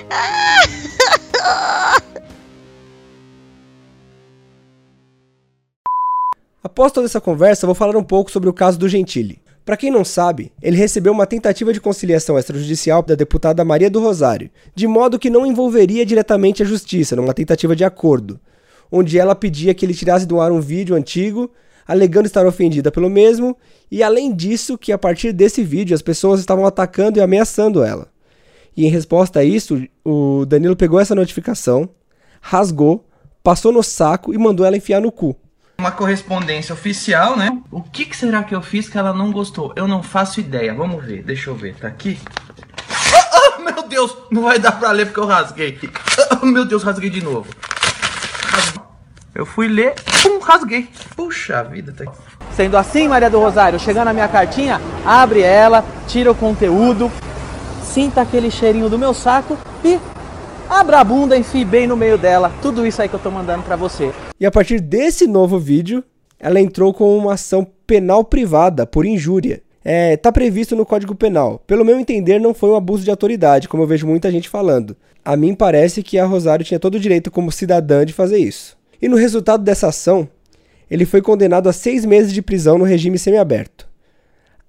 [6.63, 9.41] Após toda essa conversa, vou falar um pouco sobre o caso do Gentili.
[9.65, 13.99] Para quem não sabe, ele recebeu uma tentativa de conciliação extrajudicial da deputada Maria do
[13.99, 18.39] Rosário, de modo que não envolveria diretamente a justiça, numa tentativa de acordo,
[18.89, 21.51] onde ela pedia que ele tirasse do ar um vídeo antigo,
[21.85, 23.57] alegando estar ofendida pelo mesmo,
[23.91, 28.07] e além disso, que a partir desse vídeo as pessoas estavam atacando e ameaçando ela.
[28.75, 31.89] E em resposta a isso, o Danilo pegou essa notificação,
[32.39, 33.05] rasgou,
[33.43, 35.35] passou no saco e mandou ela enfiar no cu.
[35.83, 37.61] Uma correspondência oficial, né?
[37.69, 39.73] O que, que será que eu fiz que ela não gostou?
[39.75, 40.73] Eu não faço ideia.
[40.73, 41.75] Vamos ver, deixa eu ver.
[41.75, 42.17] Tá aqui?
[43.13, 45.77] Ah, ah, meu Deus, não vai dar pra ler porque eu rasguei.
[46.31, 47.47] Ah, meu Deus, rasguei de novo.
[49.35, 50.89] Eu fui ler, pum, rasguei.
[51.17, 52.17] Puxa vida, tá aqui.
[52.55, 57.11] Sendo assim, Maria do Rosário, chegando a minha cartinha, abre ela, tira o conteúdo,
[57.83, 59.99] sinta aquele cheirinho do meu saco e
[60.69, 62.51] abra a bunda, enfie bem no meio dela.
[62.61, 64.13] Tudo isso aí que eu tô mandando pra você.
[64.43, 66.03] E a partir desse novo vídeo,
[66.37, 69.63] ela entrou com uma ação penal privada por injúria.
[69.85, 71.63] É, tá previsto no Código Penal.
[71.65, 74.97] Pelo meu entender, não foi um abuso de autoridade, como eu vejo muita gente falando.
[75.23, 78.75] A mim parece que a Rosário tinha todo o direito como cidadã de fazer isso.
[79.01, 80.27] E no resultado dessa ação,
[80.91, 83.87] ele foi condenado a seis meses de prisão no regime semiaberto.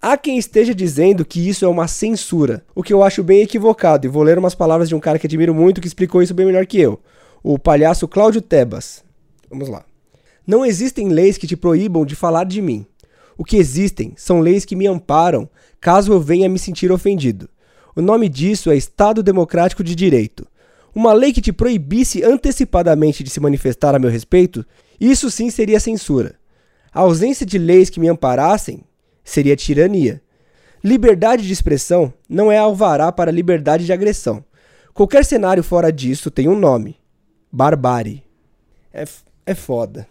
[0.01, 4.07] Há quem esteja dizendo que isso é uma censura, o que eu acho bem equivocado,
[4.07, 6.47] e vou ler umas palavras de um cara que admiro muito que explicou isso bem
[6.47, 7.01] melhor que eu,
[7.43, 9.04] o palhaço Cláudio Tebas.
[9.55, 9.85] Vamos lá.
[10.45, 12.85] Não existem leis que te proíbam de falar de mim.
[13.39, 15.49] O que existem são leis que me amparam
[15.81, 17.49] caso eu venha me sentir ofendido.
[17.95, 20.45] O nome disso é Estado Democrático de Direito.
[20.93, 24.67] Uma lei que te proibisse antecipadamente de se manifestar a meu respeito,
[25.01, 26.35] isso sim seria censura.
[26.93, 28.83] A ausência de leis que me amparassem
[29.23, 30.21] seria tirania.
[30.83, 34.45] Liberdade de expressão não é alvará para liberdade de agressão.
[34.93, 36.97] Qualquer cenário fora disso tem um nome:
[37.53, 38.25] barbárie.
[38.93, 39.05] É,
[39.47, 40.07] é foda.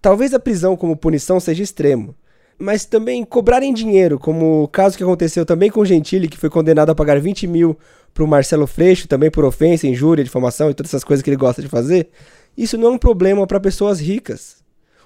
[0.00, 2.14] Talvez a prisão como punição seja extremo,
[2.58, 6.50] mas também cobrarem dinheiro, como o caso que aconteceu também com o Gentili, que foi
[6.50, 7.78] condenado a pagar 20 mil
[8.12, 11.62] pro Marcelo Freixo, também por ofensa, injúria, difamação e todas essas coisas que ele gosta
[11.62, 12.08] de fazer,
[12.56, 14.56] isso não é um problema para pessoas ricas.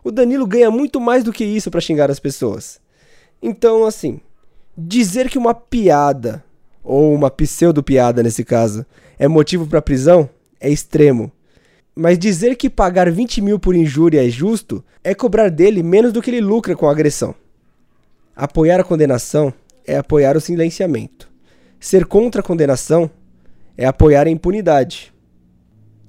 [0.02, 2.80] O Danilo ganha muito mais do que isso para xingar as pessoas.
[3.42, 4.20] Então, assim,
[4.76, 6.44] dizer que uma piada,
[6.82, 8.84] ou uma pseudo-piada nesse caso,
[9.18, 10.28] é motivo para prisão
[10.60, 11.30] é extremo.
[11.98, 16.20] Mas dizer que pagar 20 mil por injúria é justo é cobrar dele menos do
[16.20, 17.34] que ele lucra com a agressão.
[18.34, 19.50] Apoiar a condenação
[19.86, 21.26] é apoiar o silenciamento.
[21.80, 23.10] Ser contra a condenação
[23.78, 25.10] é apoiar a impunidade.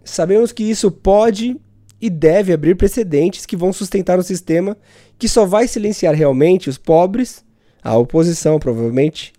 [0.03, 1.55] Sabemos que isso pode
[2.01, 4.75] e deve abrir precedentes que vão sustentar um sistema
[5.17, 7.45] que só vai silenciar realmente os pobres,
[7.81, 9.31] a oposição provavelmente,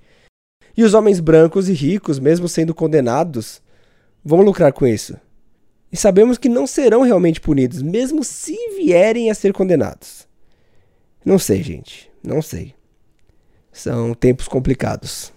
[0.75, 3.61] e os homens brancos e ricos, mesmo sendo condenados,
[4.25, 5.15] vão lucrar com isso.
[5.91, 10.29] E sabemos que não serão realmente punidos, mesmo se vierem a ser condenados.
[11.25, 12.11] Não sei, gente.
[12.23, 12.75] Não sei.
[13.73, 15.33] São tempos complicados.